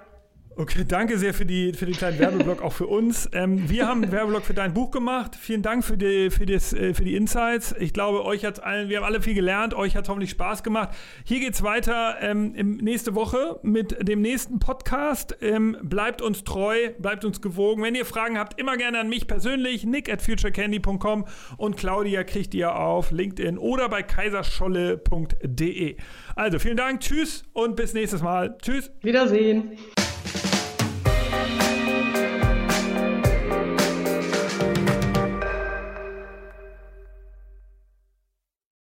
Okay, 0.55 0.85
danke 0.87 1.17
sehr 1.17 1.33
für, 1.33 1.47
die, 1.47 1.73
für 1.73 1.87
den 1.87 1.95
kleinen 1.95 2.19
Werbeblock 2.19 2.63
auch 2.63 2.75
für 2.75 2.87
uns. 2.87 3.29
Ähm, 3.33 3.71
wir 3.71 3.89
haben 3.89 4.03
einen 4.03 4.13
Werbeblock 4.13 4.45
für 4.45 4.53
dein 4.53 4.75
Buch 4.75 4.91
gemacht. 4.91 5.35
Vielen 5.35 5.63
Dank 5.63 5.83
für 5.83 5.97
die, 5.97 6.31
für, 6.31 6.45
das, 6.45 6.75
äh, 6.75 6.93
für 6.93 7.05
die 7.05 7.17
Insights. 7.17 7.75
Ich 7.79 7.95
glaube, 7.95 8.25
euch 8.25 8.45
hat 8.45 8.63
allen, 8.63 8.91
wir 8.91 8.99
haben 8.99 9.05
alle 9.05 9.23
viel 9.23 9.35
gelernt. 9.35 9.73
Euch 9.73 9.97
hat 9.97 10.09
hoffentlich 10.11 10.31
Spaß 10.31 10.63
gemacht. 10.63 10.91
Hier 11.25 11.41
geht 11.41 11.55
es 11.55 11.63
weiter 11.63 12.17
ähm, 12.21 12.53
nächste 12.53 13.15
Woche 13.15 13.61
mit 13.63 14.07
dem 14.07 14.21
nächsten 14.21 14.59
Podcast. 14.59 15.39
Ähm, 15.41 15.77
bleibt 15.83 16.21
uns 16.21 16.45
treu, 16.45 16.91
bleibt 16.99 17.25
uns 17.25 17.41
gewogen. 17.41 17.83
Wenn 17.83 17.95
ihr 17.95 18.05
Fragen 18.05 18.39
habt, 18.39 18.61
immer 18.61 18.77
gerne 18.77 19.01
an 19.01 19.09
mich 19.09 19.27
persönlich, 19.27 19.85
nick 19.85 20.13
at 20.13 20.21
futurecandy.com 20.21 21.25
und 21.57 21.77
Claudia 21.79 22.25
kriegt 22.25 22.53
ihr 22.53 22.77
auf 22.77 23.11
LinkedIn 23.11 23.57
oder 23.57 23.89
bei 23.89 24.03
kaiserscholle.de. 24.03 25.97
Also 26.37 26.59
vielen 26.59 26.77
Dank, 26.77 27.01
tschüss 27.01 27.45
und 27.55 27.75
bis 27.77 27.95
nächstes 27.95 28.21
Mal. 28.23 28.59
Tschüss. 28.61 28.91
Wiedersehen. 29.01 29.79